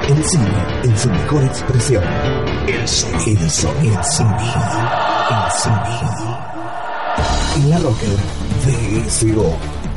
El 0.00 0.24
cine 0.24 0.66
en 0.82 0.98
su 0.98 1.08
mejor 1.08 1.44
expresión. 1.44 2.04
El 2.66 2.86
sonido. 2.86 3.42
El 3.42 3.50
sonido. 3.50 3.98
El 3.98 4.04
sonido. 4.04 4.44
El 5.30 5.52
sonido. 5.62 6.38
En 7.56 7.70
la 7.70 7.78
Rocker 7.78 8.18
VSO. 8.66 9.56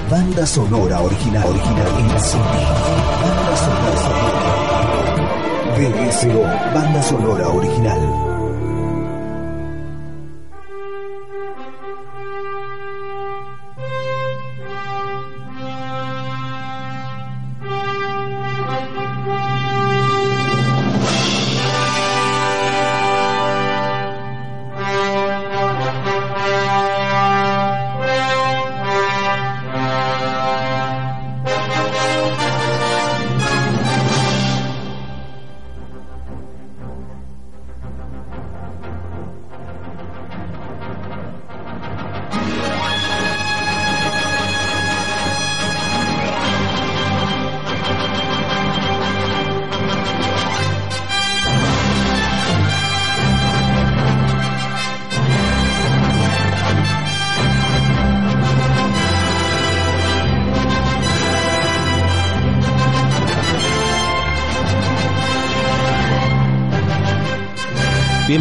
Banda 0.10 0.46
sonora 0.46 1.02
original. 1.02 1.46
Original. 1.48 1.88
El 1.88 2.20
sonido. 2.22 2.76
Banda 3.24 3.58
sonora. 3.58 4.12
VSO. 5.78 6.42
Banda 6.74 7.04
sonora 7.04 7.48
original. 7.50 8.37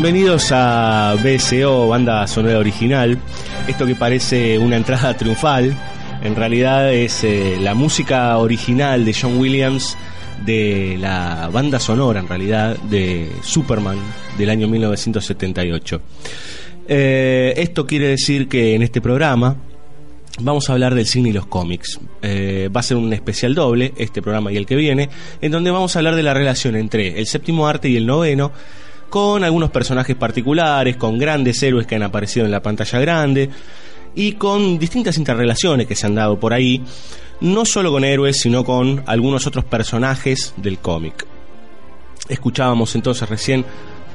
Bienvenidos 0.06 0.52
a 0.52 1.16
BSO, 1.20 1.88
banda 1.88 2.28
sonora 2.28 2.60
original. 2.60 3.18
Esto 3.66 3.84
que 3.86 3.96
parece 3.96 4.56
una 4.56 4.76
entrada 4.76 5.16
triunfal, 5.16 5.76
en 6.22 6.36
realidad 6.36 6.94
es 6.94 7.24
eh, 7.24 7.56
la 7.60 7.74
música 7.74 8.38
original 8.38 9.04
de 9.04 9.12
John 9.12 9.36
Williams 9.36 9.98
de 10.44 10.96
la 11.00 11.50
banda 11.52 11.80
sonora, 11.80 12.20
en 12.20 12.28
realidad, 12.28 12.76
de 12.82 13.32
Superman 13.42 13.98
del 14.38 14.50
año 14.50 14.68
1978. 14.68 16.00
Eh, 16.86 17.54
esto 17.56 17.84
quiere 17.84 18.06
decir 18.06 18.46
que 18.46 18.76
en 18.76 18.82
este 18.82 19.00
programa 19.00 19.56
vamos 20.38 20.70
a 20.70 20.74
hablar 20.74 20.94
del 20.94 21.06
cine 21.06 21.30
y 21.30 21.32
los 21.32 21.46
cómics. 21.46 21.98
Eh, 22.22 22.70
va 22.74 22.78
a 22.78 22.84
ser 22.84 22.96
un 22.96 23.12
especial 23.12 23.56
doble, 23.56 23.92
este 23.96 24.22
programa 24.22 24.52
y 24.52 24.56
el 24.56 24.66
que 24.66 24.76
viene, 24.76 25.10
en 25.40 25.50
donde 25.50 25.72
vamos 25.72 25.96
a 25.96 25.98
hablar 25.98 26.14
de 26.14 26.22
la 26.22 26.32
relación 26.32 26.76
entre 26.76 27.18
el 27.18 27.26
séptimo 27.26 27.66
arte 27.66 27.88
y 27.88 27.96
el 27.96 28.06
noveno 28.06 28.52
con 29.08 29.44
algunos 29.44 29.70
personajes 29.70 30.16
particulares, 30.16 30.96
con 30.96 31.18
grandes 31.18 31.62
héroes 31.62 31.86
que 31.86 31.94
han 31.94 32.02
aparecido 32.02 32.44
en 32.44 32.52
la 32.52 32.62
pantalla 32.62 32.98
grande 33.00 33.50
y 34.14 34.32
con 34.32 34.78
distintas 34.78 35.18
interrelaciones 35.18 35.86
que 35.86 35.94
se 35.94 36.06
han 36.06 36.14
dado 36.14 36.40
por 36.40 36.52
ahí, 36.52 36.82
no 37.40 37.64
solo 37.64 37.92
con 37.92 38.04
héroes, 38.04 38.40
sino 38.40 38.64
con 38.64 39.02
algunos 39.06 39.46
otros 39.46 39.64
personajes 39.64 40.54
del 40.56 40.78
cómic. 40.78 41.26
Escuchábamos 42.28 42.94
entonces 42.94 43.28
recién 43.28 43.64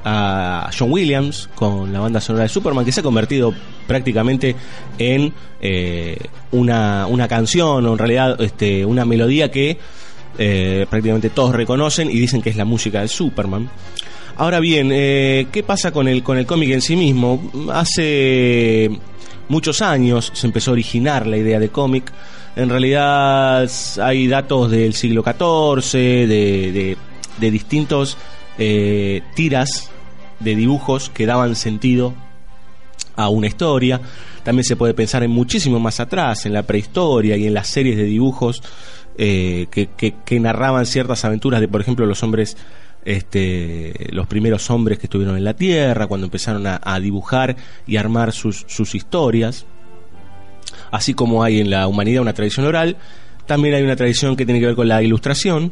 a 0.03 0.69
John 0.77 0.91
Williams 0.91 1.49
con 1.55 1.93
la 1.93 1.99
banda 1.99 2.19
sonora 2.19 2.43
de 2.43 2.49
Superman, 2.49 2.83
que 2.83 2.91
se 2.91 3.01
ha 3.01 3.03
convertido 3.03 3.53
prácticamente 3.87 4.55
en 4.97 5.33
eh, 5.61 6.17
una, 6.51 7.05
una, 7.07 7.27
canción 7.27 7.85
o 7.85 7.91
en 7.91 7.97
realidad 7.97 8.41
este, 8.41 8.85
una 8.85 9.05
melodía 9.05 9.51
que 9.51 9.77
eh, 10.37 10.85
prácticamente 10.89 11.29
todos 11.29 11.53
reconocen 11.53 12.09
y 12.09 12.19
dicen 12.19 12.41
que 12.41 12.49
es 12.49 12.55
la 12.55 12.65
música 12.65 13.01
de 13.01 13.07
Superman. 13.07 13.69
Ahora 14.37 14.59
bien, 14.59 14.89
eh, 14.91 15.47
¿qué 15.51 15.63
pasa 15.63 15.91
con 15.91 16.07
el, 16.07 16.23
con 16.23 16.37
el 16.37 16.45
cómic 16.45 16.71
en 16.71 16.81
sí 16.81 16.95
mismo? 16.95 17.51
Hace 17.71 18.89
muchos 19.49 19.81
años 19.81 20.31
se 20.33 20.47
empezó 20.47 20.71
a 20.71 20.73
originar 20.73 21.27
la 21.27 21.37
idea 21.37 21.59
de 21.59 21.69
cómic. 21.69 22.11
En 22.55 22.69
realidad 22.69 23.69
hay 24.01 24.27
datos 24.27 24.71
del 24.71 24.93
siglo 24.93 25.23
XIV, 25.23 26.27
de, 26.27 26.97
de, 27.39 27.51
distintos 27.51 28.17
eh, 28.57 29.21
tiras 29.35 29.91
de 30.39 30.55
dibujos 30.55 31.09
que 31.09 31.25
daban 31.25 31.55
sentido 31.55 32.13
a 33.15 33.29
una 33.29 33.47
historia. 33.47 34.01
También 34.43 34.63
se 34.63 34.75
puede 34.75 34.93
pensar 34.93 35.23
en 35.23 35.31
muchísimo 35.31 35.79
más 35.79 35.99
atrás, 35.99 36.45
en 36.45 36.53
la 36.53 36.63
prehistoria 36.63 37.37
y 37.37 37.45
en 37.45 37.53
las 37.53 37.67
series 37.67 37.97
de 37.97 38.05
dibujos 38.05 38.63
eh, 39.17 39.67
que, 39.69 39.89
que, 40.25 40.39
narraban 40.39 40.85
ciertas 40.85 41.23
aventuras 41.25 41.61
de, 41.61 41.67
por 41.67 41.81
ejemplo, 41.81 42.05
los 42.05 42.23
hombres 42.23 42.57
este, 43.05 44.09
los 44.11 44.27
primeros 44.27 44.69
hombres 44.69 44.99
que 44.99 45.07
estuvieron 45.07 45.37
en 45.37 45.43
la 45.43 45.55
Tierra, 45.55 46.07
cuando 46.07 46.25
empezaron 46.25 46.65
a, 46.67 46.99
dibujar 46.99 47.55
y 47.87 47.97
armar 47.97 48.31
sus, 48.31 48.65
sus, 48.67 48.95
historias. 48.95 49.65
Así 50.91 51.13
como 51.13 51.43
hay 51.43 51.59
en 51.59 51.69
la 51.69 51.87
humanidad 51.87 52.21
una 52.21 52.33
tradición 52.33 52.65
oral, 52.65 52.97
también 53.45 53.75
hay 53.75 53.83
una 53.83 53.95
tradición 53.95 54.35
que 54.35 54.45
tiene 54.45 54.59
que 54.59 54.67
ver 54.67 54.75
con 54.75 54.87
la 54.87 55.01
ilustración. 55.01 55.71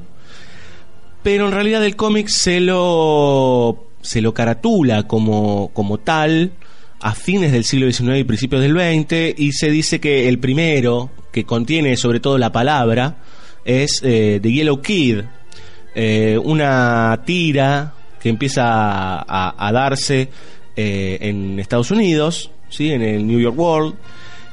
Pero 1.23 1.45
en 1.45 1.51
realidad 1.51 1.83
el 1.85 1.95
cómic 1.95 2.27
se 2.27 2.59
lo, 2.59 3.87
se 4.01 4.21
lo 4.21 4.33
caratula 4.33 5.03
como, 5.03 5.71
como 5.73 5.99
tal 5.99 6.53
a 7.01 7.13
fines 7.13 7.51
del 7.51 7.63
siglo 7.63 7.91
XIX 7.91 8.19
y 8.19 8.23
principios 8.23 8.61
del 8.61 8.73
XX 8.73 9.39
y 9.39 9.51
se 9.53 9.69
dice 9.69 9.99
que 9.99 10.27
el 10.27 10.39
primero, 10.39 11.11
que 11.31 11.45
contiene 11.45 11.95
sobre 11.97 12.19
todo 12.19 12.37
la 12.37 12.51
palabra, 12.51 13.17
es 13.65 14.01
eh, 14.03 14.39
The 14.41 14.51
Yellow 14.51 14.81
Kid, 14.81 15.21
eh, 15.95 16.37
una 16.41 17.21
tira 17.25 17.93
que 18.19 18.29
empieza 18.29 18.63
a, 18.65 19.71
darse 19.71 20.29
eh, 20.75 21.17
en 21.21 21.59
Estados 21.59 21.91
Unidos, 21.91 22.51
¿sí? 22.69 22.91
en 22.91 23.01
el 23.01 23.25
New 23.25 23.39
York 23.39 23.57
World, 23.57 23.95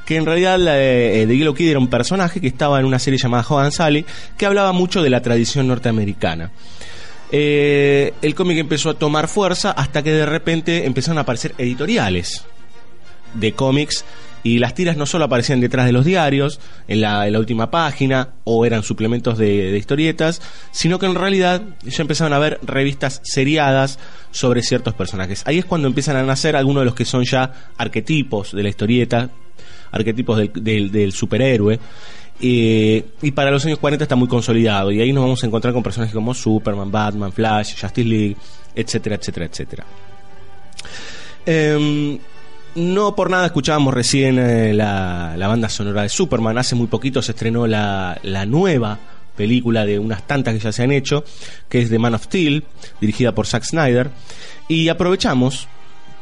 que 0.05 0.17
en 0.17 0.25
realidad 0.25 0.59
de 0.59 1.23
eh, 1.23 1.27
Yellow 1.27 1.55
Kid 1.55 1.71
era 1.71 1.79
un 1.81 1.89
personaje 1.89 2.41
que 2.41 2.47
estaba 2.47 2.79
en 2.79 2.87
una 2.87 2.99
serie 2.99 3.19
llamada 3.19 3.45
Hogan 3.49 3.73
Sally, 3.73 4.07
que 4.37 4.47
hablaba 4.47 4.73
mucho 4.73 5.03
de 5.03 5.11
la 5.11 5.21
tradición 5.21 5.67
norteamericana. 5.67 6.53
el 7.31 8.35
cómic 8.37 8.59
empezó 8.59 8.91
a 8.91 8.95
tomar 8.95 9.27
fuerza 9.27 9.73
hasta 9.73 10.03
que 10.03 10.13
de 10.13 10.27
repente 10.27 10.87
empezaron 10.87 11.19
a 11.19 11.23
aparecer 11.23 11.55
editoriales 11.59 12.45
de 13.35 13.53
cómics 13.53 14.05
y 14.47 14.61
las 14.61 14.75
tiras 14.75 14.97
no 14.97 15.07
solo 15.07 15.25
aparecían 15.25 15.61
detrás 15.61 15.87
de 15.87 15.93
los 15.93 16.05
diarios, 16.05 16.61
en 16.87 17.01
la, 17.01 17.27
última 17.37 17.69
página, 17.69 18.29
o 18.45 18.65
eran 18.65 18.85
suplementos 18.85 19.39
de, 19.39 19.77
historietas, 19.77 20.41
sino 20.71 21.01
que 21.01 21.07
en 21.07 21.17
realidad 21.17 21.63
ya 21.83 22.03
empezaron 22.03 22.33
a 22.33 22.37
haber 22.37 22.61
revistas 22.63 23.21
seriadas 23.25 23.99
sobre 24.31 24.63
ciertos 24.63 24.95
personajes. 24.95 25.43
Ahí 25.47 25.59
es 25.59 25.65
cuando 25.65 25.89
empiezan 25.89 26.15
a 26.15 26.23
nacer 26.23 26.55
algunos 26.55 26.83
de 26.83 26.85
los 26.85 26.95
que 26.95 27.05
son 27.05 27.25
ya 27.25 27.73
arquetipos 27.77 28.53
de 28.53 28.63
la 28.63 28.69
historieta, 28.69 29.31
arquetipos 29.91 30.39
del, 30.55 31.13
superhéroe. 31.13 31.81
y 32.39 33.31
para 33.35 33.51
los 33.51 33.67
años 33.67 33.81
40 33.81 34.05
está 34.05 34.15
muy 34.15 34.29
consolidado 34.29 34.93
y 34.93 35.01
ahí 35.01 35.13
nos 35.13 35.25
vamos 35.25 35.43
a 35.43 35.47
encontrar 35.49 35.75
con 35.75 35.83
personajes 35.83 36.15
como 36.15 36.33
Superman, 36.33 36.93
Batman, 36.93 37.33
Flash, 37.33 37.81
Justice 37.81 38.09
League, 38.09 38.37
etcétera, 38.77 39.17
etcétera, 39.17 39.47
etcétera. 39.47 39.87
Em, 41.45 42.19
no 42.77 43.17
por 43.17 43.31
nada 43.31 43.47
escuchábamos 43.47 43.93
recién 43.93 44.39
eh, 44.39 44.73
la, 44.75 45.35
banda 45.39 45.69
sonora 45.69 46.03
de 46.03 46.09
Superman. 46.09 46.59
Hace 46.59 46.75
muy 46.75 46.87
poquito 46.87 47.23
se 47.23 47.33
estrenó 47.33 47.67
la, 47.67 48.19
nueva 48.47 48.99
película 49.35 49.85
de 49.85 49.99
unas 49.99 50.27
tantas 50.27 50.55
que 50.55 50.61
ya 50.61 50.73
se 50.73 50.83
han 50.83 50.93
hecho, 50.93 51.25
que 51.69 51.83
es 51.83 51.91
The 51.91 51.99
Man 51.99 52.15
of 52.15 52.25
Steel, 52.25 52.65
dirigida 53.01 53.35
por 53.35 53.47
Zack 53.47 53.65
Snyder. 53.65 54.11
Y 54.69 54.89
aprovechamos 54.89 55.69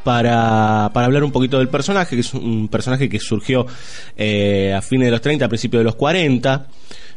para, 0.04 0.86
hablar 0.86 1.24
un 1.24 1.32
poquito 1.32 1.58
del 1.58 1.68
personaje, 1.68 2.16
que 2.16 2.20
es 2.20 2.34
un 2.34 2.68
personaje 2.68 3.08
que 3.08 3.18
surgió 3.18 3.66
eh, 4.16 4.72
a 4.76 4.80
fines 4.80 5.06
de 5.06 5.10
los 5.10 5.20
30, 5.20 5.44
a 5.44 5.48
principios 5.48 5.80
de 5.80 5.84
los 5.84 5.96
40. 5.96 6.68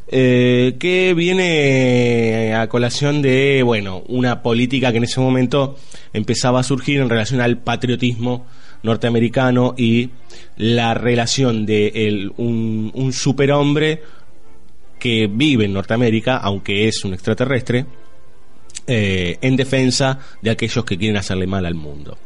Eh, 0.10 0.78
que 0.80 1.14
viene 1.14 2.56
a 2.56 2.70
colación 2.70 3.22
de, 3.22 3.62
bueno, 3.62 4.04
una 4.08 4.42
política 4.42 4.92
que 4.92 5.00
en 5.00 5.04
ese 5.04 5.20
momento 5.20 5.76
empezaba 6.14 6.62
a 6.62 6.64
surgir 6.64 7.02
en 7.02 7.10
relación 7.10 7.42
al 7.42 7.58
patriotismo 7.58 8.46
norteamericano 8.84 9.74
y 9.78 10.10
la 10.58 10.94
relación 10.94 11.66
de 11.66 12.32
un, 12.38 13.12
superhombre 13.14 14.02
que 15.00 15.28
vive 15.28 15.66
en 15.66 15.74
Norteamérica, 15.74 16.38
aunque 16.38 16.88
es 16.88 17.04
un 17.06 17.14
extraterrestre, 17.14 17.86
eh, 18.88 19.38
en 19.42 19.56
defensa 19.56 20.20
de 20.42 20.50
aquellos 20.50 20.86
que 20.86 20.98
quieren 20.98 21.18
hacerle 21.18 21.48
mal 21.48 21.66
al 21.66 21.76
mundo. 21.76 22.18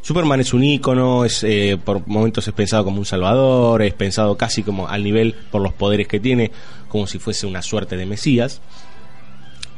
Superman 0.00 0.40
es 0.40 0.54
un 0.54 0.64
ícono, 0.64 1.24
es, 1.24 1.44
eh, 1.44 1.78
por 1.82 2.06
momentos 2.06 2.46
es 2.48 2.54
pensado 2.54 2.84
como 2.84 2.98
un 2.98 3.04
salvador, 3.04 3.82
es 3.82 3.94
pensado 3.94 4.36
casi 4.36 4.62
como 4.62 4.88
al 4.88 5.04
nivel 5.04 5.34
por 5.50 5.60
los 5.60 5.74
poderes 5.74 6.08
que 6.08 6.20
tiene, 6.20 6.50
como 6.88 7.06
si 7.06 7.18
fuese 7.18 7.46
una 7.46 7.62
suerte 7.62 7.96
de 7.96 8.06
Mesías. 8.06 8.60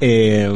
Eh, 0.00 0.50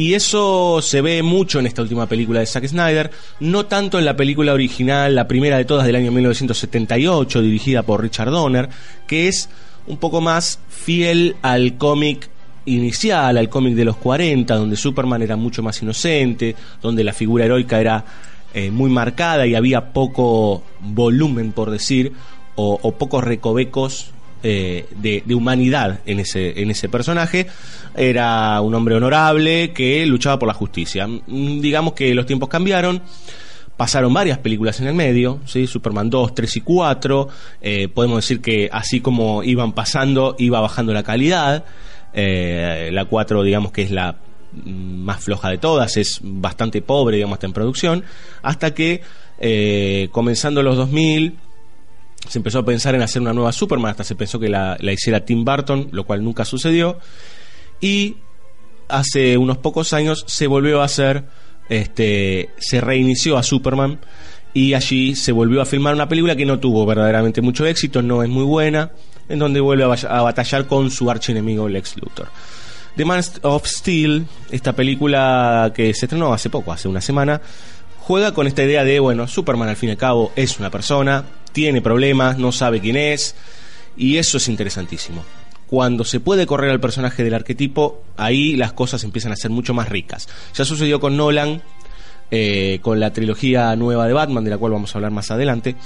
y 0.00 0.14
eso 0.14 0.80
se 0.80 1.02
ve 1.02 1.22
mucho 1.22 1.58
en 1.58 1.66
esta 1.66 1.82
última 1.82 2.06
película 2.06 2.40
de 2.40 2.46
Zack 2.46 2.66
Snyder, 2.66 3.10
no 3.38 3.66
tanto 3.66 3.98
en 3.98 4.06
la 4.06 4.16
película 4.16 4.54
original, 4.54 5.14
la 5.14 5.28
primera 5.28 5.58
de 5.58 5.66
todas 5.66 5.84
del 5.84 5.94
año 5.94 6.10
1978, 6.10 7.42
dirigida 7.42 7.82
por 7.82 8.00
Richard 8.00 8.30
Donner, 8.30 8.70
que 9.06 9.28
es 9.28 9.50
un 9.86 9.98
poco 9.98 10.22
más 10.22 10.58
fiel 10.70 11.36
al 11.42 11.76
cómic 11.76 12.30
inicial, 12.64 13.36
al 13.36 13.50
cómic 13.50 13.74
de 13.74 13.84
los 13.84 13.98
40, 13.98 14.54
donde 14.54 14.76
Superman 14.76 15.20
era 15.20 15.36
mucho 15.36 15.62
más 15.62 15.82
inocente, 15.82 16.56
donde 16.80 17.04
la 17.04 17.12
figura 17.12 17.44
heroica 17.44 17.78
era 17.78 18.02
eh, 18.54 18.70
muy 18.70 18.88
marcada 18.88 19.46
y 19.46 19.54
había 19.54 19.92
poco 19.92 20.62
volumen, 20.80 21.52
por 21.52 21.70
decir, 21.70 22.14
o, 22.54 22.78
o 22.80 22.92
pocos 22.92 23.22
recovecos 23.22 24.12
eh, 24.42 24.86
de, 24.96 25.34
humanidad 25.34 26.00
en 26.06 26.20
ese, 26.20 26.62
en 26.62 26.70
ese 26.70 26.88
personaje. 26.88 27.46
Era 27.94 28.60
un 28.62 28.74
hombre 28.74 28.94
honorable 28.94 29.72
que 29.72 30.06
luchaba 30.06 30.38
por 30.38 30.48
la 30.48 30.54
justicia. 30.54 31.06
Mm, 31.06 31.60
digamos 31.60 31.92
que 31.92 32.14
los 32.14 32.26
tiempos 32.26 32.48
cambiaron. 32.48 33.02
Pasaron 33.76 34.12
varias 34.12 34.38
películas 34.38 34.80
en 34.80 34.86
el 34.86 34.94
medio, 34.94 35.40
¿sí? 35.46 35.66
Superman 35.66 36.08
2, 36.10 36.34
3 36.34 36.56
y 36.56 36.60
4. 36.62 37.28
Eh, 37.60 37.88
podemos 37.88 38.18
decir 38.18 38.40
que 38.40 38.68
así 38.72 39.00
como 39.00 39.42
iban 39.42 39.72
pasando, 39.72 40.36
iba 40.38 40.60
bajando 40.60 40.92
la 40.92 41.02
calidad. 41.02 41.64
Eh, 42.12 42.90
la 42.92 43.04
4, 43.04 43.42
digamos 43.42 43.72
que 43.72 43.82
es 43.82 43.90
la 43.90 44.16
más 44.64 45.22
floja 45.22 45.48
de 45.48 45.58
todas, 45.58 45.96
es 45.96 46.18
bastante 46.22 46.82
pobre, 46.82 47.16
digamos, 47.16 47.36
hasta 47.36 47.46
en 47.46 47.52
producción. 47.52 48.04
Hasta 48.42 48.74
que, 48.74 49.02
comenzando 50.12 50.62
los 50.62 50.76
2000, 50.76 51.38
se 52.28 52.38
empezó 52.38 52.60
a 52.60 52.64
pensar 52.64 52.94
en 52.94 53.02
hacer 53.02 53.22
una 53.22 53.32
nueva 53.32 53.52
Superman, 53.52 53.90
hasta 53.90 54.04
se 54.04 54.14
pensó 54.14 54.38
que 54.38 54.48
la, 54.48 54.76
la, 54.80 54.92
hiciera 54.92 55.24
Tim 55.24 55.44
Burton, 55.44 55.88
lo 55.92 56.04
cual 56.04 56.22
nunca 56.22 56.44
sucedió. 56.44 56.98
Y 57.80 58.16
hace 58.88 59.36
unos 59.38 59.58
pocos 59.58 59.92
años 59.92 60.24
se 60.26 60.46
volvió 60.46 60.82
a 60.82 60.84
hacer, 60.84 61.24
este, 61.68 62.50
se 62.58 62.80
reinició 62.80 63.38
a 63.38 63.42
Superman 63.42 64.00
y 64.52 64.74
allí 64.74 65.14
se 65.14 65.32
volvió 65.32 65.62
a 65.62 65.66
filmar 65.66 65.94
una 65.94 66.08
película 66.08 66.36
que 66.36 66.44
no 66.44 66.58
tuvo 66.58 66.84
verdaderamente 66.84 67.40
mucho 67.40 67.66
éxito, 67.66 68.02
no 68.02 68.22
es 68.22 68.28
muy 68.28 68.44
buena, 68.44 68.90
en 69.28 69.38
donde 69.38 69.60
vuelve 69.60 69.84
a, 69.84 70.22
batallar 70.22 70.66
con 70.66 70.90
su 70.90 71.10
archienemigo 71.10 71.68
Lex 71.68 71.96
Luthor. 71.96 72.28
The 72.96 73.04
Man 73.04 73.22
of 73.42 73.66
Steel, 73.66 74.26
esta 74.50 74.72
película 74.72 75.72
que 75.74 75.94
se 75.94 76.06
estrenó 76.06 76.32
hace 76.32 76.50
poco, 76.50 76.72
hace 76.72 76.88
una 76.88 77.00
semana, 77.00 77.40
juega 78.00 78.34
con 78.34 78.48
esta 78.48 78.64
idea 78.64 78.82
de, 78.82 78.98
bueno, 78.98 79.28
Superman 79.28 79.68
al 79.68 79.76
fin 79.76 79.90
y 79.90 79.92
al 79.92 79.98
cabo 79.98 80.32
es 80.34 80.58
una 80.58 80.70
persona, 80.70 81.24
tiene 81.52 81.82
problemas, 81.82 82.38
no 82.38 82.52
sabe 82.52 82.80
quién 82.80 82.96
es, 82.96 83.34
y 83.96 84.16
eso 84.16 84.38
es 84.38 84.48
interesantísimo. 84.48 85.24
Cuando 85.66 86.04
se 86.04 86.20
puede 86.20 86.46
correr 86.46 86.70
al 86.70 86.80
personaje 86.80 87.22
del 87.22 87.34
arquetipo, 87.34 88.02
ahí 88.16 88.56
las 88.56 88.72
cosas 88.72 89.04
empiezan 89.04 89.32
a 89.32 89.36
ser 89.36 89.50
mucho 89.50 89.72
más 89.72 89.88
ricas. 89.88 90.28
Ya 90.54 90.64
sucedió 90.64 90.98
con 90.98 91.16
Nolan, 91.16 91.62
eh, 92.30 92.80
con 92.82 92.98
la 92.98 93.12
trilogía 93.12 93.74
nueva 93.76 94.06
de 94.06 94.12
Batman, 94.12 94.44
de 94.44 94.50
la 94.50 94.58
cual 94.58 94.72
vamos 94.72 94.94
a 94.94 94.98
hablar 94.98 95.12
más 95.12 95.30
adelante. 95.30 95.76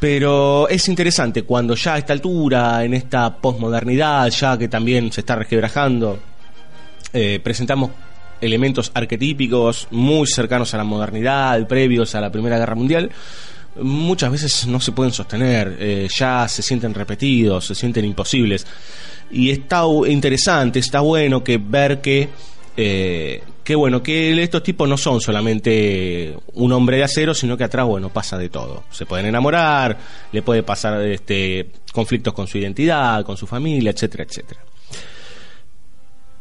Pero 0.00 0.68
es 0.68 0.88
interesante 0.88 1.42
cuando 1.44 1.74
ya 1.74 1.94
a 1.94 1.98
esta 1.98 2.12
altura, 2.12 2.82
en 2.82 2.94
esta 2.94 3.36
posmodernidad, 3.36 4.28
ya 4.30 4.58
que 4.58 4.68
también 4.68 5.12
se 5.12 5.20
está 5.20 5.36
requebrajando, 5.36 6.18
eh, 7.12 7.40
presentamos 7.42 7.90
elementos 8.40 8.90
arquetípicos 8.94 9.86
muy 9.90 10.26
cercanos 10.26 10.74
a 10.74 10.78
la 10.78 10.84
modernidad, 10.84 11.66
previos 11.68 12.14
a 12.14 12.20
la 12.20 12.32
Primera 12.32 12.58
Guerra 12.58 12.74
Mundial, 12.74 13.10
muchas 13.76 14.30
veces 14.30 14.66
no 14.66 14.80
se 14.80 14.92
pueden 14.92 15.12
sostener, 15.12 15.76
eh, 15.78 16.08
ya 16.14 16.46
se 16.48 16.62
sienten 16.62 16.94
repetidos, 16.94 17.66
se 17.66 17.74
sienten 17.74 18.04
imposibles. 18.04 18.66
Y 19.30 19.50
está 19.50 19.84
interesante, 20.08 20.78
está 20.78 21.00
bueno 21.00 21.42
que 21.42 21.58
ver 21.58 22.00
que, 22.00 22.28
eh, 22.76 23.42
que 23.64 23.74
bueno, 23.74 24.02
que 24.02 24.42
estos 24.42 24.62
tipos 24.62 24.88
no 24.88 24.96
son 24.96 25.20
solamente 25.20 26.36
un 26.54 26.72
hombre 26.72 26.98
de 26.98 27.04
acero, 27.04 27.34
sino 27.34 27.56
que 27.56 27.64
atrás, 27.64 27.86
bueno, 27.86 28.10
pasa 28.10 28.36
de 28.36 28.50
todo. 28.50 28.84
Se 28.90 29.06
pueden 29.06 29.26
enamorar, 29.26 29.96
le 30.32 30.42
puede 30.42 30.62
pasar 30.62 31.00
este, 31.02 31.70
conflictos 31.92 32.34
con 32.34 32.46
su 32.46 32.58
identidad, 32.58 33.24
con 33.24 33.36
su 33.36 33.46
familia, 33.46 33.90
etcétera, 33.90 34.24
etcétera. 34.24 34.60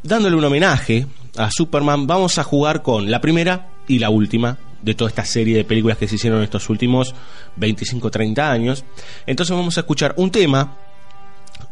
Dándole 0.03 0.35
un 0.35 0.43
homenaje 0.43 1.05
a 1.37 1.49
Superman, 1.51 2.07
vamos 2.07 2.39
a 2.39 2.43
jugar 2.43 2.81
con 2.81 3.09
la 3.09 3.21
primera 3.21 3.69
y 3.87 3.99
la 3.99 4.09
última 4.09 4.57
de 4.81 4.93
toda 4.95 5.09
esta 5.09 5.25
serie 5.25 5.57
de 5.57 5.63
películas 5.63 5.97
que 5.97 6.07
se 6.07 6.15
hicieron 6.15 6.39
en 6.39 6.45
estos 6.45 6.69
últimos 6.69 7.13
25-30 7.57 8.39
años. 8.39 8.85
Entonces 9.25 9.55
vamos 9.55 9.77
a 9.77 9.81
escuchar 9.81 10.13
un 10.17 10.31
tema 10.31 10.77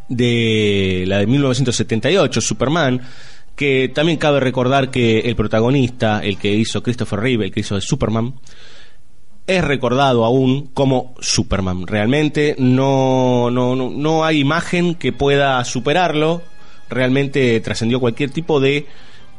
de 0.08 1.04
la 1.06 1.18
de 1.18 1.26
1978, 1.26 2.40
Superman, 2.40 3.00
que 3.54 3.90
también 3.94 4.18
cabe 4.18 4.40
recordar 4.40 4.90
que 4.90 5.20
el 5.20 5.36
protagonista, 5.36 6.20
el 6.20 6.38
que 6.38 6.52
hizo 6.52 6.82
Christopher 6.82 7.20
Reeve, 7.20 7.46
el 7.46 7.52
que 7.52 7.60
hizo 7.60 7.74
de 7.74 7.80
Superman, 7.80 8.34
es 9.46 9.64
recordado 9.64 10.24
aún 10.24 10.68
como 10.72 11.14
Superman. 11.20 11.86
Realmente 11.86 12.54
no, 12.58 13.50
no, 13.50 13.74
no, 13.74 13.90
no 13.90 14.24
hay 14.24 14.38
imagen 14.38 14.94
que 14.94 15.12
pueda 15.12 15.62
superarlo. 15.64 16.42
Realmente 16.88 17.58
trascendió 17.60 18.00
cualquier 18.00 18.30
tipo 18.30 18.60
de, 18.60 18.86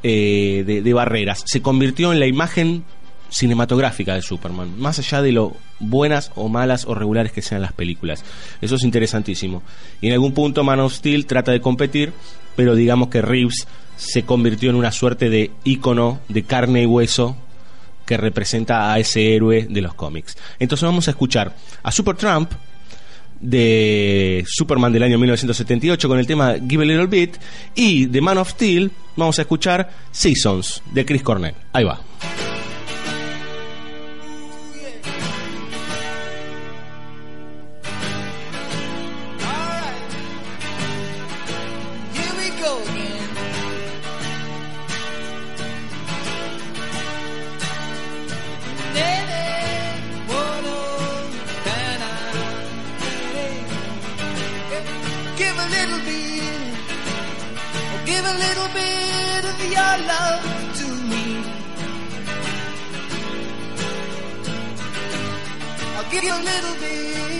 eh, 0.03 0.63
de, 0.65 0.81
de 0.81 0.93
barreras. 0.93 1.43
Se 1.45 1.61
convirtió 1.61 2.11
en 2.11 2.19
la 2.19 2.27
imagen 2.27 2.83
cinematográfica 3.31 4.13
de 4.13 4.21
Superman, 4.21 4.77
más 4.77 4.99
allá 4.99 5.21
de 5.21 5.31
lo 5.31 5.55
buenas 5.79 6.31
o 6.35 6.49
malas 6.49 6.85
o 6.85 6.93
regulares 6.93 7.31
que 7.31 7.41
sean 7.41 7.61
las 7.61 7.73
películas. 7.73 8.23
Eso 8.61 8.75
es 8.75 8.83
interesantísimo. 8.83 9.63
Y 10.01 10.07
en 10.07 10.13
algún 10.13 10.33
punto 10.33 10.63
Man 10.63 10.81
of 10.81 10.93
Steel 10.93 11.25
trata 11.25 11.51
de 11.51 11.61
competir, 11.61 12.13
pero 12.55 12.75
digamos 12.75 13.07
que 13.07 13.21
Reeves 13.21 13.67
se 13.95 14.23
convirtió 14.23 14.69
en 14.69 14.75
una 14.75 14.91
suerte 14.91 15.29
de 15.29 15.51
ícono 15.63 16.19
de 16.27 16.43
carne 16.43 16.83
y 16.83 16.85
hueso 16.85 17.37
que 18.05 18.17
representa 18.17 18.91
a 18.91 18.99
ese 18.99 19.33
héroe 19.33 19.67
de 19.69 19.81
los 19.81 19.93
cómics. 19.93 20.37
Entonces 20.59 20.85
vamos 20.85 21.07
a 21.07 21.11
escuchar 21.11 21.55
a 21.81 21.91
Supertramp 21.91 22.51
de 23.39 24.43
Superman 24.47 24.91
del 24.91 25.03
año 25.03 25.17
1978 25.17 26.07
con 26.07 26.19
el 26.19 26.27
tema 26.27 26.55
Give 26.67 26.83
a 26.83 26.85
Little 26.85 27.07
Bit 27.07 27.37
y 27.75 28.05
de 28.05 28.21
Man 28.21 28.37
of 28.37 28.51
Steel 28.51 28.91
vamos 29.15 29.39
a 29.39 29.43
escuchar 29.43 29.89
Seasons 30.11 30.83
de 30.93 31.05
Chris 31.05 31.23
Cornell. 31.23 31.55
Ahí 31.71 31.85
va. 31.85 32.01
little 58.43 58.69
bit 58.81 59.43
of 59.51 59.57
your 59.75 59.95
love 60.13 60.45
to 60.79 60.87
me. 61.11 61.25
I'll 65.95 66.09
give 66.13 66.23
you 66.27 66.35
a 66.41 66.45
little 66.51 66.75
bit. 66.85 67.31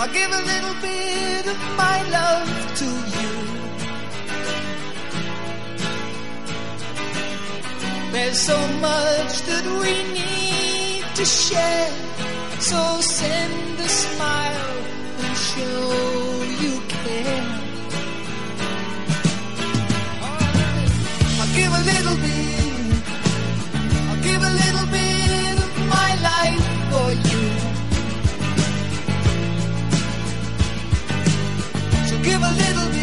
I'll 0.00 0.12
give 0.18 0.30
a 0.40 0.42
little 0.52 0.76
bit 0.88 1.44
of 1.52 1.58
my 1.82 1.98
love 2.18 2.50
to 2.80 2.88
you. 3.18 3.32
There's 8.12 8.40
so 8.52 8.58
much 8.88 9.32
that 9.48 9.64
we 9.82 9.92
need 10.18 11.04
to 11.18 11.24
share. 11.24 11.90
So 12.60 12.80
send 13.00 13.80
a 13.80 13.88
smile 13.88 14.78
and 15.24 15.36
show. 15.36 16.23
little 21.94 22.16
bit. 22.16 23.02
I'll 24.08 24.22
give 24.22 24.42
a 24.50 24.52
little 24.62 24.86
bit 24.96 25.54
of 25.64 25.70
my 25.96 26.10
life 26.28 26.64
for 26.90 27.08
you. 27.28 27.42
So 32.08 32.14
give 32.28 32.42
a 32.50 32.52
little 32.62 32.93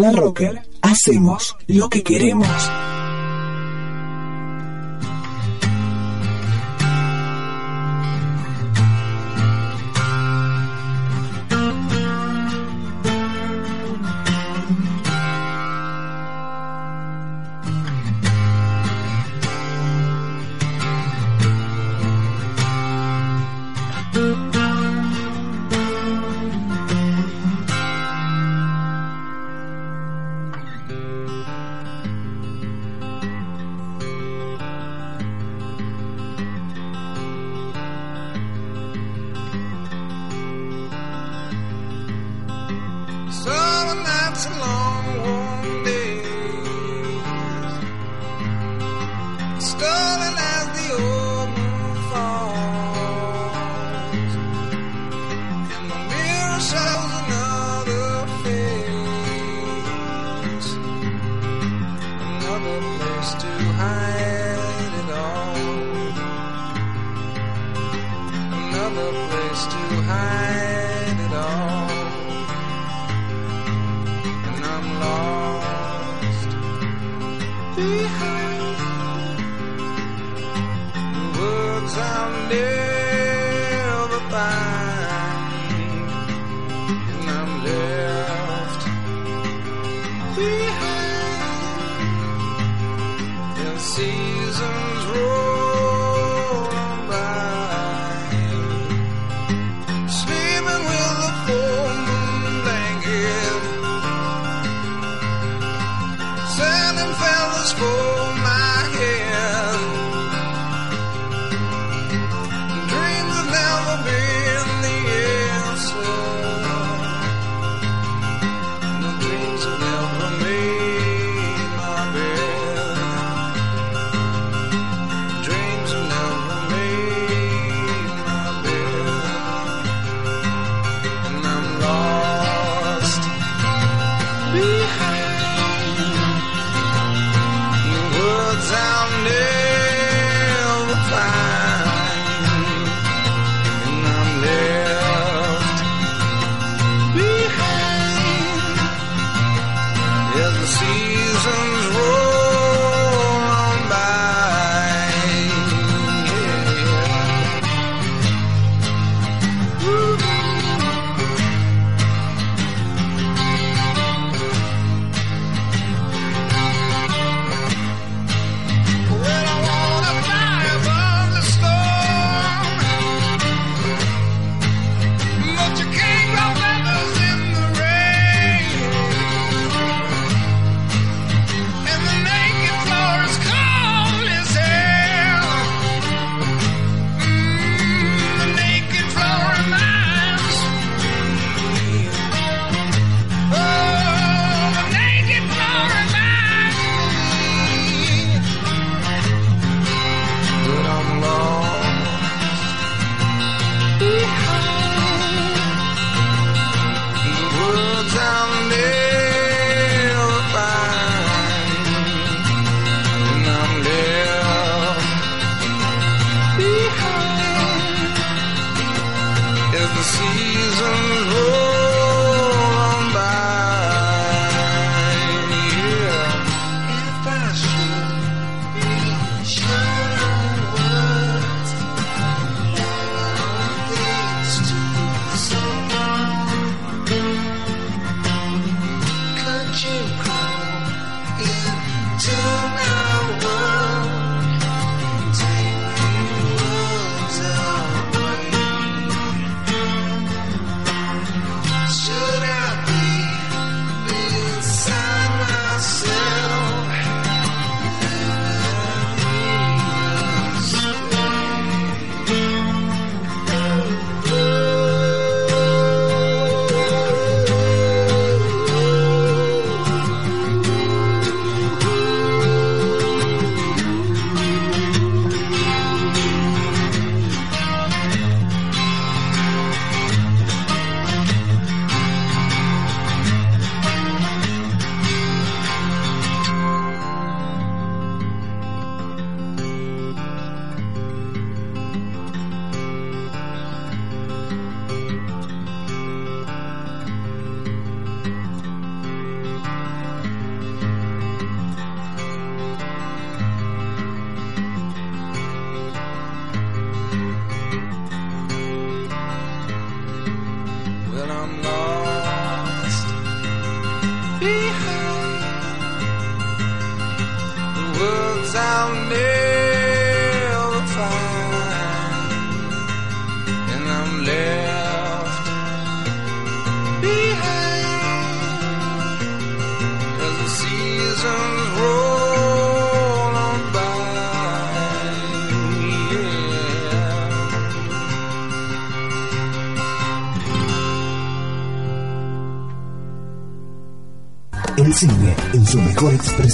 La 0.00 0.12
Rocker. 0.12 0.62
Hacemos 0.82 1.56
lo 1.68 1.88
que 1.88 2.02
queremos. 2.02 2.46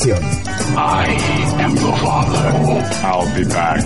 I 0.05 1.17
am 1.61 1.77
your 1.77 1.97
father. 1.99 2.47
I'll 3.07 3.35
be 3.37 3.45
back. 3.45 3.85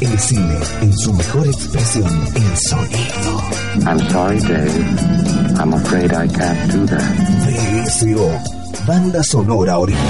El 0.00 0.18
cine 0.18 0.58
en 0.80 0.92
su 0.96 1.12
mejor 1.12 1.46
expresión. 1.46 2.08
El 2.34 2.56
sonido. 2.56 3.42
I'm 3.86 3.98
sorry, 4.08 4.40
Dave. 4.40 5.60
I'm 5.60 5.74
afraid 5.74 6.12
I 6.14 6.26
can't 6.28 6.72
do 6.72 6.86
that. 6.86 7.16
VSO. 7.44 8.86
Banda 8.86 9.22
sonora 9.22 9.78
original. 9.78 10.04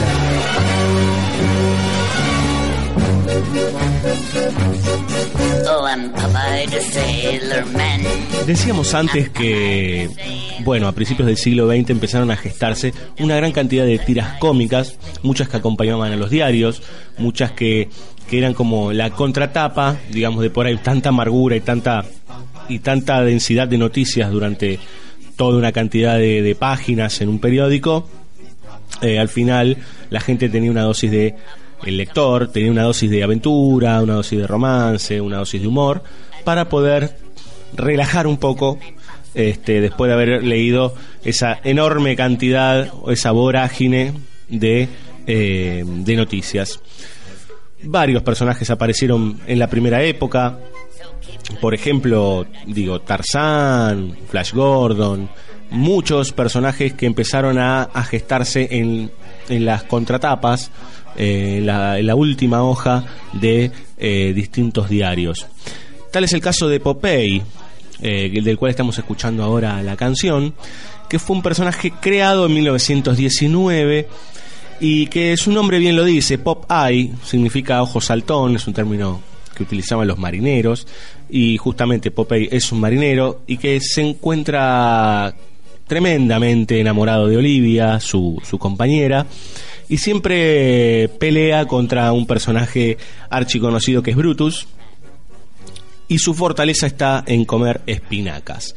Oh, 5.67 5.85
I'm 5.87 6.13
Popeye 6.13 6.67
the 6.71 6.81
Sailor 6.81 7.67
Man. 7.67 8.01
Decíamos 8.47 8.95
antes 8.95 9.31
que, 9.31 10.09
bueno, 10.61 10.89
a 10.89 10.93
principios 10.93 11.27
del 11.27 11.37
siglo 11.37 11.69
XX 11.69 11.91
empezaron 11.91 12.31
a 12.31 12.37
gestarse 12.37 12.93
una 13.19 13.37
gran 13.37 13.53
cantidad 13.53 13.85
de 13.85 13.99
tiras 13.99 14.39
cómicas, 14.39 14.99
muchas 15.23 15.49
que 15.49 15.57
acompañaban 15.57 16.13
a 16.13 16.17
los 16.17 16.31
diarios, 16.31 16.83
muchas 17.19 17.53
que, 17.53 17.89
que 18.29 18.39
eran 18.39 18.55
como 18.55 18.93
la 18.93 19.11
contratapa, 19.11 19.97
digamos, 20.11 20.43
de 20.43 20.51
por 20.51 20.67
ahí 20.67 20.77
tanta 20.77 21.09
amargura 21.09 21.57
y 21.57 21.61
tanta, 21.61 22.05
y 22.69 22.79
tanta 22.79 23.23
densidad 23.23 23.69
de 23.69 23.79
noticias 23.79 24.31
durante 24.31 24.79
toda 25.37 25.59
una 25.59 25.73
cantidad 25.73 26.17
de, 26.17 26.43
de 26.43 26.55
páginas 26.55 27.21
en 27.21 27.29
un 27.29 27.39
periódico. 27.39 28.09
Eh, 29.03 29.19
al 29.19 29.29
final 29.29 29.79
la 30.11 30.21
gente 30.21 30.49
tenía 30.49 30.71
una 30.71 30.83
dosis 30.83 31.11
de 31.11 31.35
el 31.85 31.99
lector 31.99 32.49
tenía 32.51 32.71
una 32.71 32.85
dosis 32.85 33.11
de 33.11 33.23
aventura, 33.23 34.01
una 34.01 34.15
dosis 34.15 34.39
de 34.39 34.47
romance, 34.47 35.21
una 35.21 35.39
dosis 35.39 35.61
de 35.61 35.69
humor, 35.69 36.03
para 36.45 36.69
poder 36.69 37.17
relajar 37.77 38.27
un 38.27 38.39
poco 38.39 38.79
este, 39.35 39.81
después 39.81 40.09
de 40.09 40.15
haber 40.15 40.45
leído 40.45 40.95
esa 41.25 41.59
enorme 41.65 42.17
cantidad 42.17 42.93
o 43.03 43.11
esa 43.11 43.33
vorágine 43.33 44.15
de, 44.49 44.89
eh, 45.27 45.85
de 45.87 46.17
noticias. 46.17 46.81
Varios 47.83 48.23
personajes 48.23 48.71
aparecieron 48.71 49.41
en 49.47 49.59
la 49.59 49.69
primera 49.69 50.03
época, 50.03 50.59
por 51.61 51.75
ejemplo, 51.75 52.47
digo, 52.67 53.01
Tarzán, 53.01 54.17
Flash 54.29 54.53
Gordon, 54.53 55.29
muchos 55.71 56.33
personajes 56.33 56.95
que 56.95 57.07
empezaron 57.07 57.59
a, 57.59 57.83
a 57.83 58.05
gestarse 58.05 58.69
en, 58.71 59.11
en 59.49 59.65
las 59.65 59.83
contratapas, 59.85 60.71
eh, 61.17 61.57
en, 61.59 61.67
la, 61.67 61.99
en 61.99 62.07
la 62.07 62.15
última 62.15 62.63
hoja 62.63 63.05
de 63.33 63.71
eh, 63.99 64.33
distintos 64.35 64.89
diarios. 64.89 65.47
Tal 66.11 66.25
es 66.25 66.33
el 66.33 66.41
caso 66.41 66.69
de 66.69 66.81
Popeye, 66.81 67.43
eh, 68.03 68.41
del 68.43 68.59
cual 68.59 68.71
estamos 68.71 68.99
escuchando 68.99 69.43
ahora 69.43 69.83
la 69.83 69.97
canción, 69.97 70.55
que 71.09 71.19
fue 71.19 71.37
un 71.37 71.43
personaje 71.43 71.93
creado 72.01 72.47
en 72.47 72.55
1919 72.55 74.09
y 74.81 75.07
que 75.07 75.37
su 75.37 75.53
nombre 75.53 75.79
bien 75.79 75.97
lo 75.97 76.05
dice, 76.05 76.39
Pop 76.39 76.71
Eye 76.71 77.13
significa 77.25 77.83
ojo 77.83 78.01
saltón, 78.01 78.57
es 78.57 78.67
un 78.67 78.75
término 78.75 79.21
que 79.55 79.63
utilizaban 79.63 80.09
los 80.09 80.19
marineros 80.19 80.87
y 81.31 81.57
justamente 81.57 82.11
Popeye 82.11 82.49
es 82.51 82.71
un 82.73 82.81
marinero 82.81 83.43
y 83.47 83.57
que 83.57 83.81
se 83.81 84.03
encuentra 84.03 85.35
tremendamente 85.87 86.81
enamorado 86.81 87.29
de 87.29 87.37
Olivia, 87.37 88.01
su, 88.01 88.41
su 88.45 88.59
compañera, 88.59 89.27
y 89.89 89.99
siempre 89.99 91.09
pelea 91.19 91.67
contra 91.67 92.13
un 92.13 92.27
personaje 92.27 92.97
archiconocido 93.29 94.03
que 94.03 94.11
es 94.11 94.17
Brutus, 94.17 94.67
y 96.09 96.19
su 96.19 96.35
fortaleza 96.35 96.87
está 96.87 97.25
en 97.27 97.45
comer 97.45 97.81
espinacas. 97.87 98.75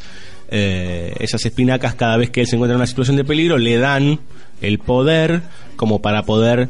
Eh, 0.50 1.14
esas 1.20 1.46
espinacas, 1.46 1.96
cada 1.96 2.18
vez 2.18 2.30
que 2.30 2.42
él 2.42 2.48
se 2.48 2.56
encuentra 2.56 2.74
en 2.74 2.80
una 2.80 2.88
situación 2.88 3.18
de 3.18 3.26
peligro, 3.26 3.58
le 3.58 3.78
dan 3.78 4.20
el 4.62 4.80
poder 4.80 5.42
como 5.76 6.02
para 6.02 6.24
poder 6.24 6.70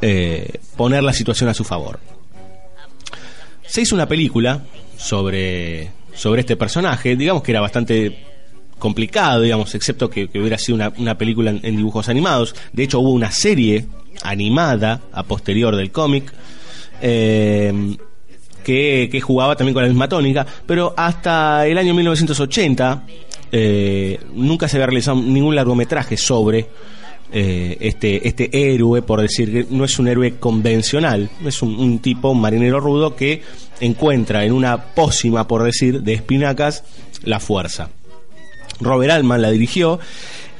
eh, 0.00 0.58
poner 0.76 1.02
la 1.02 1.12
situación 1.12 1.48
a 1.48 1.54
su 1.54 1.64
favor. 1.64 2.00
Se 3.66 3.82
hizo 3.82 3.94
una 3.94 4.06
película 4.06 4.64
sobre, 4.96 5.90
sobre 6.14 6.40
este 6.40 6.56
personaje, 6.56 7.16
digamos 7.16 7.42
que 7.42 7.52
era 7.52 7.60
bastante 7.60 8.24
complicado, 8.78 9.42
digamos, 9.42 9.74
excepto 9.76 10.10
que, 10.10 10.28
hubiera 10.34 10.58
sido 10.58 10.74
una, 10.74 10.92
una 10.98 11.16
película 11.16 11.50
en, 11.50 11.60
en, 11.62 11.76
dibujos 11.76 12.08
animados. 12.08 12.54
De 12.72 12.82
hecho, 12.82 12.98
hubo 12.98 13.10
una 13.10 13.30
serie 13.30 13.86
animada 14.22 15.00
a 15.12 15.22
posterior 15.22 15.76
del 15.76 15.92
cómic. 15.92 16.32
Eh, 17.00 17.96
que, 18.62 19.20
jugaba 19.22 19.56
también 19.56 19.74
con 19.74 19.82
la 19.82 19.88
misma 19.88 20.08
tónica, 20.08 20.46
pero 20.66 20.94
hasta 20.96 21.66
el 21.66 21.78
año 21.78 21.94
1980 21.94 23.04
eh, 23.52 24.18
nunca 24.34 24.68
se 24.68 24.76
había 24.76 24.86
realizado 24.86 25.20
ningún 25.20 25.54
largometraje 25.54 26.16
sobre 26.16 26.68
eh, 27.34 27.78
este, 27.80 28.28
este 28.28 28.50
héroe, 28.52 29.00
por 29.00 29.22
decir 29.22 29.50
que 29.50 29.66
no 29.70 29.84
es 29.84 29.98
un 29.98 30.06
héroe 30.06 30.34
convencional, 30.38 31.30
es 31.44 31.62
un, 31.62 31.98
tipo, 32.00 32.34
marinero 32.34 32.78
rudo 32.78 33.16
que 33.16 33.42
encuentra 33.80 34.44
en 34.44 34.52
una 34.52 34.94
pócima, 34.94 35.48
por 35.48 35.62
decir, 35.62 36.02
de 36.02 36.12
espinacas 36.12 36.84
la 37.24 37.40
fuerza. 37.40 37.88
Robert 38.80 39.12
Altman 39.12 39.40
la 39.40 39.50
dirigió 39.50 39.98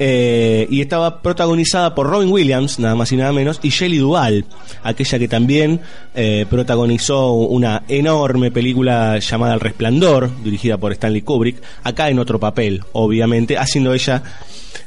eh, 0.04 0.66
y 0.68 0.80
estaba 0.80 1.22
protagonizada 1.22 1.94
por 1.94 2.08
Robin 2.08 2.28
Williams, 2.28 2.80
nada 2.80 2.96
más 2.96 3.12
y 3.12 3.16
nada 3.16 3.32
menos, 3.32 3.60
y 3.62 3.68
Shelley 3.68 3.98
Duvall, 3.98 4.44
aquella 4.82 5.16
que 5.16 5.28
también 5.28 5.80
eh, 6.16 6.44
protagonizó 6.50 7.34
una 7.34 7.84
enorme 7.86 8.50
película 8.50 9.20
llamada 9.20 9.54
El 9.54 9.60
Resplandor, 9.60 10.42
dirigida 10.42 10.76
por 10.76 10.90
Stanley 10.90 11.22
Kubrick, 11.22 11.62
acá 11.84 12.10
en 12.10 12.18
otro 12.18 12.40
papel, 12.40 12.82
obviamente, 12.94 13.56
haciendo 13.56 13.94
ella 13.94 14.24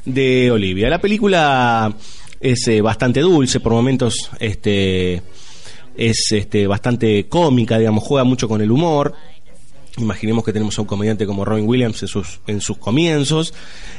de 0.04 0.50
Olivia. 0.50 0.90
La 0.90 1.00
película 1.00 1.94
es 2.38 2.68
eh, 2.68 2.82
bastante 2.82 3.20
dulce, 3.20 3.60
por 3.60 3.72
momentos 3.72 4.28
este, 4.38 5.22
es 5.96 6.26
este, 6.30 6.66
bastante 6.66 7.26
cómica, 7.26 7.78
digamos, 7.78 8.04
juega 8.04 8.24
mucho 8.24 8.48
con 8.48 8.60
el 8.60 8.70
humor. 8.70 9.14
Imaginemos 9.98 10.44
que 10.44 10.52
tenemos 10.52 10.78
a 10.78 10.82
un 10.82 10.86
comediante 10.86 11.26
como 11.26 11.44
Robin 11.44 11.66
Williams 11.66 12.02
en 12.02 12.08
sus, 12.08 12.40
en 12.46 12.60
sus 12.60 12.76
comienzos. 12.76 13.54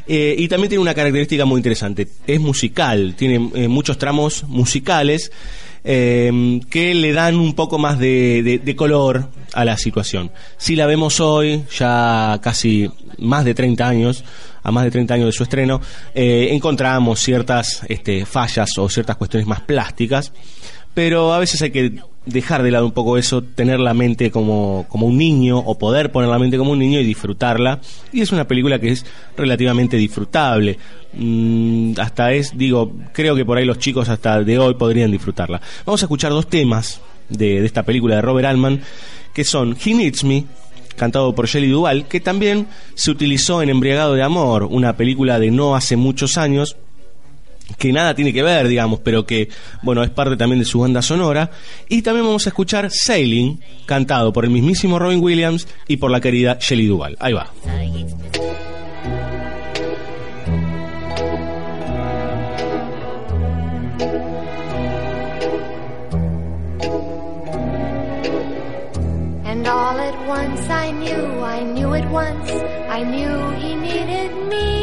Eh, 0.08 0.36
y 0.38 0.48
también 0.48 0.70
tiene 0.70 0.82
una 0.82 0.94
característica 0.94 1.46
muy 1.46 1.58
interesante. 1.58 2.08
Es 2.28 2.40
musical, 2.40 3.16
tiene 3.18 3.50
eh, 3.56 3.68
muchos 3.68 3.98
tramos 3.98 4.44
musicales 4.44 5.32
eh, 5.84 6.60
que 6.70 6.94
le 6.94 7.14
dan 7.14 7.36
un 7.36 7.54
poco 7.54 7.80
más 7.80 7.98
de, 7.98 8.62
de, 8.64 8.76
color 8.76 9.30
a 9.54 9.66
la 9.66 9.78
situación. 9.78 10.32
Si 10.58 10.76
la 10.76 10.86
vemos 10.86 11.20
hoy, 11.20 11.64
ya 11.76 12.40
casi 12.44 12.90
más 13.18 13.44
de 13.44 13.56
30 13.56 13.88
años, 13.88 14.24
a 14.62 14.72
más 14.72 14.84
de 14.84 14.92
30 14.92 15.14
años 15.16 15.26
de 15.28 15.32
su 15.32 15.44
estreno, 15.44 15.82
encontramos 16.14 17.22
ciertas 17.22 17.82
este, 17.88 18.26
fallas 18.26 18.78
o 18.78 18.90
ciertas 18.90 19.16
cuestiones 19.16 19.48
más 19.48 19.62
plásticas. 19.62 20.34
Pero 20.94 21.34
a 21.34 21.40
veces 21.40 21.62
hay 21.62 21.72
que 21.72 22.02
dejar 22.28 22.62
de 22.64 22.72
lado 22.72 22.86
un 22.86 22.92
poco 22.92 23.18
eso, 23.18 23.42
tener 23.42 23.80
la 23.80 23.94
mente 23.94 24.30
como, 24.32 24.86
como 24.90 25.08
un 25.08 25.18
niño 25.18 25.58
o 25.58 25.78
poder 25.78 26.12
poner 26.12 26.30
la 26.30 26.38
mente 26.38 26.58
como 26.58 26.72
un 26.72 26.80
niño 26.80 27.00
y 27.00 27.06
disfrutarla. 27.06 27.80
Y 28.12 28.22
es 28.22 28.32
una 28.32 28.48
película 28.48 28.80
que 28.80 28.90
es 28.90 29.06
relativamente 29.36 29.98
disfrutable. 29.98 30.78
Mm, 31.14 31.94
hasta 32.00 32.34
es, 32.34 32.58
digo, 32.58 32.94
creo 33.14 33.36
que 33.36 33.46
por 33.46 33.58
ahí 33.58 33.66
los 33.66 33.80
chicos 33.80 34.10
hasta 34.10 34.44
de 34.44 34.60
hoy 34.60 34.76
podrían 34.76 35.12
disfrutarla. 35.12 35.62
Vamos 35.86 36.02
a 36.02 36.06
escuchar 36.06 36.32
dos 36.32 36.48
temas 36.48 37.02
de, 37.30 37.62
de 37.62 37.66
esta 37.66 37.84
película 37.84 38.16
de 38.16 38.22
Robert 38.22 38.48
Altman, 38.48 38.82
que 39.34 39.44
son 39.44 39.76
He 39.84 39.94
Needs 39.94 40.24
Me, 40.24 40.46
cantado 40.96 41.34
por 41.34 41.48
Shelley 41.48 41.70
Duvall, 41.70 42.06
que 42.08 42.20
también 42.20 42.68
se 42.96 43.12
utilizó 43.12 43.62
en 43.62 43.70
Embriagado 43.70 44.16
de 44.16 44.24
Amor, 44.24 44.64
una 44.64 44.98
película 44.98 45.40
de 45.40 45.52
no 45.52 45.76
hace 45.76 45.96
muchos 45.96 46.38
años, 46.38 46.76
que 47.78 47.92
nada 47.92 48.16
tiene 48.16 48.34
que 48.34 48.44
ver, 48.44 48.68
digamos, 48.68 49.00
pero 49.04 49.26
que, 49.26 49.50
bueno, 49.82 50.04
es 50.04 50.10
parte 50.10 50.38
también 50.38 50.60
de 50.60 50.66
su 50.66 50.80
banda 50.80 51.02
sonora. 51.02 51.52
Y 51.90 52.02
también 52.02 52.26
vamos 52.26 52.46
a 52.46 52.50
escuchar 52.50 52.90
Sailing, 52.92 53.60
cantado 53.86 54.32
por 54.34 54.46
el 54.46 54.52
mismísimo 54.52 55.00
Robin 55.00 55.22
Williams 55.22 55.68
y 55.88 55.98
por 55.98 56.12
la 56.12 56.22
querida 56.22 56.58
Shelley 56.60 56.88
Duvall. 56.88 57.18
Ahí 57.20 57.34
va. 57.34 57.52
All 69.70 70.00
at 70.00 70.28
once 70.28 70.70
I 70.70 70.92
knew, 70.92 71.42
I 71.44 71.64
knew 71.64 71.94
it 71.94 72.06
once. 72.06 72.52
I 72.90 73.04
knew 73.04 73.52
he 73.60 73.76
needed 73.76 74.32
me. 74.48 74.77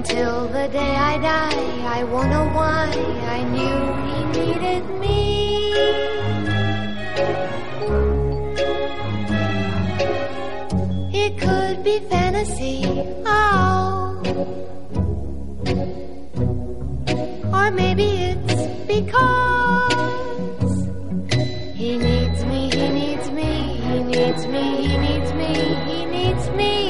Until 0.00 0.48
the 0.48 0.66
day 0.68 0.96
I 0.96 1.18
die, 1.18 1.98
I 1.98 2.04
won't 2.04 2.30
know 2.30 2.48
why. 2.56 2.88
I 3.36 3.42
knew 3.52 3.78
he 4.08 4.18
needed 4.40 4.84
me. 4.98 5.18
It 11.12 11.36
could 11.38 11.84
be 11.84 11.98
fantasy, 12.08 12.82
oh. 13.26 14.16
Or 17.52 17.70
maybe 17.70 18.08
it's 18.30 18.62
because 18.86 20.08
he 21.74 21.98
needs 21.98 22.42
me, 22.46 22.70
he 22.70 22.88
needs 22.88 23.30
me, 23.30 23.76
he 23.84 24.02
needs 24.02 24.46
me, 24.46 24.64
he 24.80 24.96
needs 24.96 25.32
me, 25.34 25.52
he 25.92 26.04
needs 26.06 26.48
me, 26.56 26.89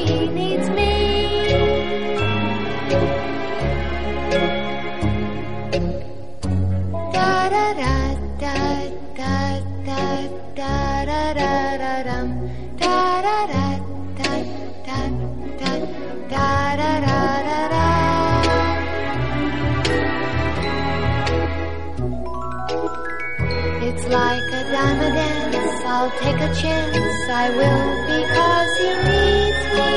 I'll 26.01 26.09
take 26.17 26.41
a 26.49 26.51
chance. 26.55 27.29
I 27.29 27.51
will 27.57 27.85
because 28.13 28.71
he 28.81 28.89
needs 29.07 29.63
me. 29.77 29.93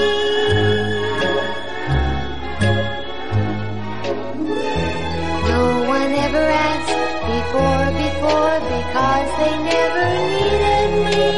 No 5.48 5.62
one 5.96 6.12
ever 6.26 6.46
asked 6.68 7.00
before, 7.32 7.88
before, 8.04 8.56
because 8.74 9.30
they 9.40 9.54
never 9.72 10.06
needed 10.34 10.90
me. 11.08 11.32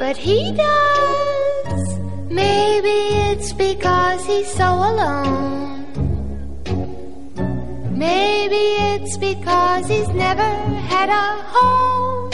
But 0.00 0.16
he 0.16 0.38
does. 0.66 1.84
Maybe 2.28 2.96
it's 3.30 3.50
because 3.52 4.26
he's 4.26 4.50
so 4.52 4.68
alone. 4.90 5.86
Maybe 7.96 8.64
it's 8.90 9.16
because 9.16 9.86
he's 9.86 10.08
never 10.08 10.71
had 10.92 11.08
a 11.08 11.28
home. 11.54 12.30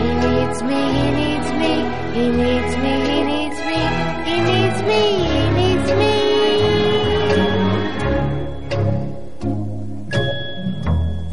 He 0.00 0.08
needs 0.24 0.58
me, 0.70 0.80
he 0.98 1.06
needs 1.20 1.48
me, 1.62 1.72
he 2.16 2.24
needs 2.42 2.72
me, 2.84 2.94
he 3.10 3.18
needs 3.30 3.58
me, 3.68 3.80
he 4.28 4.36
needs 4.50 4.78
me, 4.90 5.02
he 5.34 5.42
needs 5.60 5.88
me. 6.00 6.14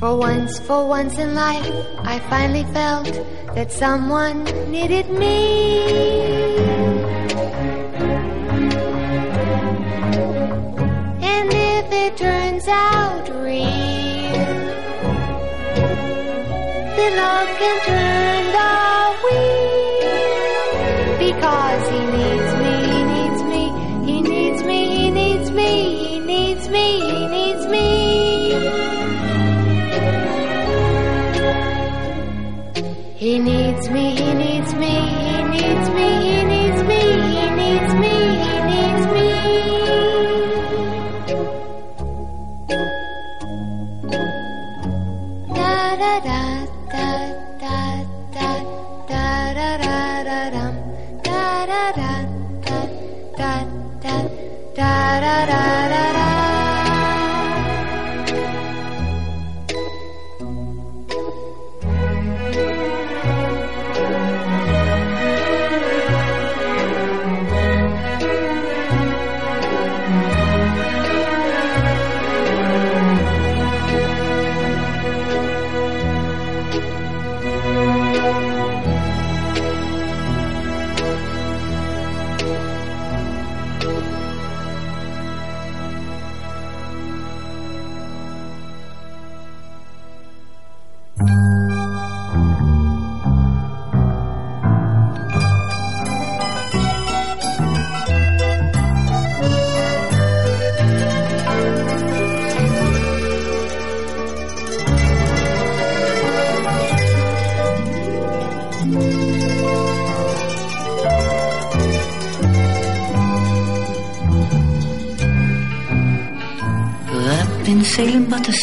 For 0.02 0.14
once, 0.30 0.54
for 0.68 0.82
once 0.98 1.16
in 1.18 1.30
life, 1.36 1.74
I 2.14 2.16
finally 2.32 2.66
felt 2.80 3.14
that 3.56 3.72
someone 3.72 4.44
needed 4.70 5.08
me. 5.10 5.38
And 11.34 11.48
if 11.72 11.86
it 12.04 12.18
turns 12.18 12.68
out 12.68 13.33
love 17.22 17.50
can 17.60 17.76
turn 17.88 18.44
the 18.58 18.72
wheel. 19.24 20.24
Because 21.26 21.84
he 21.94 22.02
needs 22.18 22.52
me, 22.64 22.74
he 22.92 23.00
needs 23.14 23.42
me, 23.52 23.64
he 24.08 24.16
needs 24.22 24.62
me, 24.64 24.80
he 24.98 25.06
needs 25.10 25.50
me, 25.52 25.72
he 26.10 26.20
needs 26.20 26.66
me, 26.70 26.86
he 27.10 27.28
needs 27.28 27.66
me. 27.68 27.88
He 33.16 33.40
needs 33.40 33.90
me, 33.90 34.06
he 34.16 34.34
needs 34.34 34.38
me, 34.38 34.43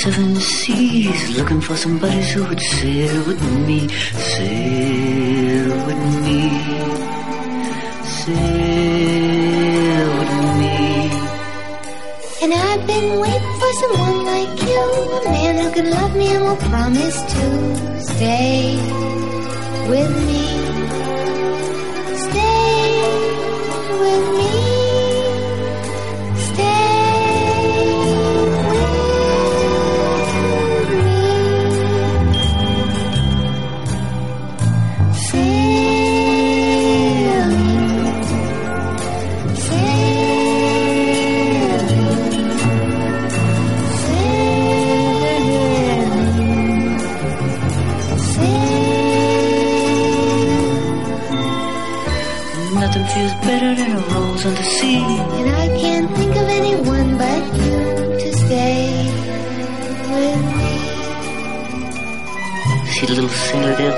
seven 0.03 0.35
seas, 0.37 1.37
looking 1.37 1.61
for 1.61 1.77
somebody 1.77 2.23
who 2.33 2.43
would 2.45 2.61
sail 2.61 3.27
with 3.27 3.43
me, 3.67 3.87
sail 3.89 5.69
with 5.87 6.03
me, 6.25 6.41
sail 8.25 8.49
with 10.19 10.35
me. 10.61 10.79
And 12.43 12.55
I've 12.55 12.87
been 12.87 13.21
waiting 13.21 13.57
for 13.61 13.73
someone 13.83 14.25
like 14.25 14.63
you, 14.63 14.83
a 15.19 15.31
man 15.37 15.55
who 15.63 15.71
can 15.71 15.91
love 15.91 16.17
me 16.17 16.29
and 16.35 16.45
will 16.45 16.57
promise 16.57 17.21
to 17.35 18.01
stay 18.01 18.77
with 19.87 20.11
me. 20.27 20.70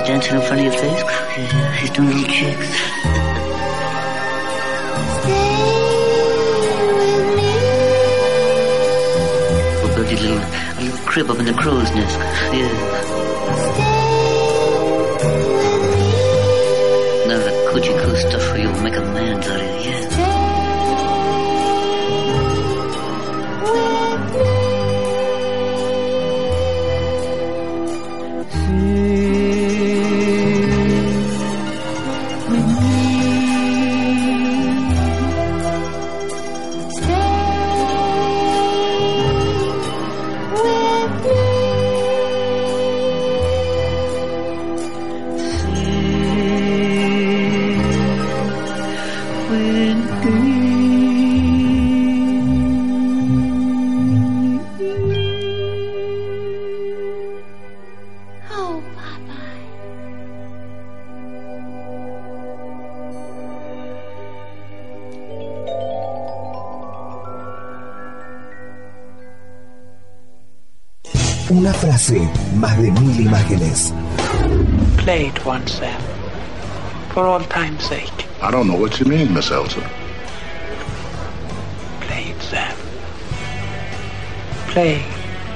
Dancing 0.05 0.35
in 0.35 0.41
front 0.41 0.59
of 0.59 0.65
your 0.65 0.73
face? 0.73 1.01
Yeah, 1.37 1.75
he's 1.75 1.89
doing 1.91 2.09
little 2.09 2.23
tricks. 2.23 2.67
Stay 5.19 5.31
with 6.89 7.27
me. 7.37 7.47
We'll 9.81 9.95
build 9.95 10.11
you 10.11 10.17
a 10.17 10.19
little, 10.19 10.43
A 10.43 10.81
little 10.81 11.05
crib 11.05 11.29
up 11.29 11.39
in 11.39 11.45
the 11.45 11.53
crow's 11.53 11.91
nest. 11.95 12.17
Yeah. 12.53 13.12
For 77.13 77.27
all 77.27 77.41
time's 77.41 77.83
sake. 77.83 78.25
I 78.41 78.49
don't 78.49 78.67
know 78.67 78.75
what 78.75 78.99
you 78.99 79.05
mean, 79.05 79.31
Miss 79.35 79.51
Elsa. 79.51 79.79
Play 82.01 82.23
it, 82.31 82.41
Sam. 82.41 82.75
Play 84.69 84.99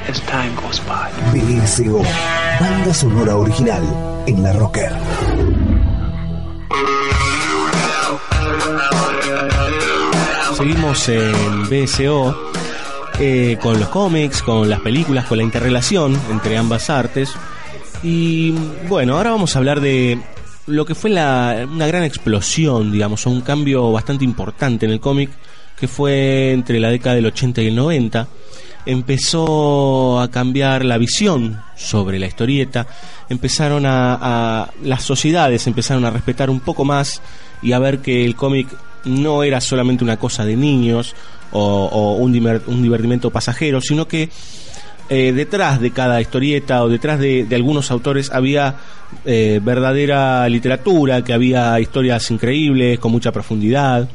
as 0.07 0.19
time 0.21 0.55
goes 0.55 0.79
by. 0.81 1.09
BSO, 1.33 2.03
banda 2.59 2.93
sonora 2.93 3.35
original 3.35 3.83
en 4.27 4.43
la 4.43 4.53
Rocker. 4.53 4.91
Seguimos 10.55 11.09
en 11.09 11.69
BSO 11.69 12.51
eh, 13.19 13.57
con 13.59 13.79
los 13.79 13.89
cómics, 13.89 14.43
con 14.43 14.69
las 14.69 14.81
películas, 14.81 15.25
con 15.25 15.39
la 15.39 15.43
interrelación 15.43 16.19
entre 16.29 16.55
ambas 16.55 16.91
artes. 16.91 17.33
Y 18.03 18.51
bueno, 18.87 19.17
ahora 19.17 19.31
vamos 19.31 19.55
a 19.55 19.59
hablar 19.59 19.81
de 19.81 20.19
lo 20.67 20.85
que 20.85 20.95
fue 20.95 21.09
la, 21.09 21.65
una 21.69 21.87
gran 21.87 22.03
explosión, 22.03 22.91
digamos, 22.91 23.25
o 23.25 23.29
un 23.29 23.41
cambio 23.41 23.91
bastante 23.91 24.23
importante 24.25 24.85
en 24.85 24.91
el 24.91 24.99
cómic, 24.99 25.29
que 25.79 25.87
fue 25.87 26.51
entre 26.51 26.79
la 26.79 26.89
década 26.89 27.15
del 27.15 27.25
80 27.27 27.61
y 27.61 27.67
el 27.67 27.75
90. 27.75 28.27
Empezó 28.85 30.19
a 30.19 30.29
cambiar 30.31 30.83
la 30.85 30.97
visión 30.97 31.61
sobre 31.75 32.19
la 32.19 32.27
historieta, 32.27 32.87
empezaron 33.29 33.85
a, 33.85 34.17
a 34.63 34.71
las 34.83 35.03
sociedades 35.03 35.67
empezaron 35.67 36.03
a 36.05 36.09
respetar 36.11 36.49
un 36.49 36.59
poco 36.61 36.83
más 36.85 37.21
y 37.61 37.73
a 37.73 37.79
ver 37.79 37.99
que 37.99 38.23
el 38.25 38.35
cómic 38.35 38.67
no 39.05 39.43
era 39.43 39.61
solamente 39.61 40.03
una 40.03 40.17
cosa 40.17 40.45
de 40.45 40.55
niños 40.55 41.15
o, 41.51 41.59
o 41.85 42.13
un, 42.15 42.33
diver- 42.33 42.61
un 42.67 42.81
divertimento 42.81 43.29
pasajero, 43.29 43.81
sino 43.81 44.07
que 44.07 44.29
eh, 45.09 45.31
detrás 45.31 45.79
de 45.79 45.91
cada 45.91 46.19
historieta 46.19 46.83
o 46.83 46.89
detrás 46.89 47.19
de, 47.19 47.47
algunos 47.53 47.91
autores 47.91 48.29
había 48.31 48.75
eh, 49.23 49.61
verdadera 49.63 50.47
literatura, 50.49 51.23
que 51.23 51.33
había 51.33 51.79
historias 51.79 52.29
increíbles, 52.29 52.99
con 52.99 53.13
mucha 53.13 53.31
profundidad. 53.31 54.09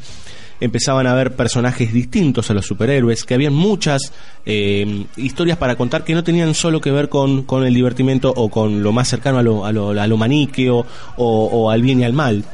Empezaban 0.61 1.07
a 1.07 1.13
haber 1.13 1.35
personajes 1.35 1.93
distintos 1.93 2.51
a 2.51 2.55
los 2.55 2.67
superhéroes, 2.67 3.25
que 3.25 3.35
habían 3.35 3.55
muchas 3.55 4.13
eh, 4.45 5.07
historias 5.17 5.57
para 5.57 5.77
contar 5.77 6.05
que 6.05 6.15
no 6.15 6.23
tenían 6.23 6.55
solo 6.55 6.81
que 6.81 6.93
ver 6.93 7.09
con, 7.09 7.43
con 7.45 7.65
el 7.65 7.75
divertimento 7.75 8.33
o 8.37 8.51
con 8.51 8.83
lo 8.83 8.93
más 8.93 9.09
cercano 9.09 9.39
a 9.39 9.43
lo, 9.43 9.65
a 9.65 9.73
lo, 9.73 9.91
a 9.91 10.07
lo 10.07 10.17
maniqueo 10.19 10.87
o, 11.17 11.45
o 11.47 11.71
al 11.71 11.83
bien 11.83 12.01
y 12.01 12.05
al 12.05 12.13
mal. 12.13 12.45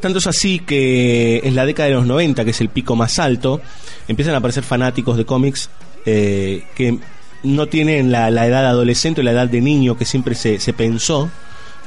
Tanto 0.00 0.18
es 0.18 0.26
así 0.26 0.58
que 0.58 1.40
en 1.44 1.54
la 1.54 1.64
década 1.64 1.88
de 1.88 1.94
los 1.94 2.06
90, 2.06 2.44
que 2.44 2.50
es 2.50 2.60
el 2.60 2.68
pico 2.68 2.96
más 2.96 3.18
alto, 3.18 3.60
empiezan 4.08 4.34
a 4.34 4.38
aparecer 4.38 4.64
fanáticos 4.64 5.16
de 5.16 5.24
cómics 5.24 5.70
eh, 6.06 6.64
que 6.74 6.98
no 7.42 7.66
tienen 7.66 8.10
la, 8.10 8.30
la 8.30 8.46
edad 8.46 8.66
adolescente 8.66 9.20
o 9.20 9.24
la 9.24 9.32
edad 9.32 9.48
de 9.48 9.60
niño 9.60 9.96
que 9.96 10.04
siempre 10.04 10.34
se, 10.34 10.58
se 10.60 10.72
pensó 10.72 11.30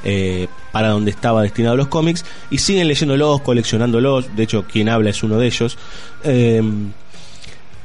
eh, 0.02 0.48
para 0.72 0.88
donde 0.88 1.10
estaba 1.10 1.42
destinado 1.42 1.76
los 1.76 1.88
cómics 1.88 2.24
y 2.50 2.58
siguen 2.58 2.88
leyéndolos, 2.88 3.42
coleccionándolos. 3.42 4.34
De 4.34 4.44
hecho, 4.44 4.64
quien 4.64 4.88
habla 4.88 5.10
es 5.10 5.22
uno 5.22 5.36
de 5.36 5.46
ellos. 5.46 5.76
Eh, 6.24 6.62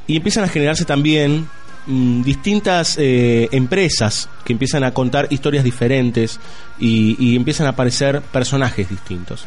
y 0.06 0.16
empiezan 0.16 0.44
a 0.44 0.48
generarse 0.48 0.84
también 0.84 1.48
mm, 1.86 2.22
distintas 2.22 2.96
eh, 2.96 3.48
empresas 3.52 4.30
que 4.44 4.52
empiezan 4.54 4.84
a 4.84 4.92
contar 4.92 5.26
historias 5.30 5.64
diferentes 5.64 6.40
y, 6.78 7.16
y 7.18 7.36
empiezan 7.36 7.66
a 7.66 7.70
aparecer 7.70 8.22
personajes 8.22 8.88
distintos. 8.88 9.44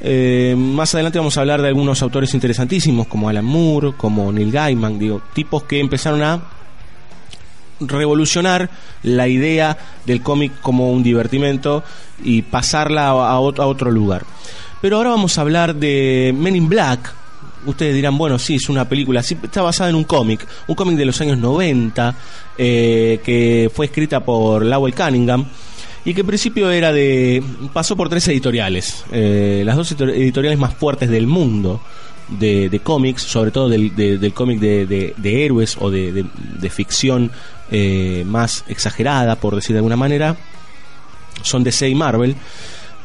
Eh, 0.00 0.54
más 0.56 0.94
adelante 0.94 1.18
vamos 1.18 1.36
a 1.36 1.40
hablar 1.40 1.60
de 1.60 1.68
algunos 1.68 2.02
autores 2.02 2.32
interesantísimos 2.34 3.06
como 3.08 3.28
Alan 3.28 3.44
Moore, 3.44 3.92
como 3.96 4.30
Neil 4.32 4.52
Gaiman, 4.52 4.98
digo, 4.98 5.22
tipos 5.34 5.64
que 5.64 5.80
empezaron 5.80 6.22
a 6.22 6.40
revolucionar 7.80 8.68
la 9.02 9.28
idea 9.28 9.76
del 10.04 10.22
cómic 10.22 10.60
como 10.60 10.90
un 10.92 11.02
divertimento 11.02 11.84
y 12.24 12.42
pasarla 12.42 13.08
a, 13.08 13.32
a 13.32 13.38
ot- 13.40 13.60
a 13.60 13.66
otro 13.66 13.90
lugar. 13.90 14.24
Pero 14.80 14.96
ahora 14.96 15.10
vamos 15.10 15.38
a 15.38 15.40
hablar 15.42 15.74
de 15.74 16.34
Men 16.36 16.56
in 16.56 16.68
Black. 16.68 17.14
Ustedes 17.66 17.94
dirán, 17.94 18.16
bueno, 18.16 18.38
sí, 18.38 18.54
es 18.54 18.68
una 18.68 18.88
película, 18.88 19.22
sí, 19.22 19.36
está 19.42 19.62
basada 19.62 19.90
en 19.90 19.96
un 19.96 20.04
cómic, 20.04 20.46
un 20.68 20.74
cómic 20.76 20.96
de 20.96 21.04
los 21.04 21.20
años 21.20 21.38
90, 21.38 22.14
eh, 22.56 23.20
que 23.24 23.70
fue 23.74 23.86
escrita 23.86 24.20
por 24.24 24.64
Lowell 24.64 24.94
Cunningham 24.94 25.44
y 26.08 26.14
que 26.14 26.22
en 26.22 26.26
principio 26.26 26.70
era 26.70 26.92
de. 26.92 27.42
pasó 27.72 27.94
por 27.96 28.08
tres 28.08 28.26
editoriales, 28.28 29.04
eh, 29.12 29.62
las 29.66 29.76
dos 29.76 29.92
editor- 29.92 30.10
editoriales 30.10 30.58
más 30.58 30.72
fuertes 30.74 31.10
del 31.10 31.26
mundo 31.26 31.80
de, 32.28 32.80
cómics, 32.82 33.22
sobre 33.22 33.50
todo 33.50 33.68
del, 33.68 33.94
de- 33.94 34.16
del 34.18 34.32
cómic 34.32 34.58
de, 34.60 34.86
de- 34.86 35.44
héroes 35.44 35.76
o 35.80 35.90
de, 35.90 36.24
ficción 36.70 37.30
eh, 37.70 38.22
más 38.26 38.64
exagerada, 38.68 39.36
por 39.36 39.54
decir 39.54 39.74
de 39.74 39.78
alguna 39.78 39.96
manera, 39.96 40.36
son 41.42 41.62
DC 41.64 41.88
y 41.88 41.94
Marvel. 41.94 42.36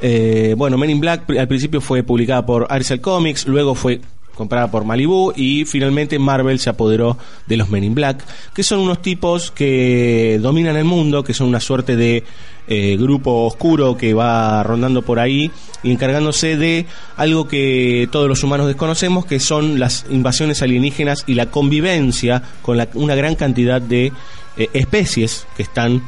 Eh, 0.01 0.55
bueno, 0.57 0.77
Men 0.77 0.89
in 0.89 0.99
Black 0.99 1.29
al 1.37 1.47
principio 1.47 1.79
fue 1.79 2.03
publicada 2.03 2.45
por 2.45 2.67
Arcel 2.69 2.99
Comics, 3.01 3.47
luego 3.47 3.75
fue 3.75 4.01
comprada 4.35 4.69
por 4.71 4.83
Malibu 4.85 5.31
y 5.35 5.65
finalmente 5.65 6.17
Marvel 6.19 6.59
se 6.59 6.69
apoderó 6.69 7.17
de 7.47 7.57
los 7.57 7.69
Men 7.69 7.83
in 7.83 7.93
Black, 7.95 8.23
que 8.53 8.63
son 8.63 8.79
unos 8.79 9.01
tipos 9.01 9.51
que 9.51 10.39
dominan 10.41 10.75
el 10.75 10.85
mundo, 10.85 11.23
que 11.23 11.33
son 11.33 11.47
una 11.47 11.59
suerte 11.59 11.95
de 11.95 12.23
eh, 12.67 12.95
grupo 12.97 13.45
oscuro 13.45 13.97
que 13.97 14.13
va 14.13 14.63
rondando 14.63 15.01
por 15.01 15.19
ahí 15.19 15.51
y 15.83 15.91
encargándose 15.91 16.55
de 16.57 16.85
algo 17.17 17.47
que 17.47 18.07
todos 18.11 18.27
los 18.29 18.41
humanos 18.43 18.67
desconocemos, 18.67 19.25
que 19.25 19.39
son 19.39 19.79
las 19.79 20.05
invasiones 20.09 20.61
alienígenas 20.61 21.25
y 21.27 21.33
la 21.33 21.47
convivencia 21.51 22.41
con 22.61 22.77
la- 22.77 22.87
una 22.93 23.15
gran 23.15 23.35
cantidad 23.35 23.81
de 23.81 24.13
eh, 24.57 24.69
especies 24.73 25.45
que 25.57 25.63
están 25.63 26.03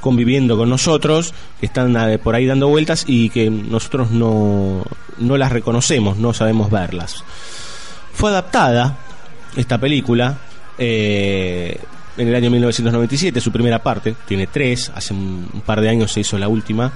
conviviendo 0.00 0.56
con 0.56 0.68
nosotros, 0.70 1.34
que 1.58 1.66
están 1.66 1.96
eh, 1.96 2.18
por 2.18 2.34
ahí 2.36 2.46
dando 2.46 2.68
vueltas 2.68 3.04
y 3.08 3.28
que 3.30 3.50
nosotros 3.50 4.12
no, 4.12 4.84
no 5.18 5.36
las 5.36 5.50
reconocemos, 5.50 6.16
no 6.18 6.32
sabemos 6.32 6.70
verlas. 6.70 7.24
Fue 8.16 8.30
adaptada 8.30 8.96
esta 9.56 9.78
película 9.78 10.38
eh, 10.78 11.78
en 12.16 12.28
el 12.28 12.34
año 12.34 12.50
1997, 12.50 13.42
su 13.42 13.52
primera 13.52 13.82
parte, 13.82 14.14
tiene 14.26 14.46
tres, 14.46 14.90
hace 14.94 15.12
un, 15.12 15.62
par 15.66 15.82
de 15.82 15.90
años 15.90 16.12
se 16.12 16.20
hizo 16.20 16.38
la 16.38 16.48
última. 16.48 16.90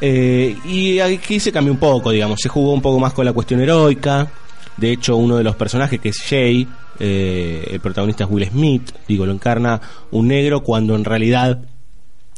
Eh, 0.00 0.56
y 0.64 1.00
aquí 1.00 1.40
se 1.40 1.50
cambió 1.50 1.72
un 1.72 1.80
poco, 1.80 2.12
digamos, 2.12 2.38
se 2.40 2.48
jugó 2.48 2.72
un 2.72 2.80
poco 2.80 3.00
más 3.00 3.12
con 3.12 3.24
la 3.24 3.32
cuestión 3.32 3.60
heroica. 3.62 4.28
De 4.76 4.92
hecho, 4.92 5.16
uno 5.16 5.36
de 5.36 5.42
los 5.42 5.56
personajes, 5.56 5.98
que 5.98 6.10
es 6.10 6.22
Jay, 6.22 6.68
eh, 7.00 7.68
el 7.72 7.80
protagonista 7.80 8.22
es 8.22 8.30
Will 8.30 8.48
Smith, 8.48 8.92
digo, 9.08 9.26
lo 9.26 9.32
encarna 9.32 9.80
un 10.12 10.28
negro 10.28 10.62
cuando 10.62 10.94
en 10.94 11.04
realidad 11.04 11.58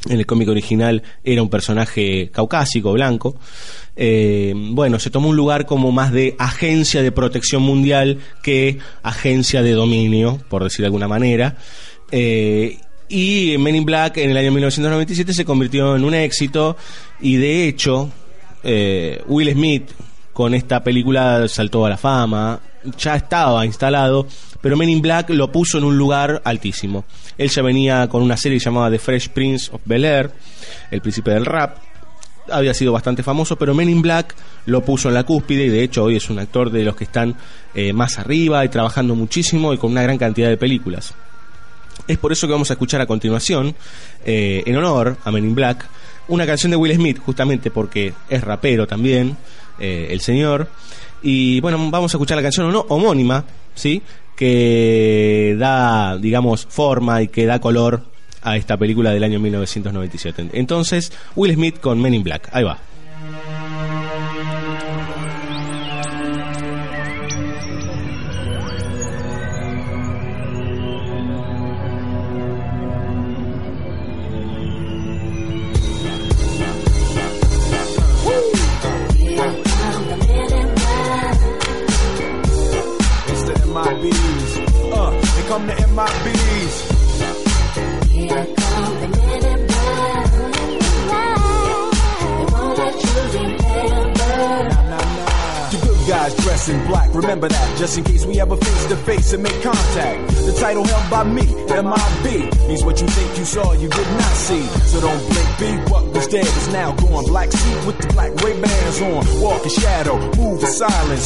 en 0.08 0.18
el 0.18 0.26
cómic 0.26 0.48
original 0.48 1.02
era 1.24 1.42
un 1.42 1.48
personaje 1.48 2.30
caucásico, 2.32 2.92
blanco. 2.92 3.36
Eh, 3.96 4.52
bueno, 4.54 4.98
se 4.98 5.10
tomó 5.10 5.28
un 5.28 5.36
lugar 5.36 5.66
como 5.66 5.90
más 5.90 6.12
de 6.12 6.36
agencia 6.38 7.02
de 7.02 7.12
protección 7.12 7.62
mundial 7.62 8.18
que 8.42 8.78
agencia 9.02 9.62
de 9.62 9.72
dominio, 9.72 10.38
por 10.48 10.62
decir 10.62 10.80
de 10.80 10.86
alguna 10.86 11.08
manera. 11.08 11.56
Eh, 12.10 12.78
y 13.08 13.56
Men 13.58 13.76
in 13.76 13.84
Black 13.84 14.18
en 14.18 14.30
el 14.30 14.36
año 14.36 14.50
1997 14.50 15.32
se 15.32 15.44
convirtió 15.44 15.96
en 15.96 16.04
un 16.04 16.14
éxito 16.14 16.76
y 17.20 17.36
de 17.36 17.68
hecho 17.68 18.10
eh, 18.64 19.22
Will 19.26 19.52
Smith 19.52 19.90
con 20.32 20.54
esta 20.54 20.82
película 20.82 21.46
saltó 21.48 21.86
a 21.86 21.88
la 21.88 21.96
fama, 21.96 22.60
ya 22.98 23.16
estaba 23.16 23.64
instalado, 23.66 24.26
pero 24.60 24.76
Men 24.76 24.88
in 24.88 25.02
Black 25.02 25.30
lo 25.30 25.50
puso 25.50 25.78
en 25.78 25.84
un 25.84 25.96
lugar 25.96 26.42
altísimo. 26.44 27.04
Él 27.38 27.48
ya 27.50 27.62
venía 27.62 28.08
con 28.08 28.22
una 28.22 28.36
serie 28.36 28.58
llamada 28.58 28.90
The 28.90 28.98
Fresh 28.98 29.28
Prince 29.30 29.70
of 29.72 29.80
Bel 29.84 30.04
Air, 30.04 30.30
el 30.90 31.00
príncipe 31.00 31.30
del 31.32 31.44
rap. 31.44 31.78
Había 32.50 32.74
sido 32.74 32.92
bastante 32.92 33.22
famoso, 33.22 33.56
pero 33.56 33.74
Men 33.74 33.88
in 33.88 34.02
Black 34.02 34.34
lo 34.66 34.84
puso 34.84 35.08
en 35.08 35.14
la 35.14 35.24
cúspide 35.24 35.66
y 35.66 35.68
de 35.68 35.82
hecho 35.82 36.04
hoy 36.04 36.16
es 36.16 36.30
un 36.30 36.38
actor 36.38 36.70
de 36.70 36.84
los 36.84 36.94
que 36.94 37.04
están 37.04 37.36
eh, 37.74 37.92
más 37.92 38.18
arriba 38.18 38.64
y 38.64 38.68
trabajando 38.68 39.14
muchísimo 39.14 39.72
y 39.72 39.78
con 39.78 39.90
una 39.90 40.02
gran 40.02 40.18
cantidad 40.18 40.48
de 40.48 40.56
películas. 40.56 41.14
Es 42.06 42.18
por 42.18 42.30
eso 42.30 42.46
que 42.46 42.52
vamos 42.52 42.70
a 42.70 42.74
escuchar 42.74 43.00
a 43.00 43.06
continuación, 43.06 43.74
eh, 44.24 44.62
en 44.64 44.76
honor 44.76 45.16
a 45.24 45.30
Men 45.32 45.44
in 45.44 45.54
Black, 45.54 45.86
una 46.28 46.46
canción 46.46 46.70
de 46.70 46.76
Will 46.76 46.94
Smith, 46.94 47.18
justamente 47.18 47.70
porque 47.70 48.12
es 48.28 48.42
rapero 48.42 48.86
también, 48.86 49.36
eh, 49.78 50.08
el 50.10 50.20
señor. 50.20 50.68
Y 51.28 51.60
bueno, 51.60 51.76
vamos 51.90 52.14
a 52.14 52.16
escuchar 52.16 52.36
la 52.36 52.42
canción 52.42 52.70
no- 52.72 52.86
homónima, 52.88 53.44
¿sí? 53.74 54.00
Que 54.36 55.56
da, 55.58 56.16
digamos, 56.18 56.66
forma 56.70 57.20
y 57.22 57.26
que 57.28 57.46
da 57.46 57.58
color 57.60 58.02
a 58.42 58.56
esta 58.56 58.76
película 58.76 59.10
del 59.10 59.24
año 59.24 59.40
1997. 59.40 60.50
Entonces, 60.52 61.12
Will 61.34 61.52
Smith 61.54 61.80
con 61.80 62.00
Men 62.00 62.14
in 62.14 62.22
Black. 62.22 62.48
Ahí 62.52 62.62
va. 62.62 62.78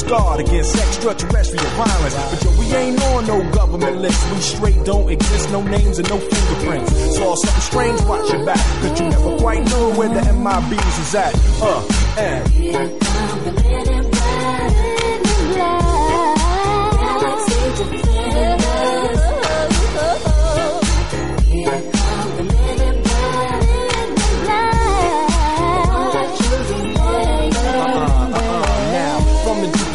Guard 0.03 0.41
against 0.41 0.77
extraterrestrial 0.77 1.65
violence. 1.77 2.15
But 2.15 2.45
yo, 2.45 2.51
we 2.59 2.67
ain't 2.75 3.03
on 3.03 3.27
no 3.27 3.43
government 3.53 3.99
list, 3.99 4.33
we 4.33 4.41
straight 4.41 4.85
don't 4.85 5.11
exist, 5.11 5.51
no 5.51 5.63
names 5.63 5.99
and 5.99 6.09
no 6.09 6.19
fingerprints. 6.19 7.17
Saw 7.17 7.35
something 7.35 7.61
strange, 7.61 8.01
watch 8.03 8.31
your 8.33 8.45
back, 8.45 8.65
cause 8.83 9.01
you 9.01 9.09
never 9.09 9.37
quite 9.39 9.65
know 9.67 9.91
where 9.95 10.09
the 10.09 10.21
MIBs 10.21 11.01
is 11.01 11.15
at. 11.15 11.35
Uh, 11.63 11.83
and. 12.19 13.01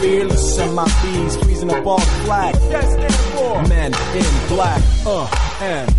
fearless. 0.00 0.56
Send 0.56 0.74
my 0.74 0.84
bees 1.02 1.36
freezing 1.36 1.70
up 1.70 1.86
all 1.86 1.98
the 1.98 2.06
flag. 2.24 2.54
That 2.70 2.84
stand 2.84 3.14
for 3.14 3.62
men 3.68 3.92
in 4.14 4.48
black. 4.48 4.82
Uh, 5.06 5.28
and. 5.60 5.98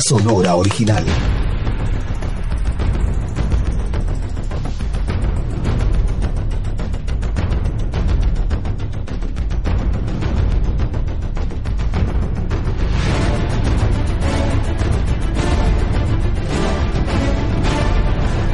Sonora 0.00 0.54
original. 0.54 1.04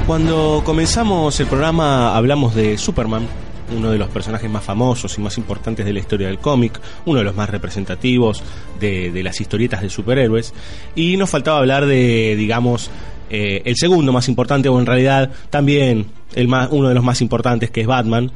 Cuando 0.07 0.63
comenzamos 0.65 1.39
el 1.39 1.47
programa 1.47 2.17
hablamos 2.17 2.55
de 2.55 2.79
Superman 2.79 3.29
uno 3.77 3.91
de 3.91 3.99
los 3.99 4.09
personajes 4.09 4.51
más 4.51 4.65
famosos 4.65 5.17
y 5.19 5.21
más 5.21 5.39
importantes 5.39 5.85
de 5.85 5.93
la 5.93 5.99
historia 5.99 6.29
del 6.29 6.39
cómic, 6.39 6.81
uno 7.07 7.19
de 7.19 7.25
los 7.25 7.35
más 7.35 7.51
representativos 7.51 8.43
de, 8.81 9.23
las 9.23 9.41
historietas 9.41 9.83
de 9.83 9.91
superhéroes. 9.91 10.55
Y 10.95 11.17
nos 11.17 11.31
faltaba 11.31 11.59
hablar 11.59 11.87
de, 11.87 12.35
digamos, 12.37 12.91
eh, 13.31 13.63
el 13.65 13.77
segundo 13.77 14.13
más 14.13 14.29
importante, 14.29 14.69
o 14.69 14.79
en 14.79 14.87
realidad 14.87 15.31
también 15.51 16.07
el 16.35 16.49
más, 16.49 16.69
uno 16.71 16.89
de 16.89 16.95
los 16.95 17.05
más 17.05 17.21
importantes, 17.21 17.71
que 17.71 17.83
es 17.83 17.87
Batman. 17.87 18.33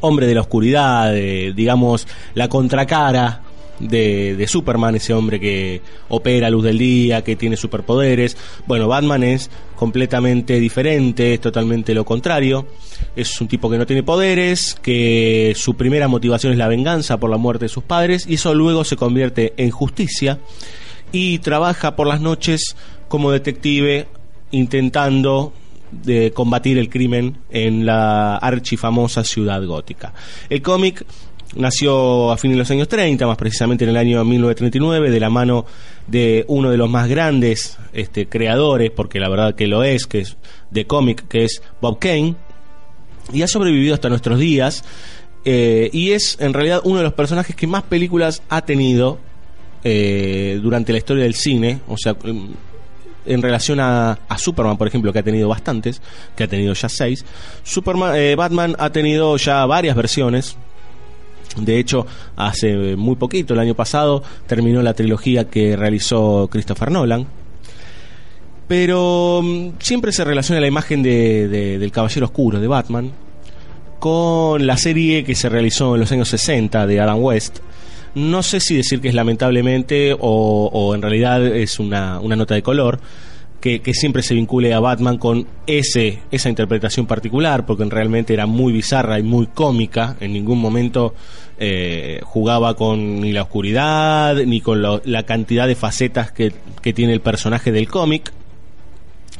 Hombre 0.00 0.26
de 0.26 0.34
la 0.34 0.40
oscuridad, 0.40 1.12
de, 1.12 1.52
digamos, 1.54 2.08
la 2.34 2.48
contracara 2.48 3.42
de, 3.80 4.34
de 4.36 4.46
Superman, 4.46 4.94
ese 4.96 5.12
hombre 5.12 5.38
que 5.40 5.80
opera 6.08 6.46
a 6.46 6.50
luz 6.50 6.64
del 6.64 6.78
día, 6.78 7.22
que 7.22 7.36
tiene 7.36 7.56
superpoderes. 7.56 8.36
Bueno, 8.66 8.88
Batman 8.88 9.22
es 9.22 9.50
completamente 9.76 10.58
diferente, 10.60 11.34
es 11.34 11.40
totalmente 11.40 11.94
lo 11.94 12.04
contrario. 12.04 12.66
Es 13.14 13.40
un 13.40 13.48
tipo 13.48 13.70
que 13.70 13.78
no 13.78 13.86
tiene 13.86 14.02
poderes, 14.02 14.76
que 14.80 15.52
su 15.56 15.74
primera 15.74 16.08
motivación 16.08 16.52
es 16.52 16.58
la 16.58 16.68
venganza 16.68 17.18
por 17.18 17.30
la 17.30 17.36
muerte 17.36 17.66
de 17.66 17.68
sus 17.70 17.84
padres, 17.84 18.26
y 18.28 18.34
eso 18.34 18.54
luego 18.54 18.84
se 18.84 18.96
convierte 18.96 19.54
en 19.56 19.70
justicia 19.70 20.38
y 21.12 21.38
trabaja 21.38 21.96
por 21.96 22.06
las 22.06 22.20
noches 22.20 22.76
como 23.08 23.30
detective 23.30 24.08
intentando 24.50 25.52
de 25.90 26.32
combatir 26.32 26.78
el 26.78 26.90
crimen 26.90 27.38
en 27.50 27.86
la 27.86 28.36
archifamosa 28.36 29.24
ciudad 29.24 29.64
gótica. 29.64 30.12
El 30.50 30.62
cómic 30.62 31.04
nació 31.58 32.30
a 32.30 32.38
fines 32.38 32.56
de 32.56 32.58
los 32.60 32.70
años 32.70 32.88
30, 32.88 33.26
más 33.26 33.36
precisamente 33.36 33.84
en 33.84 33.90
el 33.90 33.96
año 33.96 34.24
1939, 34.24 35.10
de 35.10 35.20
la 35.20 35.28
mano 35.28 35.66
de 36.06 36.44
uno 36.48 36.70
de 36.70 36.76
los 36.76 36.88
más 36.88 37.08
grandes 37.08 37.78
este, 37.92 38.28
creadores, 38.28 38.90
porque 38.90 39.20
la 39.20 39.28
verdad 39.28 39.54
que 39.54 39.66
lo 39.66 39.82
es, 39.82 40.06
que 40.06 40.20
es 40.20 40.36
de 40.70 40.86
cómic, 40.86 41.26
que 41.28 41.44
es 41.44 41.62
Bob 41.80 41.98
Kane, 41.98 42.36
y 43.32 43.42
ha 43.42 43.48
sobrevivido 43.48 43.94
hasta 43.94 44.08
nuestros 44.08 44.38
días, 44.38 44.84
eh, 45.44 45.90
y 45.92 46.12
es 46.12 46.38
en 46.40 46.54
realidad 46.54 46.80
uno 46.84 46.98
de 46.98 47.04
los 47.04 47.12
personajes 47.12 47.54
que 47.54 47.66
más 47.66 47.82
películas 47.82 48.42
ha 48.48 48.62
tenido 48.62 49.18
eh, 49.84 50.58
durante 50.62 50.92
la 50.92 50.98
historia 50.98 51.24
del 51.24 51.34
cine, 51.34 51.80
o 51.88 51.96
sea, 51.96 52.16
en 53.26 53.42
relación 53.42 53.78
a, 53.80 54.18
a, 54.28 54.38
Superman, 54.38 54.78
por 54.78 54.88
ejemplo, 54.88 55.12
que 55.12 55.18
ha 55.18 55.22
tenido 55.22 55.48
bastantes, 55.48 56.00
que 56.36 56.44
ha 56.44 56.48
tenido 56.48 56.72
ya 56.72 56.88
seis, 56.88 57.24
Superman, 57.62 58.16
eh, 58.16 58.34
Batman 58.36 58.74
ha 58.78 58.90
tenido 58.90 59.36
ya 59.36 59.66
varias 59.66 59.94
versiones. 59.94 60.56
De 61.56 61.78
hecho, 61.78 62.06
hace 62.36 62.96
muy 62.96 63.16
poquito, 63.16 63.54
el 63.54 63.60
año 63.60 63.74
pasado, 63.74 64.22
terminó 64.46 64.82
la 64.82 64.94
trilogía 64.94 65.48
que 65.48 65.76
realizó 65.76 66.48
Christopher 66.50 66.90
Nolan. 66.90 67.26
Pero 68.66 69.38
um, 69.38 69.72
siempre 69.78 70.12
se 70.12 70.24
relaciona 70.24 70.60
la 70.60 70.66
imagen 70.66 71.02
de, 71.02 71.48
de, 71.48 71.78
del 71.78 71.90
Caballero 71.90 72.26
Oscuro, 72.26 72.60
de 72.60 72.68
Batman, 72.68 73.12
con 73.98 74.66
la 74.66 74.76
serie 74.76 75.24
que 75.24 75.34
se 75.34 75.48
realizó 75.48 75.94
en 75.94 76.00
los 76.00 76.12
años 76.12 76.28
60 76.28 76.86
de 76.86 77.00
Adam 77.00 77.22
West, 77.22 77.60
no 78.14 78.42
sé 78.42 78.60
si 78.60 78.76
decir 78.76 79.00
que 79.00 79.08
es 79.08 79.14
lamentablemente 79.14 80.12
o, 80.12 80.70
o 80.72 80.94
en 80.94 81.02
realidad 81.02 81.44
es 81.46 81.78
una, 81.78 82.20
una 82.20 82.36
nota 82.36 82.54
de 82.54 82.62
color. 82.62 83.00
Que, 83.60 83.80
siempre 83.92 84.22
se 84.22 84.34
vincule 84.34 84.72
a 84.72 84.78
Batman 84.78 85.18
con 85.18 85.46
ese, 85.66 86.20
esa 86.30 86.48
interpretación 86.48 87.06
particular, 87.06 87.66
porque 87.66 87.84
realmente 87.84 88.32
era 88.32 88.46
muy 88.46 88.72
bizarra 88.72 89.18
y 89.18 89.24
muy 89.24 89.46
cómica. 89.48 90.16
En 90.20 90.32
ningún 90.32 90.60
momento 90.60 91.14
eh, 91.58 92.20
jugaba 92.22 92.74
con 92.74 93.20
ni 93.20 93.32
la 93.32 93.42
oscuridad, 93.42 94.36
ni 94.36 94.60
con 94.60 94.80
lo, 94.80 95.02
la 95.04 95.24
cantidad 95.24 95.66
de 95.66 95.74
facetas 95.74 96.30
que, 96.30 96.52
que 96.80 96.92
tiene 96.92 97.12
el 97.12 97.20
personaje 97.20 97.72
del 97.72 97.88
cómic. 97.88 98.32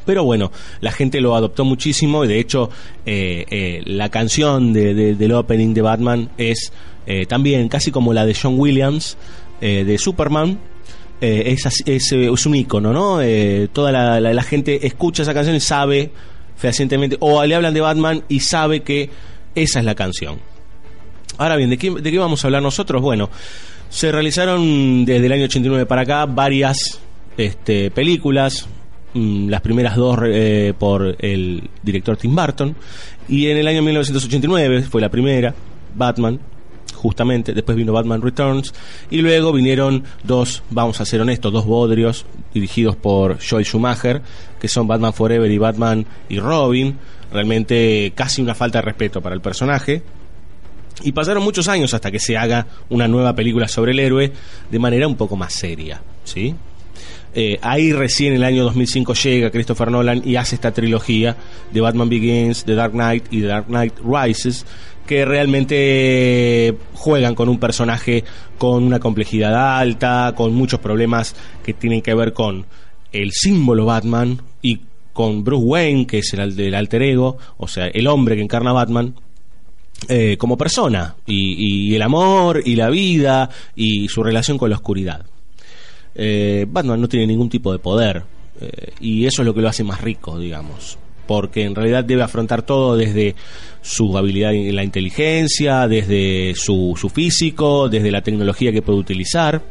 Pero 0.05 0.25
bueno, 0.25 0.51
la 0.81 0.91
gente 0.91 1.21
lo 1.21 1.37
adoptó 1.37 1.65
muchísimo 1.65 2.25
y 2.25 2.29
de 2.29 2.41
hecho 2.41 2.71
eh, 3.07 3.45
eh, 3.51 3.83
la 3.85 4.09
canción 4.09 4.73
de, 4.73 4.95
de, 4.95 5.15
del 5.15 5.33
opening 5.33 5.75
de 5.75 5.83
Batman 5.83 6.31
es 6.39 6.73
también 7.27 7.71
casi 7.71 7.91
como 7.91 8.13
la 8.13 8.27
de 8.27 8.35
John 8.35 8.59
Williams 8.59 9.17
de 9.63 9.97
Superman. 9.97 10.59
Eh, 11.21 11.53
es, 11.53 11.83
es, 11.85 12.13
es, 12.13 12.47
un 12.47 12.55
icono, 12.55 12.93
¿no? 12.93 13.19
toda 13.73 13.91
la, 13.93 14.43
gente 14.43 14.87
escucha 14.87 15.23
esa 15.23 15.35
canción 15.35 15.57
y 15.57 15.61
sabe 15.61 16.13
fehacientemente, 16.57 17.17
o 17.21 17.45
le 17.45 17.55
hablan 17.55 17.75
de 17.75 17.81
Batman 17.81 18.23
y 18.29 18.41
sabe 18.41 18.83
que 18.83 19.11
esa 19.55 19.79
es 19.79 19.85
la 19.85 19.95
canción. 19.95 20.39
Ahora 21.39 21.57
bien, 21.57 21.71
¿de 21.71 21.79
qué, 21.79 21.91
de 21.91 22.11
qué 22.11 22.19
vamos 22.19 22.45
a 22.45 22.49
hablar 22.49 22.63
nosotros? 22.63 23.01
Bueno, 23.01 23.31
se 23.89 24.13
realizaron 24.13 25.05
desde 25.05 25.27
el 25.27 25.33
año 25.33 25.45
89 25.45 25.87
para 25.87 26.03
acá 26.03 26.27
varias 26.27 27.01
este, 27.37 27.91
películas, 27.91 28.67
mm, 29.15 29.49
las 29.49 29.61
primeras 29.61 29.97
dos 29.97 30.19
eh, 30.25 30.75
por 30.77 31.17
el 31.21 31.71
director 31.83 32.17
Tim 32.17 32.35
Burton, 32.35 32.75
y 33.29 33.47
en 33.47 33.57
el 33.57 33.69
año 33.69 33.83
1989 33.83 34.83
fue 34.83 35.01
la 35.01 35.09
primera, 35.09 35.55
Batman, 35.95 36.41
justamente, 36.99 37.55
después 37.55 37.77
vino 37.77 37.93
Batman 37.93 38.21
Returns 38.21 38.75
y 39.11 39.23
luego 39.23 39.53
vinieron 39.53 40.05
dos, 40.25 40.63
vamos 40.71 41.01
a 41.01 41.05
ser 41.05 41.21
honestos, 41.21 41.53
dos 41.53 41.65
bodrios 41.65 42.27
dirigidos 42.53 42.97
por 42.97 43.39
Joel 43.43 43.65
Schumacher, 43.65 44.21
que 44.61 44.69
son 44.69 44.87
Batman 44.87 45.15
Forever 45.15 45.51
y 45.51 45.59
Batman 45.59 46.05
y 46.29 46.41
Robin, 46.41 46.99
realmente 47.33 48.13
casi 48.15 48.43
una 48.43 48.55
falta 48.55 48.79
de 48.79 48.83
respeto 48.83 49.23
para 49.23 49.35
el 49.35 49.41
personaje. 49.41 50.03
Y 51.05 51.13
pasaron 51.13 51.45
muchos 51.45 51.69
años 51.69 51.95
hasta 51.95 52.11
que 52.11 52.19
se 52.19 52.37
haga 52.37 52.67
una 52.89 53.07
nueva 53.07 53.35
película 53.35 53.69
sobre 53.69 53.93
el 53.93 54.01
héroe 54.01 54.33
de 54.69 54.79
manera 54.81 55.07
un 55.07 55.15
poco 55.15 55.37
más 55.37 55.53
seria, 55.53 56.03
¿sí? 56.25 56.55
Eh, 57.35 57.59
ahí 57.63 57.93
recién 57.93 58.33
el 58.33 58.43
año 58.43 58.65
2005 58.65 59.15
llega 59.15 59.51
Christopher 59.51 59.91
Nolan 59.91 60.23
y 60.25 60.37
hace 60.37 60.57
esta 60.57 60.73
trilogía 60.73 61.37
de 61.73 61.81
Batman 61.81 62.09
Begins, 62.09 62.65
The 62.65 62.75
Dark 62.75 62.93
Knight 62.93 63.27
y 63.31 63.43
The 63.43 63.47
Dark 63.47 63.67
Knight 63.67 63.95
Rises, 64.03 64.65
que 65.09 65.25
realmente 65.25 66.77
juegan 66.93 67.35
con 67.35 67.49
un 67.49 67.59
personaje 67.59 68.25
con 68.59 68.85
una 68.85 69.01
complejidad 69.01 69.79
alta, 69.79 70.35
con 70.37 70.55
muchos 70.55 70.81
problemas 70.81 71.35
que 71.65 71.73
tienen 71.73 72.03
que 72.03 72.13
ver 72.13 72.35
con 72.35 72.67
el 73.11 73.33
símbolo 73.33 73.87
Batman 73.87 74.43
y 74.61 74.83
con 75.15 75.45
Bruce 75.45 75.65
Wayne, 75.65 76.07
que 76.07 76.19
es 76.19 76.35
el 76.35 76.55
del 76.55 76.75
alter 76.75 77.03
ego, 77.03 77.39
o 77.57 77.67
sea, 77.67 77.87
el 77.87 78.07
hombre 78.07 78.37
que 78.37 78.43
encarna 78.43 78.75
Batman, 78.75 79.15
eh, 80.09 80.37
como 80.37 80.59
persona, 80.59 81.17
y, 81.27 81.91
y, 81.91 81.95
el 81.97 82.03
amor, 82.03 82.61
y 82.63 82.77
la 82.77 82.91
vida, 82.91 83.49
y 83.75 84.09
su 84.09 84.23
relación 84.23 84.59
con 84.59 84.69
la 84.69 84.77
oscuridad. 84.77 85.25
Eh, 86.15 86.67
Batman 86.69 87.01
no 87.01 87.09
tiene 87.09 87.27
ningún 87.27 87.49
tipo 87.49 87.73
de 87.73 87.79
poder, 87.79 88.25
eh, 88.61 88.93
y 89.01 89.25
eso 89.25 89.41
es 89.41 89.47
lo 89.47 89.55
que 89.55 89.63
lo 89.63 89.69
hace 89.71 89.85
más 89.85 90.03
rico, 90.03 90.39
digamos 90.39 90.99
porque 91.29 91.65
en 91.65 91.75
realidad 91.75 92.05
debe 92.05 92.23
afrontar 92.23 92.63
todo 92.63 92.97
desde 92.97 93.37
su 93.83 94.17
habilidad 94.17 94.55
en 94.55 94.75
la 94.75 94.83
inteligencia, 94.83 95.87
desde 95.87 96.55
su, 96.57 96.97
su 96.99 97.11
físico, 97.11 97.91
desde 97.91 98.11
la 98.11 98.23
tecnología 98.23 98.73
que 98.73 98.81
puede 98.81 98.99
utilizar. 98.99 99.63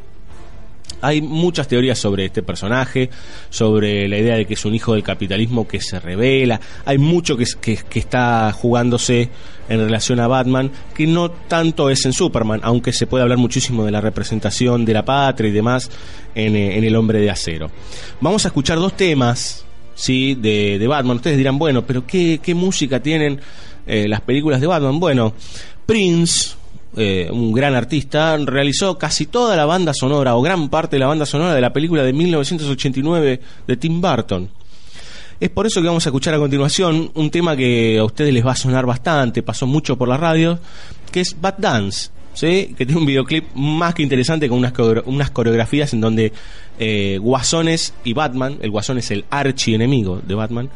Hay 1.01 1.21
muchas 1.21 1.67
teorías 1.67 1.97
sobre 1.97 2.25
este 2.25 2.43
personaje, 2.43 3.09
sobre 3.49 4.07
la 4.07 4.19
idea 4.19 4.35
de 4.35 4.45
que 4.45 4.53
es 4.53 4.65
un 4.65 4.75
hijo 4.75 4.93
del 4.93 5.03
capitalismo 5.03 5.67
que 5.67 5.81
se 5.81 5.99
revela. 5.99 6.61
Hay 6.85 6.99
mucho 6.99 7.35
que, 7.35 7.45
que, 7.59 7.99
está 7.99 8.51
jugándose 8.51 9.29
en 9.67 9.79
relación 9.79 10.19
a 10.19 10.27
Batman, 10.27 10.71
que 10.93 11.07
no 11.07 11.31
tanto 11.31 11.89
es 11.89 12.05
en 12.05 12.13
Superman, 12.13 12.61
aunque 12.63 12.93
se 12.93 13.07
puede 13.07 13.23
hablar 13.23 13.39
muchísimo 13.39 13.83
de 13.83 13.91
la 13.91 14.01
representación 14.01 14.85
de 14.85 14.93
la 14.93 15.05
patria 15.05 15.49
y 15.49 15.53
demás 15.53 15.89
en, 16.35 16.55
en 16.55 16.83
El 16.83 16.95
Hombre 16.95 17.19
de 17.19 17.31
Acero. 17.31 17.69
Vamos 18.21 18.45
a 18.45 18.49
escuchar 18.49 18.77
dos 18.77 18.95
temas 18.95 19.66
¿sí? 19.97 20.35
de, 20.35 20.79
de 20.79 20.87
Batman. 20.87 21.17
Ustedes 21.17 21.37
dirán, 21.37 21.59
bueno, 21.59 21.85
pero 21.85 22.07
¿qué, 22.07 22.39
qué 22.41 22.55
música 22.55 23.01
tienen 23.01 23.41
eh, 23.85 24.07
las 24.07 24.21
películas 24.21 24.61
de 24.61 24.67
Batman? 24.67 24.99
Bueno, 24.99 25.33
Prince, 25.85 26.55
eh, 26.95 27.27
un 27.29 27.51
gran 27.51 27.75
artista, 27.75 28.37
realizó 28.37 28.97
casi 28.97 29.25
toda 29.25 29.57
la 29.57 29.65
banda 29.65 29.93
sonora 29.93 30.35
o 30.35 30.41
gran 30.41 30.69
parte 30.69 30.95
de 30.95 31.01
la 31.01 31.07
banda 31.07 31.25
sonora 31.25 31.53
de 31.53 31.61
la 31.61 31.73
película 31.73 32.03
de 32.03 32.13
1989 32.13 33.41
de 33.67 33.77
Tim 33.77 33.99
Burton. 33.99 34.49
Es 35.39 35.49
por 35.49 35.67
eso 35.67 35.81
que 35.81 35.87
vamos 35.87 36.05
a 36.05 36.09
escuchar 36.09 36.33
a 36.33 36.39
continuación 36.39 37.11
un 37.13 37.29
tema 37.29 37.55
que 37.55 37.99
a 37.99 38.03
ustedes 38.03 38.33
les 38.33 38.45
va 38.45 38.53
a 38.53 38.55
sonar 38.55 38.85
bastante, 38.87 39.43
pasó 39.43 39.67
mucho 39.67 39.95
por 39.95 40.07
la 40.07 40.17
radio, 40.17 40.57
que 41.11 41.19
es 41.19 41.39
Bad 41.39 41.55
Dance. 41.59 42.09
¿sí? 42.37 42.75
que 42.77 42.85
tiene 42.85 43.01
un 43.01 43.07
videoclip 43.07 43.45
más 43.55 43.95
que 43.95 44.03
interesante 44.03 44.47
con 44.47 44.59
unas, 44.59 44.73
unas 45.05 45.31
coreografías 45.31 45.91
en 45.93 46.01
donde 46.01 46.31
eh, 46.77 47.17
Guasones 47.19 47.95
y 48.03 48.13
Batman, 48.13 48.59
el 48.61 48.69
Guasón 48.69 48.99
es 48.99 49.09
el 49.11 49.25
archienemigo 49.29 50.21
de 50.25 50.35
Batman, 50.35 50.69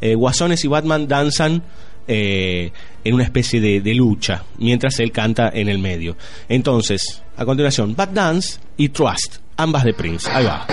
eh, 0.00 0.16
Guasones 0.16 0.64
y 0.64 0.68
Batman 0.68 1.06
danzan 1.06 1.62
eh, 2.08 2.72
en 3.04 3.14
una 3.14 3.22
especie 3.22 3.60
de, 3.60 3.94
lucha, 3.94 4.42
mientras 4.58 4.98
él 4.98 5.12
canta 5.12 5.50
en 5.54 5.68
el 5.68 5.78
medio. 5.78 6.16
Entonces, 6.48 7.22
a 7.36 7.44
continuación, 7.44 7.94
Bad 7.94 8.08
Dance 8.08 8.58
y 8.76 8.88
Trust, 8.88 9.36
ambas 9.56 9.84
de 9.84 9.94
Prince. 9.94 10.28
Ahí 10.30 10.44
va. 10.44 10.66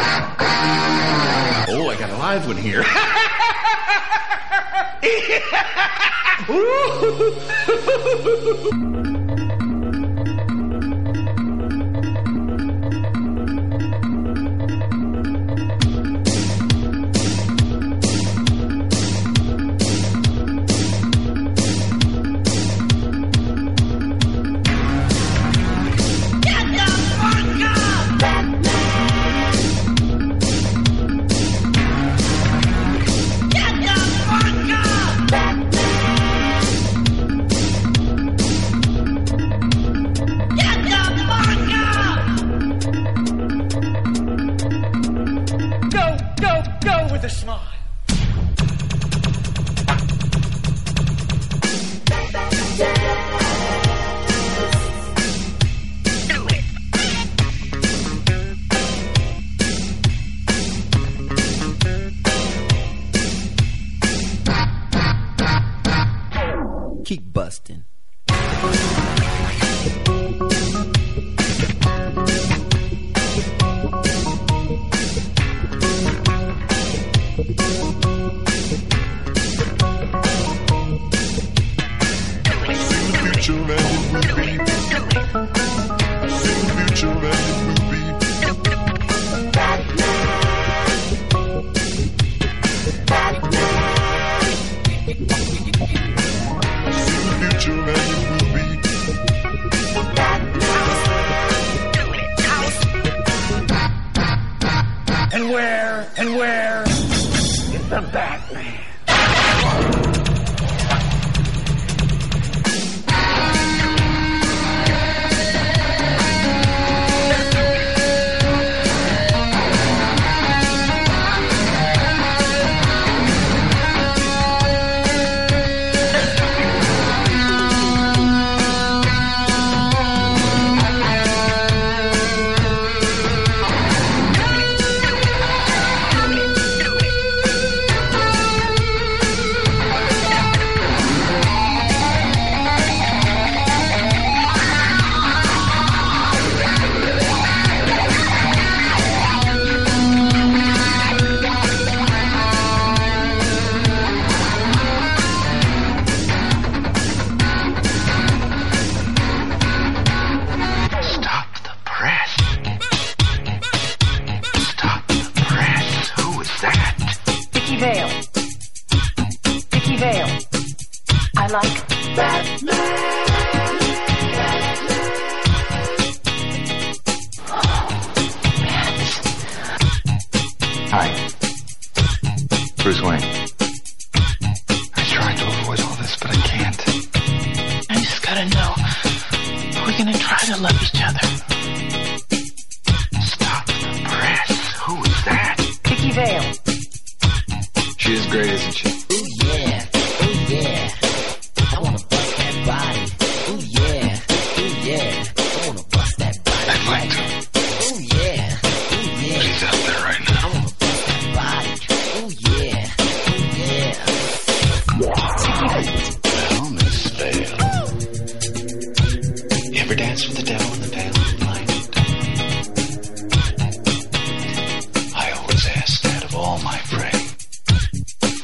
Oh, 1.69 1.91
I 1.91 1.95
got 1.95 2.09
a 2.09 2.17
live 2.17 2.47
one 2.47 2.57
here. 2.57 2.83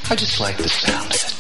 I 0.10 0.16
just 0.16 0.40
like 0.40 0.56
the 0.56 0.70
sound 0.70 1.08
of 1.08 1.16
it. 1.16 1.37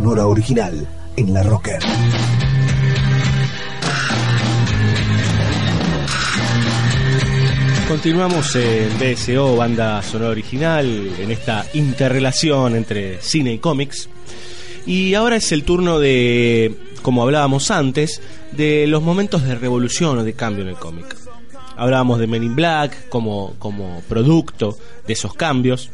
Sonora 0.00 0.26
original 0.26 0.88
en 1.14 1.34
la 1.34 1.42
Rocker. 1.42 1.78
Continuamos 7.86 8.56
en 8.56 8.88
BSO, 8.98 9.56
banda 9.56 10.00
sonora 10.00 10.30
original, 10.30 10.86
en 11.18 11.30
esta 11.30 11.66
interrelación 11.74 12.76
entre 12.76 13.20
cine 13.20 13.52
y 13.52 13.58
cómics. 13.58 14.08
Y 14.86 15.12
ahora 15.12 15.36
es 15.36 15.52
el 15.52 15.64
turno 15.64 15.98
de, 15.98 16.74
como 17.02 17.22
hablábamos 17.22 17.70
antes, 17.70 18.22
de 18.52 18.86
los 18.86 19.02
momentos 19.02 19.44
de 19.44 19.54
revolución 19.54 20.16
o 20.16 20.24
de 20.24 20.32
cambio 20.32 20.62
en 20.62 20.70
el 20.70 20.76
cómic. 20.76 21.14
Hablábamos 21.76 22.18
de 22.20 22.26
Men 22.26 22.44
in 22.44 22.56
Black 22.56 23.10
como, 23.10 23.54
como 23.58 24.00
producto 24.08 24.78
de 25.06 25.12
esos 25.12 25.34
cambios, 25.34 25.90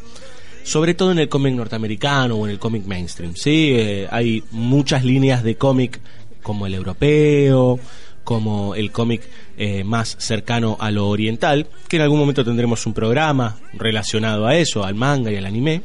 sobre 0.67 0.93
todo 0.95 1.13
en 1.13 1.19
el 1.19 1.29
cómic 1.29 1.55
norteamericano 1.55 2.35
o 2.35 2.45
en 2.45 2.51
el 2.51 2.59
cómic 2.59 2.85
mainstream. 2.85 3.35
¿sí? 3.35 3.71
Eh, 3.73 4.07
hay 4.11 4.43
muchas 4.51 5.05
líneas 5.05 5.41
de 5.41 5.55
cómic 5.55 6.01
como 6.43 6.67
el 6.67 6.73
europeo, 6.73 7.79
como 8.25 8.75
el 8.75 8.91
cómic 8.91 9.21
eh, 9.57 9.85
más 9.85 10.17
cercano 10.19 10.75
a 10.77 10.91
lo 10.91 11.07
oriental, 11.07 11.67
que 11.87 11.95
en 11.95 12.01
algún 12.01 12.19
momento 12.19 12.43
tendremos 12.43 12.85
un 12.85 12.93
programa 12.93 13.55
relacionado 13.73 14.45
a 14.45 14.57
eso, 14.57 14.83
al 14.83 14.95
manga 14.95 15.31
y 15.31 15.37
al 15.37 15.45
anime, 15.45 15.83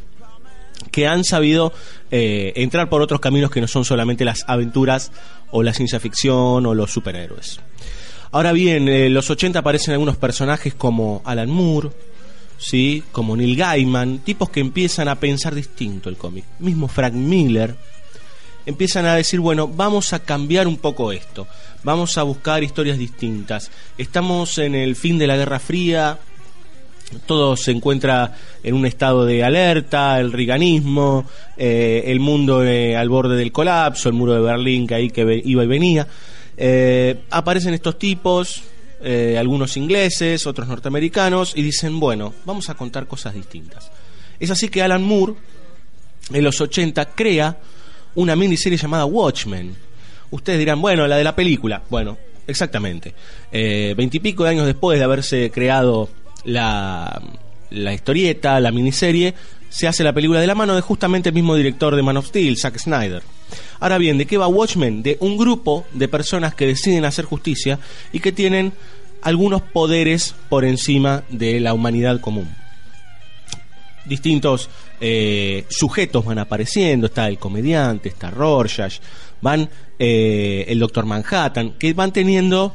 que 0.91 1.07
han 1.07 1.23
sabido 1.23 1.73
eh, 2.11 2.53
entrar 2.57 2.89
por 2.89 3.03
otros 3.03 3.21
caminos 3.21 3.53
que 3.53 3.61
no 3.61 3.69
son 3.69 3.85
solamente 3.85 4.25
las 4.25 4.45
aventuras 4.49 5.13
o 5.53 5.63
la 5.63 5.73
ciencia 5.75 6.01
ficción 6.01 6.67
o 6.67 6.75
los 6.75 6.91
superhéroes. 6.91 7.61
Ahora 8.33 8.51
bien, 8.51 8.89
en 8.89 9.15
los 9.15 9.31
80 9.31 9.61
aparecen 9.61 9.93
algunos 9.93 10.17
personajes 10.17 10.75
como 10.75 11.23
Alan 11.25 11.51
Moore, 11.51 11.91
¿sí? 12.63 13.03
como 13.13 13.37
Neil 13.37 13.57
Gaiman, 13.57 14.19
tipos 14.19 14.49
que 14.51 14.61
empiezan 14.61 15.09
a 15.09 15.17
pensar 15.17 15.55
distinto 15.55 16.09
el 16.09 16.17
cómic. 16.17 16.45
Mismo 16.61 16.89
Frank 16.89 17.15
Miller, 17.15 17.75
empiezan 18.65 19.05
a 19.07 19.17
decir, 19.17 19.41
bueno, 19.41 19.67
vamos 19.67 20.13
a 20.13 20.21
cambiar 20.21 20.69
un 20.69 20.77
poco 20.77 21.13
esto, 21.13 21.47
vamos 21.83 22.17
a 22.17 22.23
buscar 22.23 22.63
historias 22.63 22.99
distintas. 22.99 23.71
Estamos 23.99 24.59
en 24.59 24.75
el 24.75 24.95
fin 24.97 25.19
de 25.19 25.27
la 25.27 25.37
Guerra 25.37 25.59
Fría, 25.59 26.19
todo 27.27 27.57
se 27.57 27.73
encuentra 27.73 28.35
en 28.63 28.75
un 28.75 28.87
estado 28.87 29.27
de 29.27 29.45
alerta, 29.45 30.19
el 30.21 30.33
riganismo, 30.33 31.27
eh, 31.57 32.05
el 32.07 32.21
mundo 32.21 32.65
eh, 32.65 32.97
al 32.97 33.09
borde 33.09 33.37
del 33.37 33.53
colapso, 33.53 34.09
el 34.09 34.15
muro 34.15 34.35
de 34.35 34.41
Berlín 34.41 34.87
que 34.87 34.95
ahí 34.95 35.11
que 35.11 35.43
iba 35.45 35.65
y 35.65 35.67
venía. 35.67 36.07
Eh, 36.57 37.23
aparecen 37.31 37.75
estos 37.75 37.99
tipos, 37.99 38.63
eh, 39.03 39.37
algunos 39.39 39.77
ingleses, 39.77 40.47
otros 40.47 40.69
norteamericanos, 40.69 41.53
y 41.57 41.63
dicen, 41.63 41.99
bueno, 41.99 42.35
vamos 42.45 42.69
a 42.71 42.75
contar 42.75 43.07
cosas 43.07 43.35
distintas. 43.35 43.91
Es 44.39 44.51
así 44.51 44.69
que 44.69 44.83
Alan 44.83 45.03
Moore, 45.03 45.35
en 46.33 46.45
los 46.45 46.61
80, 46.61 47.05
crea 47.07 47.59
una 48.15 48.37
miniserie 48.37 48.79
llamada 48.79 49.05
Watchmen. 49.05 49.75
Ustedes 50.31 50.59
dirán, 50.59 50.81
bueno, 50.81 51.07
la 51.07 51.17
de 51.17 51.25
la 51.25 51.35
película. 51.35 51.83
Bueno, 51.91 52.17
exactamente. 52.47 53.15
Eh, 53.51 53.95
Veintipico 53.97 54.45
de 54.45 54.51
años 54.51 54.67
después 54.67 54.99
de 54.99 55.05
haberse 55.05 55.51
creado 55.51 56.09
la, 56.45 57.23
la 57.71 57.93
historieta, 57.93 58.61
la 58.61 58.71
miniserie, 58.71 59.35
se 59.73 59.89
hace 59.89 60.05
la 60.05 60.13
película 60.13 60.41
de 60.41 60.47
la 60.47 60.55
mano 60.55 60.75
de 60.75 60.83
justamente 60.83 61.31
el 61.31 61.35
mismo 61.35 61.57
director 61.57 61.97
de 61.97 62.03
Man 62.03 62.19
of 62.19 62.29
Steel, 62.29 62.59
Zack 62.59 62.79
Snyder. 62.79 63.23
Ahora 63.81 63.99
bien, 63.99 64.19
¿de 64.19 64.27
qué 64.27 64.37
va 64.37 64.47
Watchmen? 64.47 65.03
De 65.03 65.17
un 65.21 65.37
grupo 65.37 65.87
de 65.93 66.09
personas 66.09 66.55
que 66.55 66.67
deciden 66.67 67.05
hacer 67.05 67.25
justicia 67.25 67.79
y 68.13 68.21
que 68.21 68.33
tienen 68.33 68.73
algunos 69.23 69.63
poderes 69.63 70.35
por 70.49 70.65
encima 70.65 71.25
de 71.31 71.59
la 71.61 71.75
humanidad 71.75 72.21
común 72.21 72.49
distintos 74.05 74.69
eh, 75.01 75.65
sujetos 75.69 76.25
van 76.25 76.39
apareciendo, 76.39 77.07
está 77.07 77.29
el 77.29 77.39
comediante, 77.39 78.09
está 78.09 78.31
Rorschach, 78.31 78.99
van 79.41 79.69
eh, 79.99 80.65
el 80.69 80.79
Doctor 80.79 81.07
Manhattan, 81.07 81.73
que 81.79 81.93
van 81.93 82.13
teniendo 82.13 82.75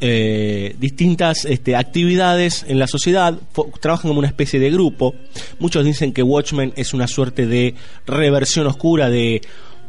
eh, 0.00 0.76
distintas 0.78 1.44
este, 1.44 1.76
actividades 1.76 2.64
en 2.68 2.78
la 2.78 2.86
sociedad, 2.86 3.38
trabajan 3.80 4.08
como 4.08 4.20
una 4.20 4.28
especie 4.28 4.60
de 4.60 4.70
grupo. 4.70 5.14
Muchos 5.58 5.84
dicen 5.84 6.12
que 6.12 6.22
Watchmen 6.22 6.72
es 6.76 6.94
una 6.94 7.06
suerte 7.06 7.46
de 7.46 7.74
reversión 8.06 8.66
oscura 8.66 9.10
de 9.10 9.42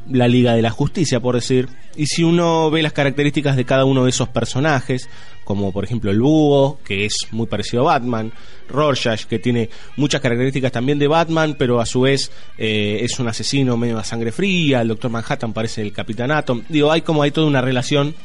la 0.10 0.28
Liga 0.28 0.54
de 0.54 0.62
la 0.62 0.72
Justicia, 0.72 1.20
por 1.20 1.36
decir. 1.36 1.70
Y 1.96 2.08
si 2.08 2.24
uno 2.24 2.72
ve 2.72 2.82
las 2.82 2.94
características 2.94 3.56
de 3.56 3.66
cada 3.66 3.86
uno 3.86 4.04
de 4.04 4.10
esos 4.10 4.30
personajes, 4.30 5.10
como 5.44 5.72
por 5.72 5.84
ejemplo 5.84 6.12
el 6.12 6.22
Búho, 6.22 6.80
que 6.84 7.06
es 7.06 7.16
muy 7.32 7.48
parecido 7.48 7.82
a 7.82 7.94
Batman, 8.00 8.32
Rorschach, 8.70 9.26
que 9.26 9.40
tiene 9.40 9.70
muchas 9.98 10.22
características 10.22 10.72
también 10.72 11.00
de 11.00 11.08
Batman, 11.08 11.56
pero 11.58 11.80
a 11.80 11.86
su 11.86 12.02
vez 12.02 12.32
eh, 12.58 13.00
es 13.02 13.20
un 13.20 13.28
asesino 13.28 13.76
medio 13.76 13.98
a 13.98 14.04
sangre 14.04 14.32
fría, 14.32 14.82
el 14.82 14.90
Doctor 14.90 15.12
Manhattan 15.12 15.52
parece 15.52 15.82
el 15.82 15.92
Capitán 15.92 16.32
Atom. 16.32 16.64
Digo, 16.70 16.92
hay 16.92 17.02
como 17.02 17.24
hay 17.24 17.32
toda 17.32 17.48
una 17.48 17.62
relación 17.62 18.16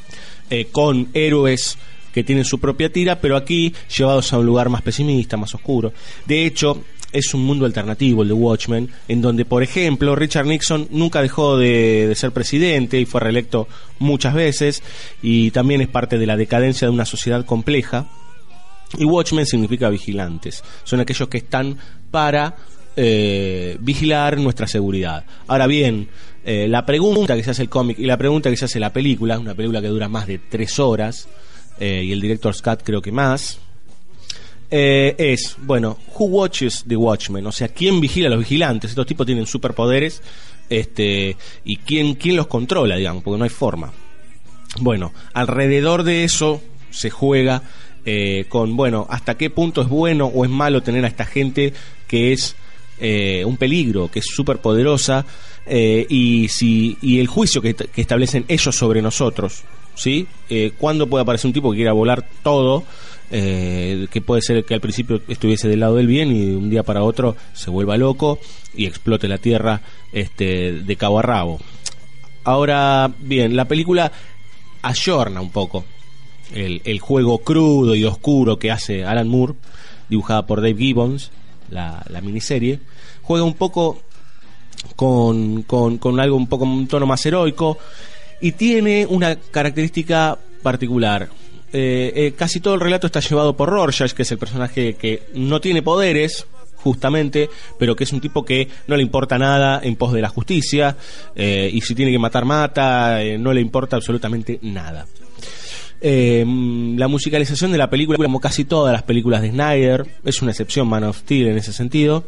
eh, 0.51 0.66
con 0.70 1.09
héroes 1.14 1.78
que 2.12 2.22
tienen 2.22 2.45
su 2.45 2.61
propia 2.61 2.92
tira, 2.92 3.20
pero 3.20 3.36
aquí 3.36 3.74
llevados 3.97 4.32
a 4.32 4.38
un 4.38 4.47
lugar 4.47 4.68
más 4.68 4.82
pesimista, 4.82 5.36
más 5.36 5.55
oscuro. 5.55 5.92
De 6.26 6.47
hecho, 6.47 6.84
es 7.14 7.32
un 7.32 7.45
mundo 7.45 7.64
alternativo 7.64 8.22
el 8.22 8.28
de 8.28 8.34
Watchmen, 8.34 8.90
en 9.07 9.22
donde, 9.22 9.45
por 9.45 9.62
ejemplo, 9.62 10.16
Richard 10.16 10.47
Nixon 10.47 10.88
nunca 10.90 11.22
dejó 11.22 11.57
de, 11.57 12.12
ser 12.16 12.32
presidente 12.32 13.01
y 13.01 13.07
fue 13.07 13.20
reelecto 13.20 13.68
muchas 14.01 14.34
veces, 14.34 14.82
y 15.22 15.53
también 15.53 15.80
es 15.80 15.88
parte 15.88 16.18
de 16.18 16.26
la 16.26 16.36
decadencia 16.36 16.88
de 16.88 16.92
una 16.92 17.05
sociedad 17.05 17.47
compleja. 17.47 18.09
Y 18.99 19.05
Watchmen 19.05 19.47
significa 19.47 19.90
vigilantes, 19.90 20.62
son 20.82 21.01
aquellos 21.01 21.28
que 21.28 21.38
están 21.38 21.78
para 22.11 22.57
eh, 22.97 23.76
vigilar 23.80 24.38
nuestra 24.38 24.66
seguridad. 24.66 25.24
Ahora 25.47 25.66
bien, 25.66 26.09
eh, 26.45 26.66
la 26.68 26.84
pregunta 26.84 27.36
que 27.36 27.42
se 27.42 27.51
hace 27.51 27.62
el 27.62 27.68
cómic 27.68 27.99
y 27.99 28.07
la 28.07 28.16
pregunta 28.16 28.51
que 28.51 28.57
se 28.57 28.66
hace 28.66 28.80
la 28.80 28.92
película, 28.92 29.38
una 29.38 29.55
película 29.55 29.80
que 29.80 29.88
dura 29.88 30.09
más 30.09 30.26
de 30.26 30.38
tres 30.38 30.78
horas, 30.78 31.28
eh, 31.80 32.03
y 32.05 32.12
el 32.12 32.20
director 32.20 32.55
Scott 32.55 32.82
creo 32.84 33.03
que 33.03 33.12
más, 33.12 33.59
eh, 34.70 35.14
es, 35.18 35.57
bueno, 35.59 35.99
who 36.14 36.26
watches 36.26 36.84
the 36.86 36.97
Watchmen? 36.97 37.47
O 37.47 37.53
sea, 37.53 37.68
¿quién 37.68 38.01
vigila 38.01 38.28
a 38.28 38.30
los 38.30 38.40
vigilantes? 38.40 38.90
Estos 38.90 39.07
tipos 39.07 39.26
tienen 39.26 39.47
superpoderes, 39.47 40.22
este, 40.68 41.36
y 41.64 41.76
quién, 41.76 42.14
quién 42.14 42.36
los 42.36 42.47
controla, 42.47 42.97
digamos, 42.97 43.22
porque 43.22 43.38
no 43.38 43.45
hay 43.45 43.51
forma. 43.51 43.92
Bueno, 44.80 45.12
alrededor 45.32 46.03
de 46.03 46.24
eso 46.24 46.61
se 46.90 47.11
juega 47.11 47.62
eh, 48.05 48.47
con, 48.49 48.76
bueno, 48.76 49.07
hasta 49.09 49.36
qué 49.36 49.49
punto 49.49 49.80
es 49.82 49.88
bueno 49.88 50.26
o 50.26 50.45
es 50.45 50.51
malo 50.51 50.82
tener 50.82 51.05
a 51.05 51.09
esta 51.09 51.24
gente 51.24 51.72
que 52.07 52.32
es 52.32 52.57
eh, 52.99 53.45
un 53.45 53.57
peligro, 53.57 54.11
que 54.11 54.18
es 54.18 54.26
súper 54.26 54.59
poderosa, 54.59 55.24
eh, 55.66 56.06
y, 56.08 56.48
si, 56.48 56.98
y 57.00 57.20
el 57.20 57.26
juicio 57.26 57.60
que, 57.62 57.74
que 57.74 58.00
establecen 58.00 58.44
ellos 58.48 58.76
sobre 58.76 59.02
nosotros, 59.02 59.62
¿sí? 59.94 60.26
Eh, 60.50 60.72
¿Cuándo 60.78 61.06
puede 61.08 61.22
aparecer 61.22 61.48
un 61.48 61.54
tipo 61.54 61.70
que 61.70 61.76
quiera 61.76 61.92
volar 61.92 62.26
todo? 62.42 62.84
eh, 63.30 64.06
que 64.10 64.20
puede 64.20 64.42
ser 64.42 64.64
que 64.64 64.74
al 64.74 64.80
principio 64.80 65.20
estuviese 65.28 65.68
del 65.68 65.80
lado 65.80 65.96
del 65.96 66.06
bien 66.06 66.30
y 66.30 66.46
de 66.46 66.56
un 66.56 66.70
día 66.70 66.82
para 66.82 67.02
otro 67.02 67.36
se 67.52 67.70
vuelva 67.70 67.96
loco 67.96 68.38
y 68.74 68.86
explote 68.86 69.28
la 69.28 69.38
tierra 69.38 69.80
este, 70.12 70.72
de 70.72 70.96
cabo 70.96 71.18
a 71.18 71.22
rabo. 71.22 71.60
Ahora, 72.44 73.10
bien, 73.18 73.56
la 73.56 73.64
película 73.64 74.12
ayorna 74.82 75.40
un 75.40 75.50
poco 75.50 75.84
el, 76.52 76.82
el 76.84 77.00
juego 77.00 77.38
crudo 77.38 77.94
y 77.94 78.04
oscuro 78.04 78.58
que 78.58 78.70
hace 78.70 79.04
Alan 79.04 79.28
Moore, 79.28 79.54
dibujada 80.08 80.46
por 80.46 80.60
Dave 80.60 80.76
Gibbons, 80.76 81.30
la, 81.70 82.04
la 82.08 82.20
miniserie. 82.20 82.80
Juega 83.22 83.44
un 83.44 83.54
poco 83.54 84.02
con, 84.97 85.62
con, 85.62 85.99
con 85.99 86.20
algo 86.20 86.37
un 86.37 86.47
poco 86.47 86.64
un 86.64 86.87
tono 86.87 87.07
más 87.07 87.25
heroico 87.27 87.79
y 88.41 88.53
tiene 88.53 89.07
una 89.07 89.37
característica 89.37 90.39
particular. 90.62 91.29
Eh, 91.72 92.12
eh, 92.14 92.35
casi 92.37 92.61
todo 92.61 92.75
el 92.75 92.81
relato 92.81 93.07
está 93.07 93.20
llevado 93.20 93.57
por 93.57 93.68
Rorschach, 93.68 94.12
que 94.12 94.22
es 94.22 94.31
el 94.31 94.39
personaje 94.39 94.95
que 94.95 95.22
no 95.35 95.61
tiene 95.61 95.83
poderes, 95.83 96.47
justamente, 96.77 97.49
pero 97.79 97.97
que 97.97 98.05
es 98.05 98.12
un 98.12 98.20
tipo 98.20 98.45
que 98.45 98.68
no 98.87 98.97
le 98.97 99.03
importa 99.03 99.39
nada 99.39 99.81
en 99.83 99.97
pos 99.97 100.12
de 100.12 100.20
la 100.20 100.29
justicia, 100.29 100.97
eh, 101.35 101.70
y 101.72 101.81
si 101.81 101.95
tiene 101.95 102.12
que 102.12 102.18
matar, 102.18 102.45
mata, 102.45 103.18
no 103.39 103.53
le 103.53 103.61
importa 103.61 103.97
absolutamente 103.97 104.59
nada. 104.62 105.07
Mm, 106.01 106.99
la 106.99 107.09
musicalización 107.09 107.72
de 107.72 107.79
la 107.79 107.89
película, 107.89 108.18
como 108.18 108.39
casi 108.39 108.66
todas 108.66 108.93
las 108.93 109.03
películas 109.03 109.43
de 109.43 109.51
Snyder, 109.51 110.07
es 110.25 110.43
una 110.43 110.51
excepción 110.51 110.87
Man 110.87 111.05
of 111.05 111.18
Steel 111.20 111.49
en 111.49 111.57
ese 111.57 111.72
sentido, 111.72 112.25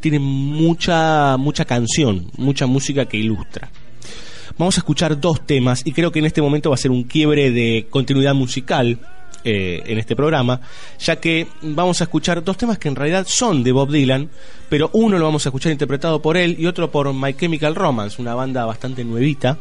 tiene 0.00 0.18
mucha, 0.18 1.36
mucha 1.36 1.64
canción, 1.64 2.30
mucha 2.36 2.66
música 2.66 3.06
que 3.06 3.16
ilustra. 3.16 3.70
Vamos 4.56 4.76
a 4.76 4.80
escuchar 4.80 5.20
dos 5.20 5.46
temas 5.46 5.82
y 5.84 5.92
creo 5.92 6.10
que 6.10 6.18
en 6.18 6.26
este 6.26 6.42
momento 6.42 6.70
va 6.70 6.74
a 6.74 6.78
ser 6.78 6.90
un 6.90 7.04
quiebre 7.04 7.50
de 7.50 7.86
continuidad 7.90 8.34
musical 8.34 8.98
eh, 9.44 9.82
en 9.86 9.98
este 9.98 10.16
programa, 10.16 10.60
ya 10.98 11.16
que 11.16 11.46
vamos 11.62 12.00
a 12.00 12.04
escuchar 12.04 12.42
dos 12.42 12.56
temas 12.56 12.76
que 12.78 12.88
en 12.88 12.96
realidad 12.96 13.24
son 13.28 13.62
de 13.62 13.70
Bob 13.70 13.90
Dylan, 13.90 14.28
pero 14.68 14.90
uno 14.94 15.16
lo 15.16 15.24
vamos 15.26 15.46
a 15.46 15.50
escuchar 15.50 15.70
interpretado 15.70 16.20
por 16.20 16.36
él 16.36 16.56
y 16.58 16.66
otro 16.66 16.90
por 16.90 17.12
My 17.14 17.34
Chemical 17.34 17.76
Romance, 17.76 18.20
una 18.20 18.34
banda 18.34 18.64
bastante 18.64 19.04
nuevita. 19.04 19.56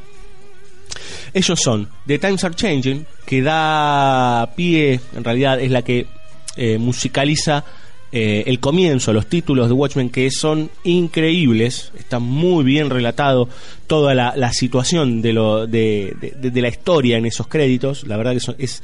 Ellos 1.31 1.59
son 1.61 1.87
The 2.07 2.17
Times 2.17 2.43
Are 2.43 2.55
Changing, 2.55 3.05
que 3.23 3.41
da 3.43 4.51
pie, 4.55 4.99
en 5.15 5.23
realidad 5.23 5.61
es 5.61 5.69
la 5.69 5.83
que 5.83 6.07
eh, 6.55 6.79
musicaliza 6.79 7.63
eh, 8.11 8.43
el 8.47 8.59
comienzo, 8.59 9.11
los 9.11 9.27
títulos 9.27 9.67
de 9.67 9.73
Watchmen, 9.73 10.09
que 10.09 10.31
son 10.31 10.69
increíbles, 10.83 11.91
está 11.97 12.19
muy 12.19 12.63
bien 12.63 12.89
relatado 12.89 13.49
toda 13.85 14.15
la, 14.15 14.53
situación 14.53 15.21
de, 15.21 15.33
lo, 15.33 15.67
de, 15.67 16.15
la 16.53 16.69
historia 16.69 17.17
en 17.17 17.25
esos 17.25 17.47
créditos, 17.47 18.07
la 18.07 18.15
verdad 18.17 18.33
que 18.33 18.39
son- 18.39 18.55
es 18.57 18.81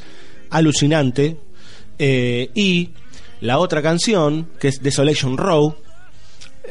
alucinante. 0.49 1.38
Eh, 1.99 2.49
y 2.53 2.89
la 3.39 3.59
otra 3.59 3.82
canción, 3.82 4.47
que 4.59 4.67
es 4.67 4.82
Desolation 4.82 5.38
Row, 5.38 5.76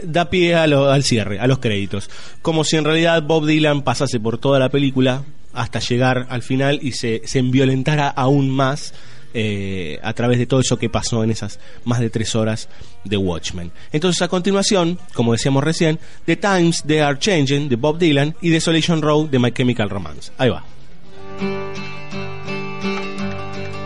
da 0.03 0.29
pie 0.29 0.55
al 0.55 1.05
cierre, 1.05 1.39
a 1.39 1.47
los 1.47 1.59
créditos. 1.59 2.11
Como 2.43 2.65
si 2.65 2.77
en 2.77 2.85
realidad 2.85 3.23
Bob 3.23 3.47
Dylan 3.47 3.83
pasase 3.83 4.21
por 4.21 4.39
toda 4.39 4.59
la 4.59 4.69
película 4.69 5.25
hasta 5.53 5.81
llegar 5.81 6.27
al 6.31 6.43
final 6.43 6.81
y 6.83 6.93
se 6.93 7.23
enviolentara 7.35 8.09
aún 8.09 8.51
más 8.51 8.95
eh, 9.35 9.99
a 10.03 10.13
través 10.13 10.39
de 10.39 10.47
todo 10.47 10.61
eso 10.61 10.79
que 10.79 10.89
pasó 10.89 11.25
en 11.25 11.31
esas 11.31 11.59
más 11.85 12.01
de 12.01 12.11
tres 12.11 12.35
horas 12.35 12.69
de 13.05 13.17
Watchmen. 13.17 13.73
Entonces, 13.93 14.23
a 14.23 14.29
continuación, 14.29 14.99
como 15.15 15.33
decíamos 15.33 15.65
recién, 15.65 15.99
The 16.25 16.37
Times 16.37 16.83
They 16.87 16.99
Are 16.99 17.19
Changing 17.19 17.69
de 17.69 17.77
Bob 17.77 17.99
Dylan 17.99 18.35
y 18.41 18.51
Desolation 18.51 19.03
Row 19.03 19.29
de 19.29 19.39
My 19.39 19.53
Chemical 19.53 19.91
Romance. 19.91 20.33
Ahí 20.39 20.51
va. 20.51 20.65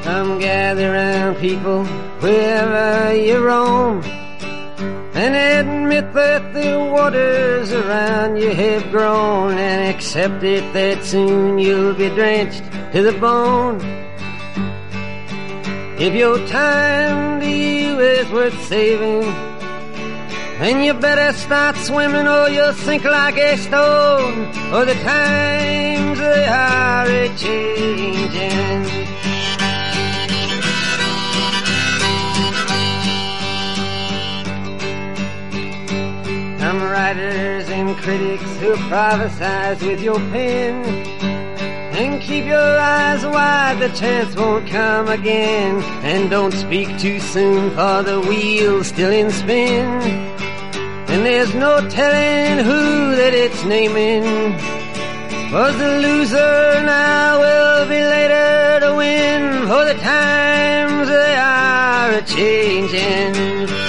Come 0.05 0.39
gather 0.39 0.93
round 0.93 1.37
people 1.39 1.85
wherever 2.21 3.13
you 3.15 3.39
roam 3.45 4.01
and 5.15 5.35
admit 5.35 6.13
that 6.13 6.53
the 6.55 6.79
waters 6.93 7.73
around 7.73 8.37
you 8.37 8.51
have 8.51 8.91
grown 8.91 9.59
and 9.59 9.95
accept 9.95 10.45
it 10.45 10.63
that 10.75 11.03
soon 11.05 11.59
you'll 11.59 11.95
be 11.95 12.09
drenched 12.11 12.63
to 12.93 13.03
the 13.03 13.19
bone. 13.19 13.81
If 15.99 16.15
your 16.15 16.47
time 16.47 17.41
to 17.41 17.49
you 17.49 17.99
is 18.01 18.31
worth 18.31 18.63
saving, 18.67 19.23
then 20.61 20.85
you 20.85 20.93
better 20.93 21.33
start 21.33 21.75
swimming 21.77 22.29
or 22.29 22.51
you'll 22.51 22.75
sink 22.75 23.05
like 23.05 23.39
a 23.39 23.57
stone. 23.57 24.53
For 24.71 24.85
the 24.85 24.93
times 24.93 26.19
they 26.19 26.47
are 26.49 27.07
a 27.07 27.29
changing. 27.35 28.85
Some 36.61 36.83
writers 36.83 37.71
and 37.71 37.97
critics 37.97 38.57
who 38.59 38.75
prophesize 38.91 39.81
with 39.81 40.03
your 40.03 40.19
pen. 40.31 41.16
And 41.99 42.21
keep 42.21 42.45
your 42.45 42.79
eyes 42.79 43.25
wide, 43.25 43.79
the 43.81 43.89
chance 43.89 44.37
won't 44.37 44.69
come 44.69 45.09
again. 45.09 45.83
And 46.05 46.29
don't 46.29 46.53
speak 46.53 46.89
too 46.99 47.19
soon, 47.21 47.71
for 47.71 48.03
the 48.03 48.21
wheel's 48.21 48.89
still 48.89 49.11
in 49.11 49.31
spin. 49.31 49.87
And 51.09 51.25
there's 51.25 51.55
no 51.55 51.89
telling 51.89 52.65
who 52.67 53.17
that 53.17 53.33
it's 53.33 53.65
naming. 53.65 54.25
Was 55.51 55.75
the 55.79 55.99
loser 56.01 56.83
now 56.85 57.41
will 57.41 57.89
be 57.89 58.03
later 58.03 58.81
to 58.81 58.95
win. 58.95 59.67
For 59.67 59.85
the 59.87 59.95
times 59.95 61.09
they 61.09 61.35
are 61.37 62.11
a 62.13 62.23
changing. 62.23 63.86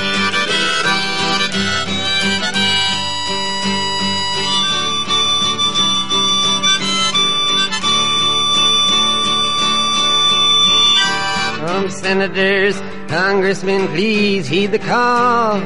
Senators, 12.07 12.79
congressmen, 13.09 13.85
please 13.89 14.47
heed 14.47 14.67
the 14.67 14.79
call. 14.79 15.59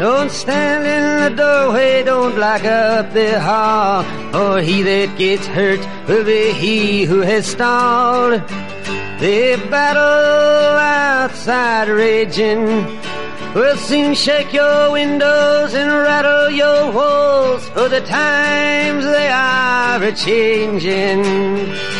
Don't 0.00 0.28
stand 0.28 0.82
in 0.96 1.04
the 1.22 1.36
doorway, 1.40 2.02
don't 2.02 2.34
block 2.34 2.64
up 2.64 3.12
the 3.12 3.38
hall, 3.38 4.04
or 4.34 4.60
he 4.60 4.82
that 4.82 5.16
gets 5.16 5.46
hurt 5.46 5.78
will 6.08 6.24
be 6.24 6.50
he 6.50 7.04
who 7.04 7.20
has 7.20 7.46
stalled. 7.46 8.42
The 9.20 9.56
battle 9.70 10.76
outside 10.98 11.88
raging 11.88 12.64
will 13.54 13.76
soon 13.76 14.14
shake 14.14 14.52
your 14.52 14.90
windows 14.90 15.74
and 15.74 15.92
rattle 15.92 16.50
your 16.50 16.90
walls, 16.90 17.68
for 17.68 17.88
the 17.88 18.00
times 18.00 19.04
they 19.04 19.28
are 19.28 20.02
a 20.02 20.12
changing. 20.12 21.99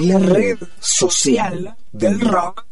La 0.00 0.18
red 0.18 0.58
social 0.80 1.74
del 1.92 2.20
rock. 2.20 2.67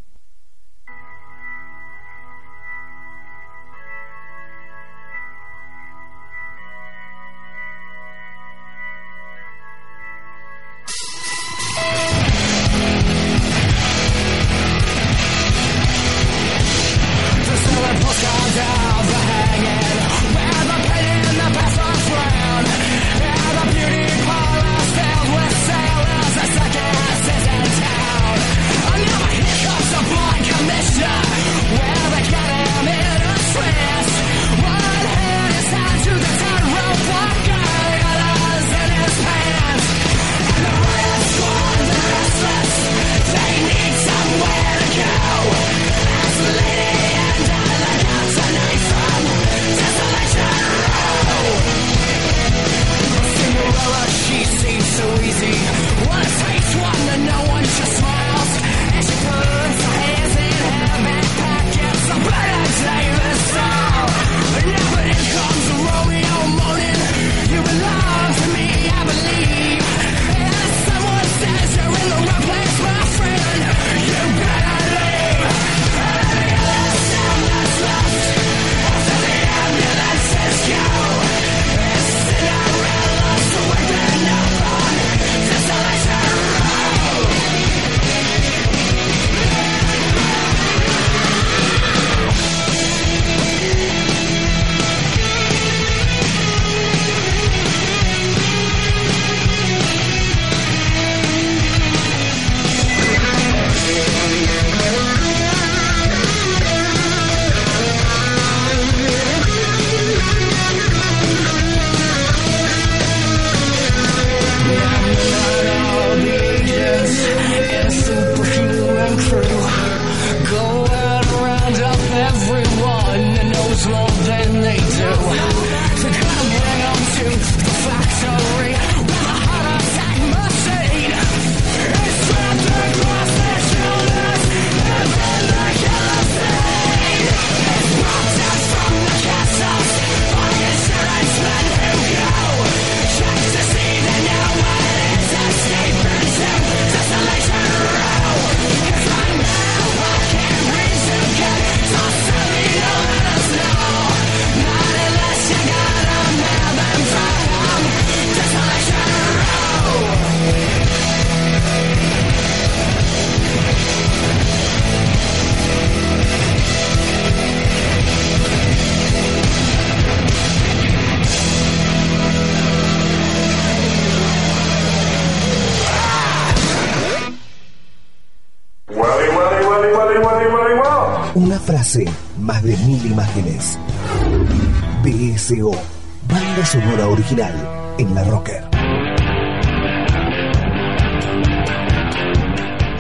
Sonora 186.87 187.09
original 187.09 187.95
en 187.99 188.14
la 188.14 188.22
Rocker. 188.22 188.62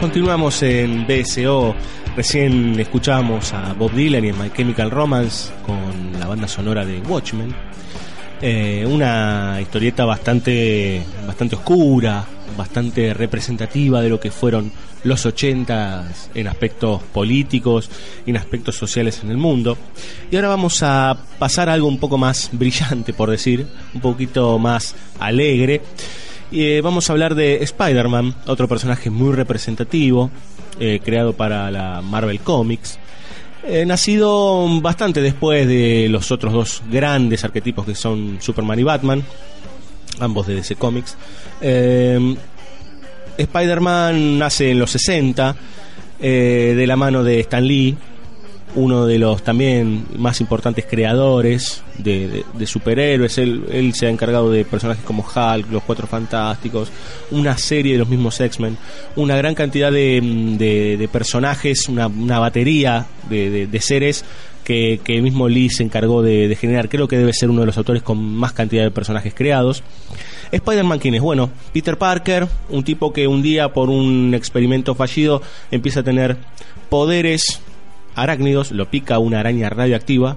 Continuamos 0.00 0.60
en 0.64 1.06
BSO. 1.06 1.72
Recién 2.16 2.80
escuchábamos 2.80 3.52
a 3.52 3.74
Bob 3.74 3.92
Dylan 3.92 4.24
y 4.24 4.32
My 4.32 4.50
Chemical 4.50 4.90
Romance 4.90 5.52
con 5.64 6.18
la 6.18 6.26
banda 6.26 6.48
sonora 6.48 6.84
de 6.84 6.98
Watchmen. 6.98 7.54
Eh, 8.42 8.84
una 8.90 9.58
historieta 9.60 10.04
bastante, 10.04 11.04
bastante 11.24 11.54
oscura, 11.54 12.26
bastante 12.56 13.14
representativa 13.14 14.02
de 14.02 14.08
lo 14.08 14.18
que 14.18 14.32
fueron 14.32 14.72
los 15.04 15.24
80 15.24 16.08
en 16.34 16.48
aspectos 16.48 17.02
políticos 17.04 17.88
y 18.26 18.30
en 18.30 18.36
aspectos 18.36 18.74
sociales 18.74 19.20
en 19.22 19.30
el 19.30 19.36
mundo. 19.36 19.78
Y 20.30 20.36
ahora 20.36 20.48
vamos 20.48 20.82
a 20.82 21.16
pasar 21.38 21.68
a 21.68 21.74
algo 21.74 21.86
un 21.86 21.98
poco 21.98 22.18
más 22.18 22.50
brillante, 22.52 23.12
por 23.12 23.30
decir, 23.30 23.66
un 23.94 24.00
poquito 24.00 24.58
más 24.58 24.94
alegre. 25.20 25.82
Eh, 26.50 26.80
vamos 26.82 27.08
a 27.08 27.12
hablar 27.12 27.34
de 27.34 27.62
Spider-Man, 27.62 28.34
otro 28.46 28.68
personaje 28.68 29.10
muy 29.10 29.34
representativo, 29.34 30.30
eh, 30.80 31.00
creado 31.04 31.32
para 31.32 31.70
la 31.70 32.02
Marvel 32.02 32.40
Comics. 32.40 32.98
Eh, 33.68 33.84
nacido 33.84 34.80
bastante 34.80 35.20
después 35.20 35.66
de 35.66 36.06
los 36.08 36.30
otros 36.30 36.52
dos 36.52 36.82
grandes 36.88 37.42
arquetipos 37.42 37.84
que 37.84 37.96
son 37.96 38.38
Superman 38.40 38.78
y 38.78 38.84
Batman, 38.84 39.24
ambos 40.20 40.46
de 40.46 40.54
DC 40.54 40.76
Comics. 40.76 41.16
Eh, 41.60 42.36
Spider-Man 43.36 44.38
nace 44.38 44.70
en 44.70 44.78
los 44.78 44.90
60, 44.92 45.56
eh, 46.20 46.74
de 46.76 46.86
la 46.86 46.96
mano 46.96 47.24
de 47.24 47.40
Stan 47.40 47.66
Lee, 47.66 47.96
uno 48.74 49.06
de 49.06 49.18
los 49.18 49.42
también 49.42 50.04
más 50.18 50.40
importantes 50.40 50.84
creadores 50.84 51.82
de, 51.98 52.44
superhéroes. 52.66 53.38
Él, 53.38 53.64
él 53.70 53.94
se 53.94 54.06
ha 54.06 54.10
encargado 54.10 54.50
de 54.50 54.64
personajes 54.64 55.04
como 55.04 55.22
Hulk, 55.22 55.70
Los 55.70 55.82
Cuatro 55.84 56.06
Fantásticos, 56.06 56.90
una 57.30 57.56
serie 57.56 57.92
de 57.94 57.98
los 58.00 58.08
mismos 58.08 58.38
X-Men, 58.40 58.76
una 59.14 59.36
gran 59.36 59.54
cantidad 59.54 59.90
de, 59.90 60.20
de- 60.98 61.08
personajes, 61.08 61.88
una, 61.88 62.08
una 62.08 62.38
batería 62.38 63.06
de, 63.30 63.68
seres 63.80 64.24
que, 64.64 65.00
que 65.02 65.22
mismo 65.22 65.48
Lee 65.48 65.70
se 65.70 65.84
encargó 65.84 66.22
de, 66.22 66.48
de 66.48 66.56
generar. 66.56 66.88
Creo 66.88 67.08
que 67.08 67.16
debe 67.16 67.32
ser 67.32 67.48
uno 67.48 67.60
de 67.60 67.66
los 67.66 67.78
autores 67.78 68.02
con 68.02 68.18
más 68.18 68.52
cantidad 68.52 68.82
de 68.82 68.90
personajes 68.90 69.32
creados. 69.32 69.82
Spider-Man, 70.50 70.98
¿quién 70.98 71.14
es? 71.14 71.22
Bueno, 71.22 71.50
Peter 71.72 71.96
Parker, 71.96 72.46
un 72.68 72.84
tipo 72.84 73.12
que 73.12 73.26
un 73.26 73.42
día 73.42 73.72
por 73.72 73.88
un 73.88 74.34
experimento 74.34 74.94
fallido 74.94 75.40
empieza 75.70 76.00
a 76.00 76.02
tener 76.02 76.36
poderes 76.90 77.60
arácnidos, 78.16 78.72
lo 78.72 78.90
pica 78.90 79.18
una 79.20 79.38
araña 79.40 79.68
radioactiva 79.70 80.36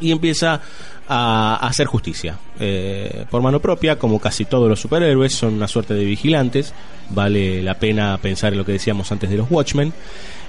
y 0.00 0.12
empieza 0.12 0.60
a, 1.08 1.56
hacer 1.66 1.86
justicia. 1.86 2.38
Eh, 2.60 3.24
por 3.30 3.42
mano 3.42 3.60
propia, 3.60 3.98
como 3.98 4.18
casi 4.20 4.44
todos 4.44 4.68
los 4.68 4.78
superhéroes, 4.80 5.32
son 5.34 5.54
una 5.54 5.66
suerte 5.68 5.94
de 5.94 6.04
vigilantes. 6.04 6.72
Vale 7.10 7.62
la 7.62 7.74
pena 7.74 8.18
pensar 8.20 8.52
en 8.52 8.58
lo 8.58 8.64
que 8.64 8.72
decíamos 8.72 9.10
antes 9.10 9.30
de 9.30 9.36
los 9.36 9.50
Watchmen. 9.50 9.92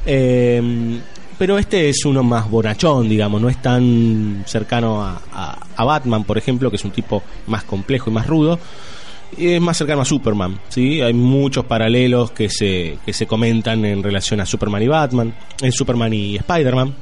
Eh, 0.06 1.00
pero 1.38 1.58
este 1.60 1.90
es 1.90 2.04
uno 2.06 2.24
más 2.24 2.50
bonachón, 2.50 3.08
digamos, 3.08 3.40
no 3.40 3.48
es 3.50 3.62
tan 3.62 4.44
cercano 4.48 5.04
a, 5.04 5.22
a- 5.32 5.60
a 5.76 5.84
Batman, 5.86 6.24
por 6.24 6.38
ejemplo, 6.40 6.70
que 6.72 6.78
es 6.78 6.84
un 6.86 6.90
tipo 6.92 7.22
más 7.46 7.64
complejo 7.64 8.10
y 8.10 8.14
más 8.14 8.26
rudo. 8.26 8.60
Es 9.36 9.60
más 9.62 9.78
cercano 9.78 10.02
a 10.02 10.06
Superman, 10.06 10.60
¿sí? 10.70 11.02
Hay 11.02 11.14
muchos 11.14 11.66
paralelos 11.66 12.32
que 12.32 12.50
se, 12.50 12.98
que 13.06 13.14
se 13.14 13.28
comentan 13.28 13.84
en 13.86 14.02
relación 14.04 14.40
a 14.40 14.46
Superman 14.46 14.82
y 14.84 14.88
Batman, 14.88 15.34
en 15.62 15.72
Superman 15.72 16.14
y 16.14 16.36
Spider-Man. 16.38 16.94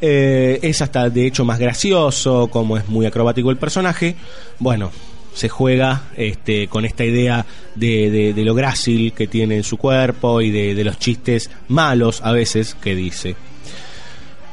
Eh, 0.00 0.58
es 0.62 0.82
hasta 0.82 1.08
de 1.10 1.26
hecho 1.26 1.44
más 1.44 1.58
gracioso, 1.58 2.48
como 2.48 2.76
es 2.76 2.88
muy 2.88 3.06
acrobático 3.06 3.50
el 3.50 3.56
personaje. 3.58 4.16
Bueno, 4.58 4.90
se 5.34 5.48
juega 5.48 6.02
este, 6.16 6.68
con 6.68 6.84
esta 6.84 7.04
idea 7.04 7.44
de, 7.74 8.10
de- 8.10 8.34
de 8.34 8.44
lo 8.44 8.54
grácil 8.54 9.12
que 9.12 9.26
tiene 9.26 9.56
en 9.56 9.64
su 9.64 9.76
cuerpo 9.76 10.40
y 10.40 10.50
de, 10.50 10.74
de 10.74 10.84
los 10.84 10.98
chistes 10.98 11.50
malos 11.68 12.20
a 12.22 12.32
veces 12.32 12.74
que 12.80 12.94
dice. 12.94 13.36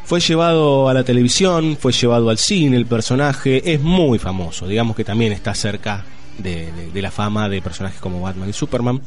Fue 0.06 0.20
llevado 0.20 0.90
a 0.90 0.94
la 0.94 1.04
televisión, 1.04 1.78
fue 1.80 1.92
llevado 1.94 2.30
al 2.30 2.38
cine 2.38 2.76
el 2.78 2.86
personaje, 2.86 3.74
es 3.74 3.80
muy 3.82 4.20
famoso, 4.20 4.68
digamos 4.68 4.96
que 4.96 5.06
también 5.06 5.32
está 5.32 5.56
cerca 5.56 6.04
de, 6.38 6.72
de- 6.72 6.92
de 6.92 7.02
la 7.02 7.12
fama 7.12 7.50
de 7.50 7.62
personajes 7.62 8.00
como 8.00 8.22
Batman 8.22 8.50
y 8.50 8.54
Superman. 8.54 9.02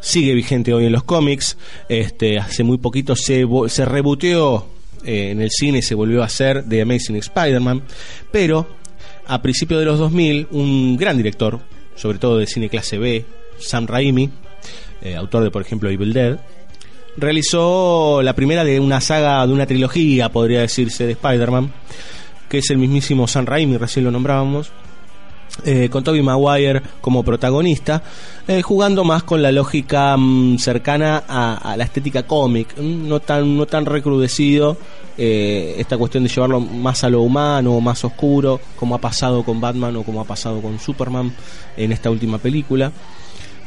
Sigue 0.00 0.34
vigente 0.34 0.74
hoy 0.74 0.84
en 0.86 0.92
los 0.92 1.02
cómics, 1.04 1.56
este, 1.88 2.38
hace 2.38 2.62
muy 2.62 2.78
poquito 2.78 3.16
se, 3.16 3.46
se 3.68 3.84
reboteó 3.86 4.66
eh, 5.04 5.30
en 5.30 5.40
el 5.40 5.50
cine, 5.50 5.80
se 5.82 5.94
volvió 5.94 6.22
a 6.22 6.26
hacer 6.26 6.64
The 6.68 6.82
Amazing 6.82 7.16
Spider-Man, 7.16 7.82
pero 8.30 8.66
a 9.26 9.40
principios 9.40 9.80
de 9.80 9.86
los 9.86 9.98
2000 9.98 10.48
un 10.50 10.96
gran 10.98 11.16
director, 11.16 11.60
sobre 11.96 12.18
todo 12.18 12.36
de 12.38 12.46
cine 12.46 12.68
clase 12.68 12.98
B, 12.98 13.24
Sam 13.58 13.86
Raimi, 13.86 14.28
eh, 15.00 15.16
autor 15.16 15.42
de 15.44 15.50
por 15.50 15.62
ejemplo 15.62 15.88
Evil 15.88 16.12
Dead, 16.12 16.38
realizó 17.16 18.20
la 18.22 18.34
primera 18.34 18.64
de 18.64 18.80
una 18.80 19.00
saga, 19.00 19.46
de 19.46 19.52
una 19.52 19.66
trilogía, 19.66 20.30
podría 20.30 20.60
decirse, 20.60 21.06
de 21.06 21.12
Spider-Man, 21.12 21.72
que 22.48 22.58
es 22.58 22.68
el 22.70 22.76
mismísimo 22.78 23.26
Sam 23.26 23.46
Raimi, 23.46 23.76
recién 23.78 24.04
lo 24.04 24.10
nombrábamos, 24.10 24.70
eh, 25.64 25.88
con 25.88 26.04
Tobey 26.04 26.22
Maguire 26.22 26.82
como 27.00 27.22
protagonista, 27.22 28.02
eh, 28.46 28.62
jugando 28.62 29.04
más 29.04 29.22
con 29.22 29.42
la 29.42 29.52
lógica 29.52 30.16
mm, 30.16 30.58
cercana 30.58 31.24
a, 31.28 31.72
a 31.72 31.76
la 31.76 31.84
estética 31.84 32.24
cómic, 32.24 32.74
mm, 32.78 33.08
no 33.08 33.20
tan, 33.20 33.56
no 33.56 33.66
tan 33.66 33.86
recrudecido, 33.86 34.76
eh, 35.16 35.76
esta 35.78 35.96
cuestión 35.96 36.24
de 36.24 36.30
llevarlo 36.30 36.60
más 36.60 37.04
a 37.04 37.08
lo 37.08 37.22
humano, 37.22 37.80
más 37.80 38.04
oscuro, 38.04 38.60
como 38.76 38.94
ha 38.94 39.00
pasado 39.00 39.44
con 39.44 39.60
Batman 39.60 39.96
o 39.96 40.02
como 40.02 40.20
ha 40.20 40.24
pasado 40.24 40.60
con 40.60 40.78
Superman 40.78 41.32
en 41.76 41.92
esta 41.92 42.10
última 42.10 42.38
película 42.38 42.90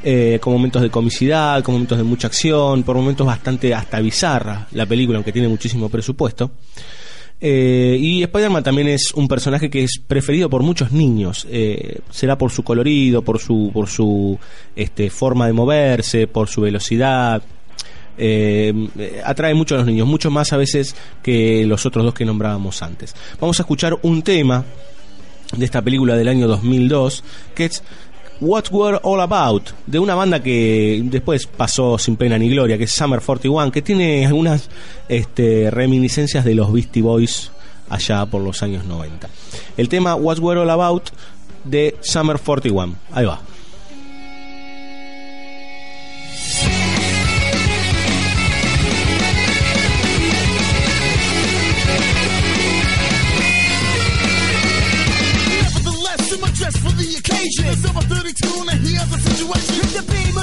eh, 0.03 0.39
con 0.41 0.53
momentos 0.53 0.81
de 0.81 0.89
comicidad, 0.89 1.63
con 1.63 1.73
momentos 1.75 1.97
de 1.97 2.03
mucha 2.03 2.27
acción, 2.27 2.83
por 2.83 2.95
momentos 2.95 3.25
bastante 3.25 3.73
hasta 3.73 3.99
bizarra 3.99 4.67
la 4.71 4.85
película, 4.85 5.17
aunque 5.17 5.31
tiene 5.31 5.47
muchísimo 5.47 5.89
presupuesto. 5.89 6.51
Eh, 7.39 7.97
y 7.99 8.23
Spider-Man 8.23 8.63
también 8.63 8.87
es 8.87 9.13
un 9.13 9.27
personaje 9.27 9.69
que 9.69 9.83
es 9.83 9.99
preferido 10.05 10.49
por 10.49 10.63
muchos 10.63 10.91
niños. 10.91 11.47
Eh, 11.49 11.99
será 12.09 12.37
por 12.37 12.51
su 12.51 12.63
colorido, 12.63 13.21
por 13.21 13.39
su, 13.39 13.71
por 13.73 13.87
su 13.87 14.39
este, 14.75 15.09
forma 15.09 15.47
de 15.47 15.53
moverse, 15.53 16.27
por 16.27 16.49
su 16.49 16.61
velocidad. 16.61 17.41
Eh, 18.17 18.73
atrae 19.23 19.53
mucho 19.53 19.75
a 19.75 19.79
los 19.79 19.87
niños, 19.87 20.07
mucho 20.07 20.31
más 20.31 20.51
a 20.51 20.57
veces 20.57 20.95
que 21.21 21.65
los 21.67 21.85
otros 21.85 22.03
dos 22.03 22.13
que 22.13 22.25
nombrábamos 22.25 22.81
antes. 22.81 23.15
Vamos 23.39 23.59
a 23.59 23.63
escuchar 23.63 23.97
un 24.01 24.23
tema 24.23 24.65
de 25.55 25.63
esta 25.63 25.81
película 25.81 26.15
del 26.15 26.27
año 26.27 26.47
2002 26.47 27.23
que 27.55 27.65
es 27.65 27.83
What 28.39 28.65
We're 28.71 28.99
All 29.03 29.19
About, 29.21 29.69
de 29.85 29.99
una 29.99 30.13
banda 30.13 30.41
que 30.41 31.01
después 31.05 31.47
pasó 31.47 31.97
sin 31.97 32.15
pena 32.15 32.37
ni 32.37 32.49
gloria, 32.49 32.77
que 32.77 32.83
es 32.83 32.91
Summer 32.91 33.19
41, 33.19 33.71
que 33.71 33.81
tiene 33.81 34.25
algunas 34.25 34.69
este, 35.09 35.71
reminiscencias 35.71 36.45
de 36.45 36.53
los 36.53 36.71
Beastie 36.71 37.01
Boys 37.01 37.51
allá 37.89 38.25
por 38.25 38.41
los 38.41 38.61
años 38.61 38.85
90. 38.85 39.29
El 39.77 39.89
tema 39.89 40.15
What 40.15 40.39
We're 40.39 40.61
All 40.61 40.69
About 40.69 41.09
de 41.63 41.95
Summer 42.01 42.37
41. 42.37 42.95
Ahí 43.11 43.25
va. 43.25 43.39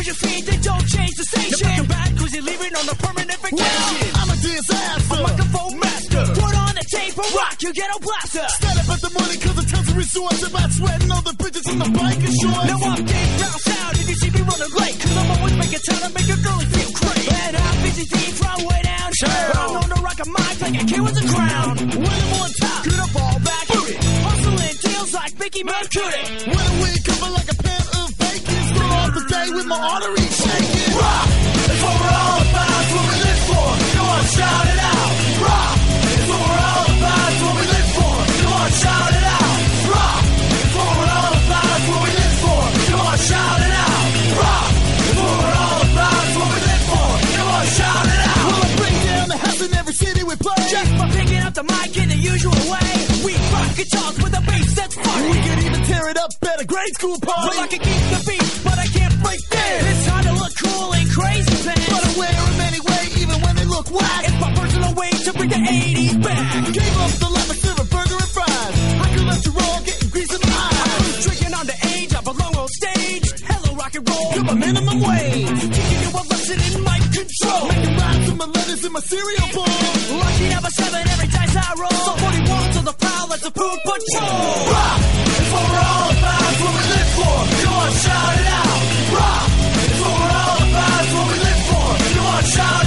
Your 0.07 0.15
feet, 0.15 0.45
then 0.45 0.61
don't 0.61 0.87
change 0.87 1.15
the 1.17 1.25
station. 1.25 1.69
You're 1.77 1.87
back 1.89 2.05
back 2.05 2.17
cause 2.19 2.35
you're 2.35 2.45
leaving 2.45 2.75
on 2.77 2.85
a 2.89 2.97
permanent 3.01 3.39
vacation. 3.41 4.11
I'm 4.21 4.29
a 4.29 4.37
disaster. 4.37 5.15
A 5.15 5.23
microphone 5.23 5.75
master. 5.81 6.25
Put 6.37 6.55
on 6.55 6.73
the 6.77 6.85
tape 6.91 7.17
and 7.17 7.31
rock 7.35 7.57
your 7.65 7.73
ghetto 7.73 7.99
blaster. 8.05 8.47
Stand 8.61 8.79
up 8.81 8.89
at 8.93 9.01
the 9.01 9.13
money 9.17 9.37
cause 9.41 9.57
the 9.57 9.65
times 9.65 9.89
are 9.93 9.97
resorts. 9.97 10.43
About 10.45 10.71
sweating 10.73 11.11
all 11.11 11.23
the 11.23 11.37
bitches 11.41 11.67
in 11.73 11.79
the 11.79 11.91
bike 11.97 12.21
and 12.21 12.35
shorts. 12.37 12.69
Now 12.69 12.79
I'm 12.85 13.03
deep 13.05 13.31
down 13.41 13.59
south 13.65 13.97
if 14.01 14.07
you 14.11 14.17
see 14.21 14.31
me 14.37 14.41
running 14.45 14.73
late. 14.77 14.97
Cause 15.01 15.17
I'm 15.17 15.31
always 15.33 15.57
making 15.57 15.83
time 15.89 16.03
to 16.05 16.11
make 16.13 16.29
a 16.29 16.39
girl 16.45 16.61
feel 16.75 16.91
great. 17.01 17.29
And 17.33 17.57
I'm 17.57 17.77
busy 17.85 18.05
deep 18.05 18.35
from 18.37 18.59
way 18.69 18.81
down 18.85 19.11
here. 19.15 19.47
But 19.49 19.57
I'm 19.57 19.73
known 19.73 19.89
to 19.89 19.99
rock 20.05 20.21
a 20.21 20.27
mic 20.29 20.55
like 20.61 20.77
a 20.77 20.85
kid 20.85 21.01
with 21.01 21.17
a 21.17 21.27
crown. 21.33 21.73
When 21.81 22.19
I'm 22.25 22.33
on 22.45 22.51
top, 22.61 22.81
get 22.85 23.01
a 23.01 23.09
ball 23.17 23.37
back. 23.41 23.67
Hustling 23.73 24.77
deals 24.85 25.11
like 25.17 25.33
Mickey 25.41 25.63
Mercury. 25.65 26.23
When 26.53 26.71
we 26.83 26.89
cover 27.01 27.31
like 27.33 27.49
a 27.49 27.57
pan 27.57 27.85
of 28.05 28.24
the 29.15 29.25
day 29.31 29.47
with 29.55 29.67
my 29.67 29.79
arteries 29.79 30.35
shaking. 30.43 30.91
Rock! 30.99 31.29
It's 31.71 31.83
what 31.83 31.95
we're 32.03 32.15
all 32.19 32.41
about. 32.51 32.83
It's 32.83 32.93
what 32.95 33.07
we 33.07 33.17
live 33.23 33.43
for. 33.47 33.67
Come 33.95 34.09
on, 34.11 34.25
shout 34.35 34.67
it 34.75 34.81
out. 34.91 35.11
Rock! 35.39 35.77
It's 36.15 36.27
what 36.31 36.41
we're 36.43 36.63
all 36.67 36.87
about. 36.99 37.31
It's 37.31 37.43
what 37.45 37.55
we 37.55 37.67
live 37.75 37.91
for. 37.95 38.15
Come 38.43 38.55
on, 38.59 38.71
shout 38.75 39.13
it 39.15 39.27
out. 39.39 39.55
Rock! 39.95 40.19
It's 40.59 40.75
what 40.75 40.93
we're 40.99 41.15
all 41.15 41.35
about. 41.47 41.71
It's 41.75 41.87
what 41.91 42.01
we 42.05 42.11
live 42.11 42.37
for. 42.43 42.63
Come 42.91 43.03
on, 43.07 43.19
shout 43.23 43.61
it 43.63 43.75
out. 43.87 44.03
Rock! 44.35 44.71
It's 44.75 45.19
what 45.23 45.37
we're 45.39 45.59
all 45.63 45.81
about. 45.95 46.19
It's 46.25 46.35
what 46.35 46.51
we 46.51 46.61
live 46.65 46.85
for. 46.91 47.09
Come 47.39 47.51
on, 47.55 47.67
shout 47.79 48.07
it 48.15 48.21
out. 48.35 48.45
Well, 48.51 48.63
I 48.67 48.71
bring 48.83 48.97
down 49.07 49.27
the 49.31 49.39
house 49.39 49.61
in 49.63 49.71
every 49.79 49.95
city 49.95 50.23
we 50.27 50.35
play. 50.43 50.59
Just 50.75 50.91
by 50.99 51.07
picking 51.15 51.43
up 51.47 51.55
the 51.55 51.63
mic 51.63 51.95
in 52.03 52.09
the 52.11 52.19
usual 52.19 52.59
way. 52.67 52.91
We 53.23 53.33
rock 53.55 53.71
guitars 53.79 54.17
with 54.19 54.35
a 54.35 54.43
bass 54.43 54.75
that's 54.75 54.95
funny. 54.99 55.31
We 55.31 55.39
can 55.39 55.59
even 55.63 55.81
tear 55.87 56.09
it 56.11 56.19
up 56.19 56.33
at 56.43 56.61
a 56.61 56.67
grade 56.67 56.95
school 56.99 57.19
party. 57.23 57.55
Well, 57.55 57.63
I 57.63 57.67
can 57.71 57.79
keep 57.79 58.03
the 58.11 58.21
beat, 58.27 58.49
but 58.65 58.79
I 58.79 58.87
can't 58.91 59.04
like 59.25 59.43
this. 59.49 59.81
It's 59.91 60.07
hard 60.07 60.25
to 60.29 60.33
look 60.33 60.55
cool 60.63 60.93
in 60.95 61.07
crazy 61.09 61.57
pants. 61.65 61.87
But 61.91 62.03
I 62.05 62.11
wear 62.21 62.33
them 62.33 62.61
anyway, 62.69 63.03
even 63.23 63.37
when 63.45 63.55
they 63.57 63.65
look 63.65 63.89
whack. 63.91 64.23
It's 64.29 64.39
my 64.41 64.51
personal 64.55 64.93
way 64.95 65.11
to 65.11 65.31
bring 65.33 65.51
the 65.51 65.61
80s 65.61 66.17
back. 66.23 66.65
Gave 66.79 66.97
up 67.05 67.13
the 67.23 67.29
lemon 67.37 67.57
silver 67.65 67.87
burger 67.95 68.19
and 68.25 68.31
fries. 68.37 68.75
I 69.05 69.07
could 69.13 69.27
let 69.31 69.41
you 69.47 69.53
roll, 69.53 69.79
getting 69.89 70.09
grease 70.15 70.33
in 70.37 70.43
my 70.45 70.55
eyes. 70.55 70.95
I 70.95 71.07
was 71.09 71.19
drinking 71.25 71.55
on 71.59 71.67
the 71.67 71.79
age, 71.97 72.11
I 72.15 72.21
belong 72.21 72.55
on 72.63 72.69
stage. 72.69 73.27
Hello, 73.51 73.71
rock 73.81 73.95
and 73.99 74.05
roll, 74.09 74.27
you're 74.35 74.45
my 74.45 74.55
minimum 74.55 74.99
wage. 75.01 75.61
Teaching 75.75 76.01
you 76.05 76.11
a 76.15 76.23
lesson 76.31 76.59
in 76.69 76.83
my 76.85 76.99
control. 77.17 77.63
Making 77.73 77.95
rhymes 77.99 78.25
with 78.29 78.39
my 78.39 78.49
letters 78.57 78.83
in 78.85 78.93
my 78.93 79.01
cereal 79.01 79.49
bowl. 79.57 79.81
Lucky 80.23 80.47
number 80.55 80.73
seven, 80.81 81.03
every 81.15 81.29
dice 81.33 81.57
I 81.57 81.69
roll. 81.83 81.99
So 82.07 82.13
41 82.21 82.71
to 82.77 82.81
the 82.89 82.95
pile, 83.03 83.27
that's 83.33 83.47
a 83.47 83.53
poop 83.59 83.79
patrol. 83.89 84.55
Rock 84.75 85.01
is 85.41 85.49
what 85.53 85.65
we're 85.73 85.87
all 85.89 86.11
about, 86.15 86.53
what 86.63 86.73
we 86.79 86.85
live 86.95 87.11
for. 87.19 87.37
You 87.63 87.71
want 87.75 87.95
shout 88.05 88.35
it 88.39 88.47
out. 88.47 88.54
Come 92.45 92.84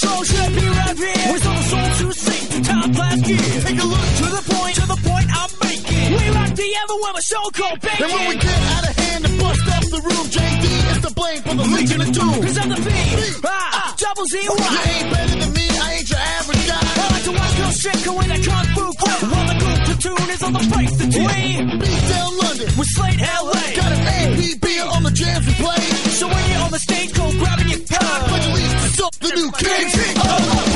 control 0.00 0.24
should 0.24 0.52
be 0.54 0.66
right 0.68 0.96
here. 0.96 1.32
With 1.32 1.46
all 1.46 1.56
the 1.56 1.66
souls 1.72 2.00
who 2.00 2.12
sing 2.12 2.44
to 2.50 2.58
top 2.68 2.88
class 2.94 3.20
gear. 3.20 3.48
Take 3.64 3.80
a 3.80 3.86
look 3.86 4.08
to 4.20 4.26
the 4.36 4.42
point, 4.54 4.74
to 4.80 4.84
the 4.88 4.98
point 5.04 5.26
I'm 5.28 5.52
making. 5.60 6.08
We 6.16 6.24
rock 6.36 6.52
the 6.56 6.68
ever 6.80 6.96
with 7.04 7.20
a 7.20 7.24
show 7.30 7.44
called 7.52 7.78
Bacon. 7.80 8.04
And 8.04 8.12
when 8.12 8.24
we 8.28 8.36
get 8.36 8.60
out 8.74 8.84
of 8.88 8.94
hand 8.96 9.24
and 9.28 9.36
bust 9.38 9.66
up 9.76 9.84
the 9.94 10.00
room, 10.00 10.26
JD 10.36 10.66
is 10.92 11.00
to 11.04 11.10
blame 11.14 11.42
for 11.42 11.54
the 11.54 11.66
Legion 11.74 12.00
of 12.00 12.10
Doom. 12.12 12.36
Cause 12.40 12.58
I'm 12.58 12.68
the 12.70 12.80
B, 12.80 12.90
ah, 13.44 13.94
double 13.98 14.26
Z, 14.26 14.34
Y. 14.40 14.44
You 14.48 14.80
ain't 14.88 15.08
better 15.12 15.36
than 15.40 15.52
me, 15.52 15.66
I 15.68 15.86
ain't 16.00 16.08
your 16.10 16.22
average 16.38 16.64
guy. 16.66 16.80
I 16.80 17.06
like 17.12 17.24
to 17.28 17.32
watch 17.36 17.54
girls 17.58 17.76
shake 17.84 18.06
away 18.06 18.26
that 18.32 18.40
kung 18.40 18.66
fu 18.74 18.84
crap. 19.00 19.20
While 19.30 19.46
the 19.52 19.56
group 19.60 19.80
platoon 19.84 20.26
is 20.30 20.42
on 20.42 20.52
the 20.52 20.64
face 20.72 20.94
to 21.00 21.04
We 21.04 21.44
beat 21.76 22.02
down 22.08 22.30
London 22.40 22.70
with 22.78 22.90
Slate 22.96 23.20
LA. 23.20 23.64
Got 23.76 23.90
an 23.92 24.02
APB 24.16 24.66
on 24.96 25.02
the 25.04 25.12
jams 25.12 25.44
we 25.46 25.54
play. 25.60 25.82
So 26.18 26.24
when 26.28 26.42
you're 26.50 26.64
on 26.64 26.72
the 26.72 26.80
stage, 26.80 27.12
go 27.12 27.24
grabbing 27.36 27.59
Time 27.90 28.22
for 28.28 28.38
the 28.38 28.54
leaves, 28.54 28.96
the 28.96 29.34
new 29.34 29.50
kings. 29.52 30.69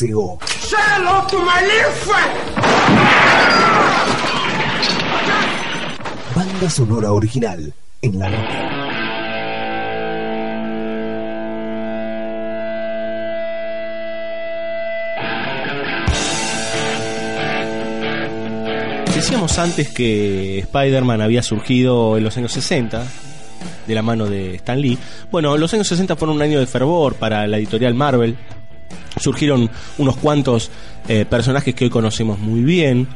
BSO. 0.00 0.38
Say 0.46 0.76
hello 0.78 1.26
to 1.28 1.38
my 1.38 1.60
little 1.62 1.92
friend. 1.92 2.32
Banda 6.34 6.70
sonora 6.70 7.12
original 7.12 7.72
en 8.02 8.18
la 8.18 8.28
roca. 8.28 8.66
Decíamos 19.14 19.58
antes 19.58 19.90
que 19.90 20.60
Spider-Man 20.60 21.20
había 21.20 21.42
surgido 21.42 22.16
en 22.16 22.24
los 22.24 22.36
años 22.38 22.52
60 22.52 23.04
de 23.86 23.94
la 23.94 24.02
mano 24.02 24.26
de 24.26 24.54
Stan 24.54 24.80
Lee. 24.80 24.98
Bueno, 25.30 25.58
los 25.58 25.74
años 25.74 25.88
60 25.88 26.16
fueron 26.16 26.36
un 26.36 26.42
año 26.42 26.58
de 26.58 26.66
fervor 26.66 27.16
para 27.16 27.46
la 27.46 27.58
editorial 27.58 27.94
Marvel. 27.94 28.38
Surgieron 29.18 29.70
unos 29.98 30.16
cuantos 30.16 30.70
eh, 31.08 31.24
personajes 31.28 31.74
que 31.74 31.84
hoy 31.84 31.90
conocemos 31.90 32.38
muy 32.38 32.62
bien. 32.62 33.08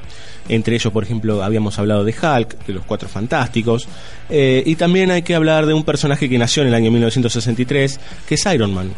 Entre 0.48 0.74
ellos, 0.74 0.92
por 0.92 1.04
ejemplo, 1.04 1.42
habíamos 1.42 1.78
hablado 1.78 2.04
de 2.04 2.12
Hulk, 2.12 2.66
de 2.66 2.74
los 2.74 2.84
Cuatro 2.84 3.08
Fantásticos. 3.08 3.88
Eh, 4.28 4.62
y 4.66 4.76
también 4.76 5.10
hay 5.10 5.22
que 5.22 5.34
hablar 5.34 5.66
de 5.66 5.74
un 5.74 5.84
personaje 5.84 6.28
que 6.28 6.38
nació 6.38 6.62
en 6.62 6.68
el 6.68 6.74
año 6.74 6.90
1963, 6.90 8.00
que 8.26 8.34
es 8.34 8.46
Iron 8.46 8.74
Man. 8.74 8.90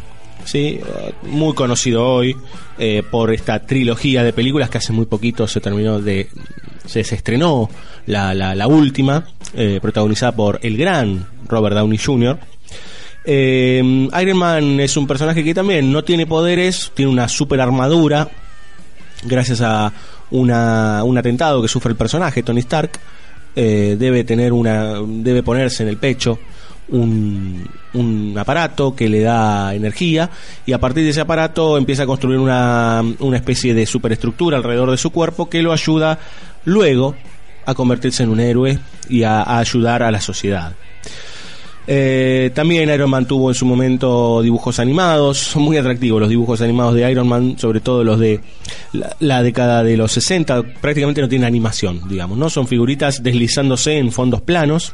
¿sí? 0.43 0.79
Eh, 0.81 1.13
muy 1.23 1.53
conocido 1.53 2.05
hoy 2.05 2.35
por 3.09 3.33
esta 3.33 3.59
trilogía 3.65 4.23
de 4.23 4.33
películas 4.33 4.69
que 4.69 4.77
hace 4.77 4.93
muy 4.93 5.07
poquito 5.07 5.47
se 5.47 5.59
terminó 5.59 5.99
de. 5.99 6.29
se, 6.85 7.03
se 7.03 7.15
estrenó 7.15 7.67
la, 8.05 8.35
la, 8.35 8.53
la 8.53 8.67
última, 8.67 9.25
protagonizada 9.81 10.35
por 10.35 10.59
el 10.61 10.77
gran 10.77 11.25
Robert 11.47 11.75
Downey 11.75 11.97
Jr. 11.97 12.37
Eh, 13.29 14.07
Iron 14.21 14.37
Man 14.37 14.79
es 14.79 14.95
un 14.95 15.05
personaje 15.05 15.43
que 15.43 15.53
también 15.53 15.91
no 15.91 16.01
tiene 16.01 16.25
poderes, 16.25 16.93
tiene 16.95 17.11
una 17.11 17.27
super 17.27 17.59
armadura, 17.59 18.29
gracias 19.23 19.59
a 19.59 19.91
una, 20.31 21.03
un 21.03 21.17
atentado 21.17 21.61
que 21.61 21.67
sufre 21.67 21.91
el 21.91 21.97
personaje, 21.97 22.41
Tony 22.41 22.61
Stark. 22.61 22.97
eh, 23.53 23.97
debe 23.99 24.23
tener 24.23 24.53
una. 24.53 25.01
debe 25.05 25.43
ponerse 25.43 25.83
en 25.83 25.89
el 25.89 25.97
pecho 25.97 26.39
un, 26.89 28.33
aparato 28.39 28.95
que 28.95 29.09
le 29.09 29.21
da 29.21 29.75
energía 29.75 30.29
y 30.65 30.71
a 30.71 30.79
partir 30.79 31.03
de 31.03 31.09
ese 31.09 31.19
aparato 31.19 31.77
empieza 31.77 32.03
a 32.03 32.05
construir 32.05 32.39
una, 32.39 33.03
una 33.19 33.35
especie 33.35 33.73
de 33.73 33.85
superestructura 33.85 34.55
alrededor 34.55 34.91
de 34.91 34.97
su 34.97 35.11
cuerpo 35.11 35.49
que 35.49 35.61
lo 35.61 35.73
ayuda 35.73 36.17
luego 36.63 37.13
a 37.65 37.73
convertirse 37.73 38.23
en 38.23 38.29
un 38.29 38.39
héroe 38.39 38.79
y 39.09 39.23
a 39.23 39.57
ayudar 39.59 40.01
a 40.01 40.11
la 40.11 40.21
sociedad. 40.21 40.73
Eh, 41.89 42.51
también 42.53 42.89
Iron 42.89 43.09
Man 43.09 43.25
tuvo 43.25 43.49
en 43.49 43.55
su 43.55 43.65
momento 43.65 44.41
dibujos 44.41 44.77
animados, 44.79 45.37
son 45.37 45.63
muy 45.63 45.77
atractivos 45.77 46.19
los 46.19 46.29
dibujos 46.29 46.59
animados 46.61 46.93
de 46.95 47.09
Iron 47.09 47.27
Man, 47.29 47.57
sobre 47.57 47.79
todo 47.79 48.03
los 48.03 48.19
de 48.19 48.41
la, 48.91 49.15
la 49.19 49.41
década 49.41 49.83
de 49.83 49.95
los 49.95 50.11
60, 50.11 50.63
prácticamente 50.81 51.21
no 51.21 51.29
tienen 51.29 51.47
animación, 51.47 52.01
digamos, 52.09 52.37
¿no? 52.37 52.49
Son 52.49 52.67
figuritas 52.67 53.23
deslizándose 53.23 53.97
en 53.97 54.11
fondos 54.11 54.41
planos. 54.41 54.93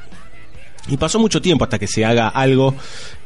Y 0.88 0.98
pasó 0.98 1.18
mucho 1.18 1.42
tiempo 1.42 1.64
hasta 1.64 1.80
que 1.80 1.88
se 1.88 2.04
haga 2.04 2.28
algo 2.28 2.76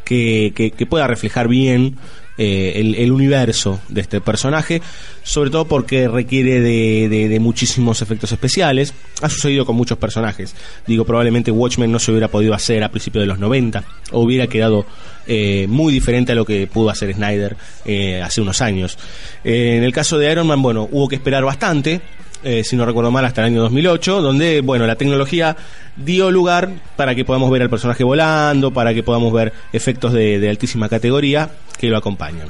que, 0.08 0.72
que- 0.76 0.86
pueda 0.86 1.06
reflejar 1.08 1.48
bien 1.48 1.96
eh, 2.38 2.74
el, 2.98 3.12
universo 3.12 3.82
de 3.90 4.02
este 4.02 4.22
personaje, 4.22 4.82
sobre 5.24 5.50
todo 5.50 5.66
porque 5.66 6.08
requiere 6.08 6.62
de, 6.62 7.10
de- 7.10 7.40
muchísimos 7.40 8.02
efectos 8.02 8.32
especiales. 8.32 8.94
Ha 9.22 9.30
sucedido 9.30 9.66
con 9.66 9.76
muchos 9.76 9.98
personajes. 9.98 10.56
Digo, 10.86 11.04
probablemente 11.04 11.52
Watchmen 11.52 11.92
no 11.92 12.00
se 12.00 12.12
hubiera 12.12 12.28
podido 12.30 12.54
hacer 12.54 12.84
a 12.84 12.90
principios 12.90 13.24
de 13.24 13.28
los 13.28 13.40
90, 13.40 13.84
o 14.12 14.22
hubiera 14.22 14.48
quedado 14.48 14.86
eh, 15.28 15.66
muy 15.68 15.92
diferente 15.92 16.32
a 16.32 16.36
lo 16.36 16.46
que 16.46 16.68
pudo 16.68 16.90
hacer 16.90 17.14
Snyder 17.14 17.58
eh, 17.86 18.22
hace 18.22 18.40
unos 18.42 18.62
años. 18.62 18.98
En 19.44 19.84
el 19.84 19.92
caso 19.92 20.18
de 20.18 20.32
Iron 20.32 20.48
Man, 20.48 20.62
bueno, 20.62 20.88
hubo 20.92 21.08
que 21.10 21.16
esperar 21.16 21.44
bastante 21.44 22.02
eh, 22.44 22.64
si 22.64 22.76
no 22.76 22.86
recuerdo 22.86 23.12
mal, 23.12 23.26
hasta 23.26 23.42
el 23.42 23.48
año 23.48 23.62
2008, 23.62 24.22
donde, 24.22 24.62
bueno, 24.62 24.86
la 24.86 24.96
tecnología 24.96 25.56
dio 25.96 26.32
lugar 26.32 26.70
para 26.96 27.16
que 27.16 27.26
podamos 27.26 27.50
ver 27.50 27.62
al 27.64 27.70
personaje 27.70 28.04
volando, 28.04 28.72
para 28.72 28.94
que 28.94 29.04
podamos 29.04 29.34
ver 29.34 29.54
efectos 29.74 30.14
de, 30.14 30.48
altísima 30.50 30.90
categoría 30.90 31.50
que 31.78 31.88
lo 31.88 31.98
acompañan. 31.98 32.48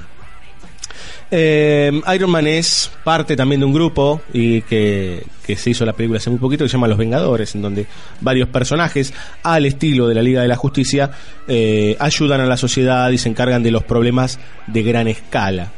Eh, 1.29 1.91
Iron 2.15 2.29
Man 2.29 2.47
es 2.47 2.89
parte 3.03 3.35
también 3.35 3.59
de 3.59 3.65
un 3.65 3.73
grupo 3.73 4.21
y 4.31 4.61
que, 4.61 5.25
que 5.47 5.55
se 5.55 5.69
hizo 5.69 5.85
la 5.85 5.93
película 5.93 6.17
hace 6.17 6.29
muy 6.29 6.39
poquito 6.39 6.65
que 6.65 6.69
se 6.69 6.73
llama 6.73 6.89
Los 6.89 6.97
Vengadores, 6.97 7.55
en 7.55 7.61
donde 7.61 7.87
varios 8.19 8.49
personajes, 8.49 9.13
al 9.43 9.65
estilo 9.65 10.07
de 10.07 10.15
la 10.15 10.21
Liga 10.21 10.41
de 10.41 10.47
la 10.49 10.57
Justicia, 10.57 11.09
eh, 11.47 11.95
ayudan 11.99 12.41
a 12.41 12.45
la 12.45 12.57
sociedad 12.57 13.09
y 13.09 13.17
se 13.17 13.29
encargan 13.29 13.63
de 13.63 13.71
los 13.71 13.83
problemas 13.83 14.39
de 14.67 14.83
gran 14.83 15.07
escala. 15.07 15.71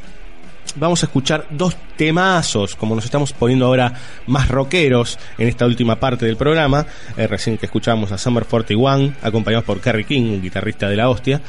Vamos 0.76 1.02
a 1.02 1.06
escuchar 1.06 1.46
dos 1.50 1.76
temazos, 1.96 2.74
como 2.74 2.94
nos 2.94 3.04
estamos 3.04 3.32
poniendo 3.32 3.66
ahora 3.66 3.92
más 4.26 4.48
rockeros 4.48 5.18
en 5.38 5.48
esta 5.48 5.66
última 5.66 5.96
parte 5.96 6.26
del 6.26 6.36
programa. 6.36 6.86
Eh, 7.16 7.26
recién 7.26 7.58
que 7.58 7.66
escuchamos 7.66 8.12
a 8.12 8.18
Summer 8.18 8.44
41, 8.44 9.14
acompañados 9.22 9.64
por 9.64 9.80
Kerry 9.80 10.04
King, 10.04 10.40
guitarrista 10.40 10.88
de 10.88 10.96
la 10.96 11.08
hostia. 11.08 11.40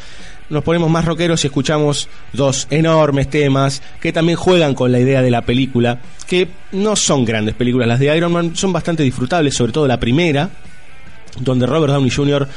Nos 0.50 0.64
ponemos 0.64 0.90
más 0.90 1.06
rockeros 1.06 1.44
y 1.44 1.48
escuchamos 1.48 2.10
dos 2.34 2.68
enormes 2.70 3.30
temas 3.30 3.82
que 4.02 4.12
también 4.12 4.38
juegan 4.38 4.76
con 4.76 4.92
la 4.92 5.00
idea 5.00 5.22
de 5.22 5.32
la 5.32 5.44
película, 5.44 6.00
que 6.28 6.50
no 6.74 6.96
son 6.98 7.24
grandes 7.24 7.56
películas. 7.56 7.88
Las 7.88 8.00
de 8.00 8.16
Iron 8.16 8.34
Man 8.34 8.56
son 8.56 8.74
bastante 8.74 9.04
disfrutables, 9.04 9.56
sobre 9.56 9.72
todo 9.72 9.88
la 9.88 10.00
primera, 10.00 10.50
donde 11.40 11.66
Robert 11.66 11.94
Downey 11.94 12.12
Jr. 12.12 12.48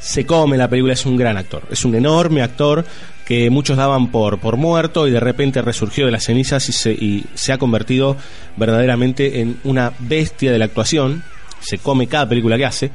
se 0.00 0.24
come 0.24 0.56
la 0.56 0.68
película, 0.68 0.94
es 0.94 1.04
un 1.04 1.16
gran 1.16 1.36
actor, 1.36 1.62
es 1.70 1.84
un 1.84 1.94
enorme 1.94 2.42
actor 2.42 2.84
que 3.26 3.50
muchos 3.50 3.76
daban 3.76 4.10
por, 4.10 4.40
por 4.40 4.56
muerto 4.56 5.06
y 5.06 5.10
de 5.10 5.20
repente 5.20 5.62
resurgió 5.62 6.06
de 6.06 6.12
las 6.12 6.24
cenizas 6.24 6.68
y 6.68 6.72
se, 6.72 6.92
y 6.92 7.26
se 7.34 7.52
ha 7.52 7.58
convertido 7.58 8.16
verdaderamente 8.56 9.40
en 9.40 9.60
una 9.62 9.92
bestia 10.00 10.50
de 10.50 10.58
la 10.58 10.64
actuación, 10.64 11.22
se 11.60 11.78
come 11.78 12.08
cada 12.08 12.28
película 12.28 12.56
que 12.56 12.64
hace. 12.64 12.90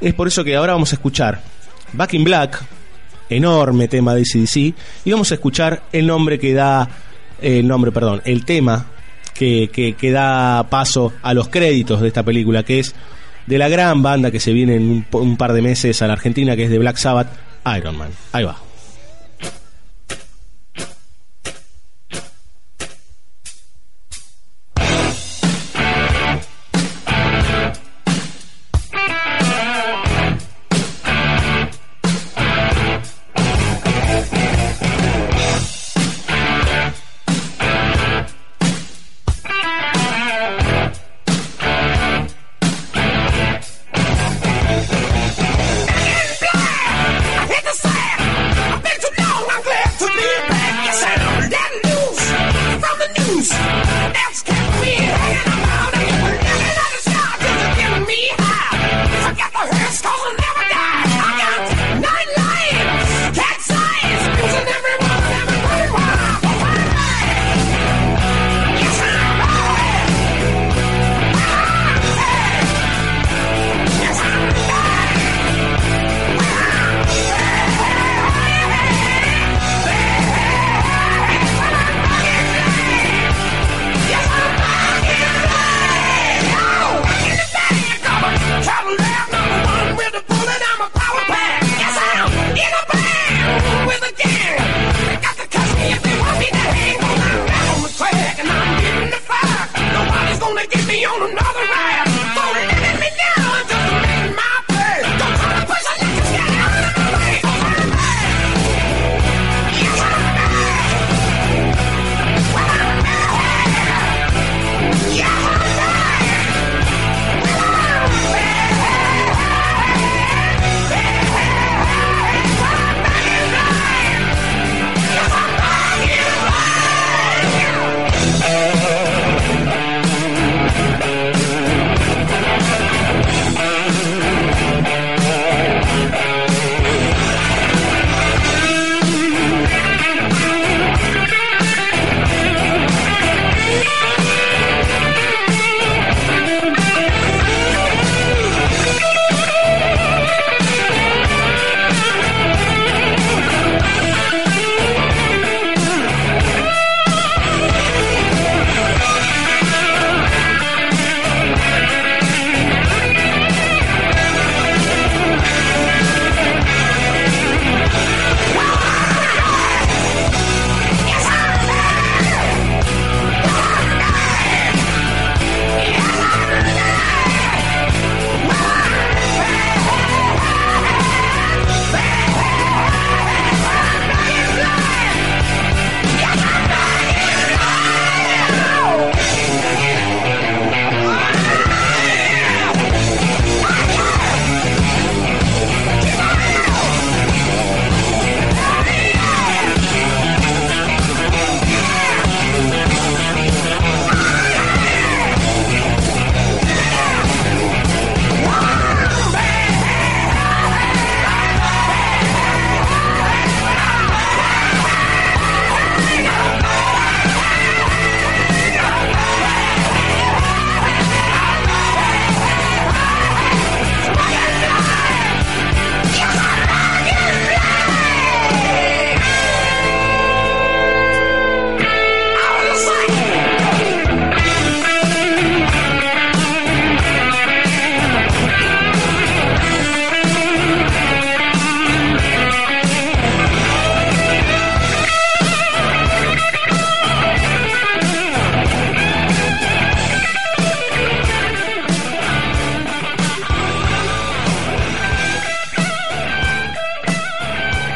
Es 0.00 0.14
por 0.14 0.28
eso 0.28 0.44
que 0.44 0.54
ahora 0.54 0.74
vamos 0.74 0.92
a 0.92 0.96
escuchar 0.96 1.40
Back 1.94 2.14
in 2.14 2.24
Black, 2.24 2.62
enorme 3.30 3.88
tema 3.88 4.14
de 4.14 4.22
CDC, 4.22 4.56
y 5.04 5.10
vamos 5.10 5.32
a 5.32 5.34
escuchar 5.34 5.82
el 5.92 6.06
nombre 6.06 6.38
que 6.38 6.52
da, 6.52 6.88
el 7.40 7.66
nombre, 7.66 7.90
perdón, 7.90 8.20
el 8.26 8.44
tema 8.44 8.86
que, 9.32 9.70
que, 9.72 9.94
que 9.94 10.10
da 10.12 10.68
paso 10.68 11.14
a 11.22 11.34
los 11.34 11.48
créditos 11.48 12.00
de 12.00 12.08
esta 12.08 12.22
película, 12.22 12.62
que 12.62 12.80
es 12.80 12.94
de 13.46 13.58
la 13.58 13.68
gran 13.68 14.02
banda 14.02 14.30
que 14.30 14.40
se 14.40 14.52
viene 14.52 14.76
en 14.76 14.90
un, 14.90 15.06
un 15.12 15.36
par 15.36 15.52
de 15.52 15.62
meses 15.62 16.00
a 16.02 16.06
la 16.06 16.14
Argentina, 16.14 16.56
que 16.56 16.64
es 16.64 16.70
de 16.70 16.78
Black 16.78 16.96
Sabbath, 16.96 17.28
Iron 17.76 17.96
Man. 17.96 18.10
Ahí 18.32 18.44
va. 18.44 18.56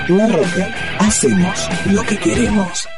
La 0.09 0.27
Roca, 0.27 0.97
hacemos 1.01 1.69
lo 1.93 2.03
que 2.03 2.17
queremos. 2.17 2.89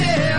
Yeah. 0.00 0.29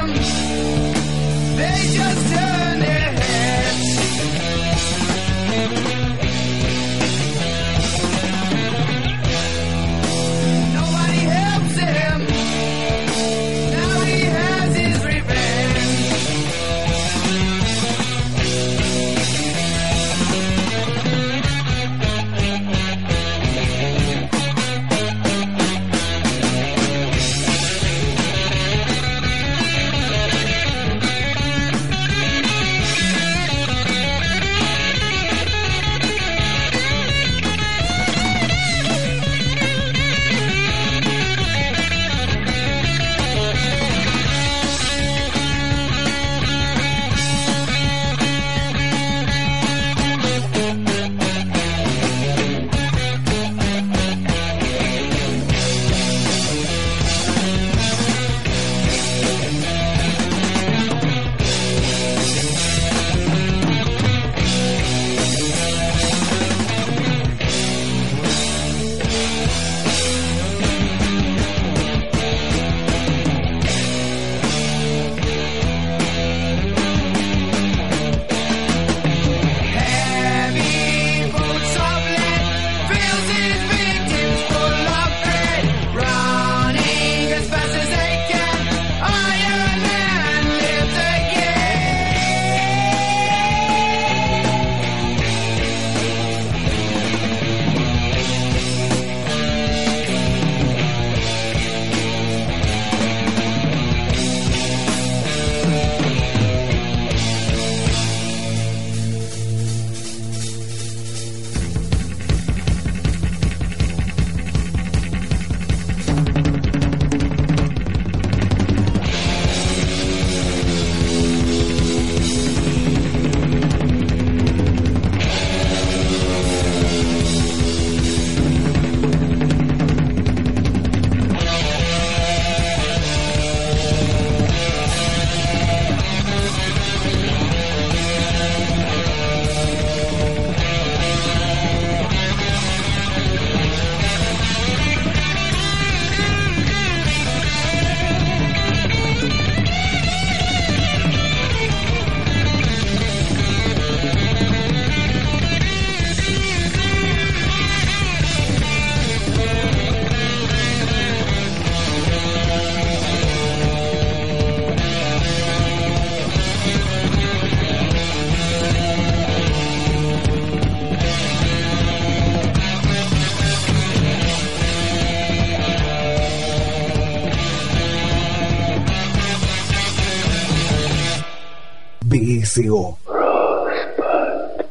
BCO. 182.52 182.98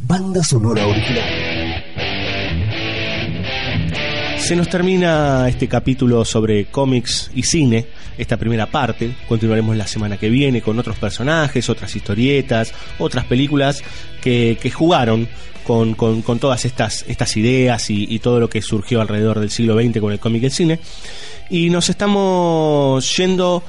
Banda 0.00 0.42
sonora 0.42 0.86
original. 0.86 1.84
Se 4.38 4.56
nos 4.56 4.68
termina 4.68 5.48
este 5.48 5.68
capítulo 5.68 6.24
sobre 6.24 6.66
cómics 6.66 7.30
y 7.34 7.44
cine, 7.44 7.86
esta 8.18 8.36
primera 8.36 8.66
parte. 8.66 9.14
Continuaremos 9.28 9.76
la 9.76 9.86
semana 9.86 10.16
que 10.16 10.28
viene 10.28 10.60
con 10.60 10.78
otros 10.78 10.98
personajes, 10.98 11.70
otras 11.70 11.94
historietas, 11.94 12.72
otras 12.98 13.24
películas 13.26 13.82
que, 14.20 14.58
que 14.60 14.70
jugaron 14.70 15.28
con 15.64 16.38
todas 16.40 16.64
estas, 16.64 17.04
estas 17.06 17.36
ideas 17.36 17.90
y, 17.90 18.12
y 18.12 18.18
todo 18.18 18.40
lo 18.40 18.50
que 18.50 18.60
surgió 18.60 19.00
alrededor 19.00 19.38
del 19.38 19.50
siglo 19.50 19.80
XX 19.80 20.00
con 20.00 20.12
el 20.12 20.18
cómic 20.18 20.42
y 20.42 20.46
el 20.46 20.52
cine. 20.52 20.80
Y 21.48 21.70
nos 21.70 21.88
estamos 21.88 23.16
yendo 23.16 23.62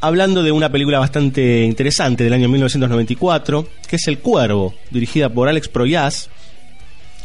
hablando 0.00 0.42
de 0.42 0.52
una 0.52 0.70
película 0.70 0.98
bastante 0.98 1.64
interesante 1.64 2.24
del 2.24 2.32
año 2.32 2.48
1994, 2.48 3.68
que 3.88 3.96
es 3.96 4.08
El 4.08 4.18
Cuervo, 4.18 4.74
dirigida 4.90 5.28
por 5.28 5.48
Alex 5.48 5.68
Proyas, 5.68 6.30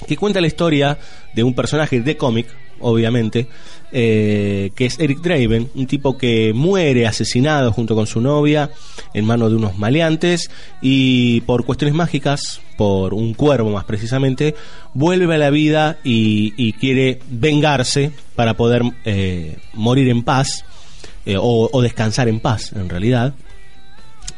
que 0.08 0.18
cuenta 0.18 0.42
la 0.42 0.48
historia 0.48 0.98
de 1.34 1.44
un 1.44 1.54
personaje 1.54 2.02
de 2.02 2.18
cómic, 2.18 2.48
obviamente, 2.80 3.48
eh, 3.92 4.72
que 4.76 4.86
es 4.86 5.00
Eric 5.00 5.20
Draven, 5.20 5.70
un 5.76 5.86
tipo 5.86 6.18
que 6.18 6.54
muere 6.54 7.06
asesinado 7.06 7.72
junto 7.72 7.94
con 7.94 8.08
su 8.08 8.22
novia 8.22 8.72
en 9.14 9.26
manos 9.26 9.52
de 9.52 9.58
unos 9.58 9.78
maleantes 9.78 10.50
y 10.82 11.42
por 11.42 11.66
cuestiones 11.66 11.94
mágicas, 11.94 12.62
por 12.78 13.14
un 13.14 13.34
cuervo 13.34 13.70
más 13.70 13.84
precisamente, 13.84 14.56
vuelve 14.94 15.36
a 15.36 15.38
la 15.38 15.50
vida 15.50 16.00
y, 16.04 16.74
quiere 16.74 17.20
vengarse 17.30 18.12
para 18.36 18.56
poder 18.56 18.82
eh, 19.06 19.58
morir 19.74 20.10
en 20.10 20.24
paz 20.24 20.66
eh, 21.26 21.38
o, 21.38 21.70
o 21.72 21.82
descansar 21.82 22.28
en 22.28 22.40
paz, 22.40 22.74
en 22.74 22.90
realidad 22.90 23.34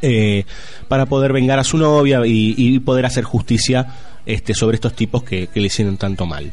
eh, 0.06 0.44
para 0.86 1.06
poder 1.06 1.32
vengar 1.32 1.58
a 1.58 1.64
su 1.64 1.78
novia 1.78 2.20
y, 2.26 2.78
poder 2.80 3.06
hacer 3.06 3.24
justicia 3.24 3.86
este, 4.26 4.52
sobre 4.52 4.74
estos 4.74 4.92
tipos 4.92 5.22
que, 5.22 5.46
que 5.46 5.60
le 5.60 5.68
hicieron 5.68 5.96
tanto 5.96 6.26
mal. 6.26 6.52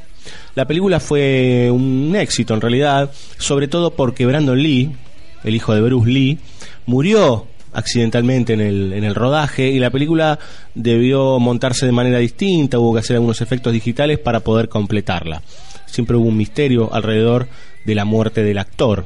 La 0.56 0.66
película 0.66 1.02
fue 1.02 1.70
un 1.70 2.16
éxito 2.16 2.54
en 2.54 2.62
realidad, 2.62 3.12
sobre 3.38 3.68
todo 3.68 3.92
porque 3.92 4.26
Brandon 4.26 4.62
Lee, 4.62 4.96
el 5.44 5.54
hijo 5.54 5.76
de 5.76 5.82
Bruce 5.82 6.10
Lee, 6.10 6.40
murió 6.86 7.48
accidentalmente 7.74 8.54
en 8.54 8.62
el, 8.62 8.94
en 8.94 9.04
el 9.04 9.16
rodaje 9.16 9.70
y 9.70 9.80
la 9.80 9.90
película 9.90 10.40
debió 10.74 11.38
montarse 11.38 11.86
de 11.86 11.92
manera 11.92 12.20
distinta, 12.20 12.80
hubo 12.80 12.94
que 12.94 13.00
hacer 13.00 13.18
algunos 13.18 13.42
efectos 13.42 13.74
digitales 13.74 14.18
para 14.20 14.40
poder 14.40 14.70
completarla. 14.70 15.42
Siempre 15.88 16.16
hubo 16.16 16.30
un 16.30 16.38
misterio 16.38 16.94
alrededor 16.94 17.50
de 17.86 17.96
la 17.96 18.06
muerte 18.06 18.44
del 18.44 18.60
actor, 18.60 19.06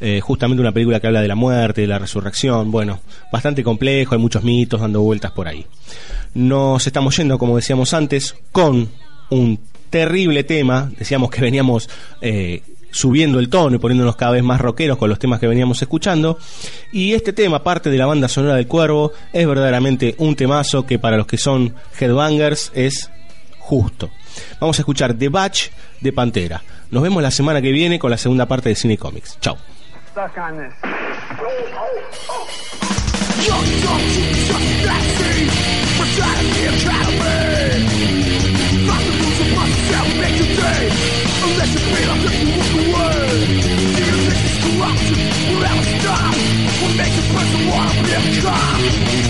eh, 0.00 0.20
justamente 0.20 0.60
una 0.60 0.72
película 0.72 1.00
que 1.00 1.06
habla 1.06 1.20
de 1.20 1.28
la 1.28 1.34
muerte, 1.34 1.82
de 1.82 1.86
la 1.86 1.98
resurrección, 1.98 2.70
bueno, 2.70 3.00
bastante 3.32 3.62
complejo, 3.62 4.14
hay 4.14 4.20
muchos 4.20 4.42
mitos 4.42 4.80
dando 4.80 5.02
vueltas 5.02 5.32
por 5.32 5.48
ahí. 5.48 5.66
Nos 6.34 6.86
estamos 6.86 7.16
yendo, 7.16 7.38
como 7.38 7.56
decíamos 7.56 7.92
antes, 7.92 8.34
con 8.52 8.88
un 9.30 9.60
terrible 9.90 10.44
tema, 10.44 10.90
decíamos 10.98 11.30
que 11.30 11.40
veníamos 11.40 11.88
eh, 12.20 12.62
subiendo 12.90 13.38
el 13.38 13.48
tono 13.48 13.76
y 13.76 13.78
poniéndonos 13.78 14.16
cada 14.16 14.32
vez 14.32 14.42
más 14.42 14.60
rockeros 14.60 14.98
con 14.98 15.08
los 15.08 15.18
temas 15.18 15.40
que 15.40 15.46
veníamos 15.46 15.82
escuchando, 15.82 16.38
y 16.92 17.12
este 17.12 17.32
tema, 17.32 17.62
parte 17.62 17.90
de 17.90 17.98
la 17.98 18.06
banda 18.06 18.28
sonora 18.28 18.56
del 18.56 18.66
Cuervo, 18.66 19.12
es 19.32 19.46
verdaderamente 19.46 20.14
un 20.18 20.34
temazo 20.34 20.86
que 20.86 20.98
para 20.98 21.16
los 21.16 21.26
que 21.26 21.38
son 21.38 21.74
headbangers 21.98 22.72
es 22.74 23.10
justo. 23.58 24.10
Vamos 24.60 24.78
a 24.78 24.82
escuchar 24.82 25.14
The 25.14 25.28
Batch 25.28 25.68
de 26.00 26.12
Pantera. 26.12 26.62
Nos 26.90 27.02
vemos 27.02 27.22
la 27.22 27.30
semana 27.30 27.62
que 27.62 27.70
viene 27.70 27.98
con 27.98 28.10
la 28.10 28.18
segunda 28.18 28.46
parte 28.46 28.68
de 28.68 28.74
Cine 28.74 28.98
Comics. 28.98 29.38
Chao. 29.40 29.56
stuck 30.20 30.36
on 30.36 30.56
this. 30.58 30.74
You're 30.82 32.04
not 33.84 34.02
that 34.90 36.36
to 36.36 36.44
be 36.52 36.62
academy. 36.68 37.40
Find 38.84 39.04
the 39.06 39.12
rules 39.16 39.40
of 39.40 39.48
myself, 39.56 40.08
make 40.20 40.36
you 40.36 40.48
think. 40.60 40.92
Unless 41.40 41.70
you 41.72 41.80
feel 41.88 42.08
like 42.10 42.22
you 42.26 42.32
walk 42.52 42.72
away. 42.80 43.24
Do 43.96 44.02
you 44.04 44.18
think 44.28 44.44
corruption 44.60 45.18
will 45.48 45.64
ever 45.64 45.86
stop? 46.00 46.34
What 46.82 46.92
makes 47.00 47.16
a 47.16 47.24
person 47.32 47.60
want 47.70 47.92
to 47.96 48.02
become? 48.04 49.29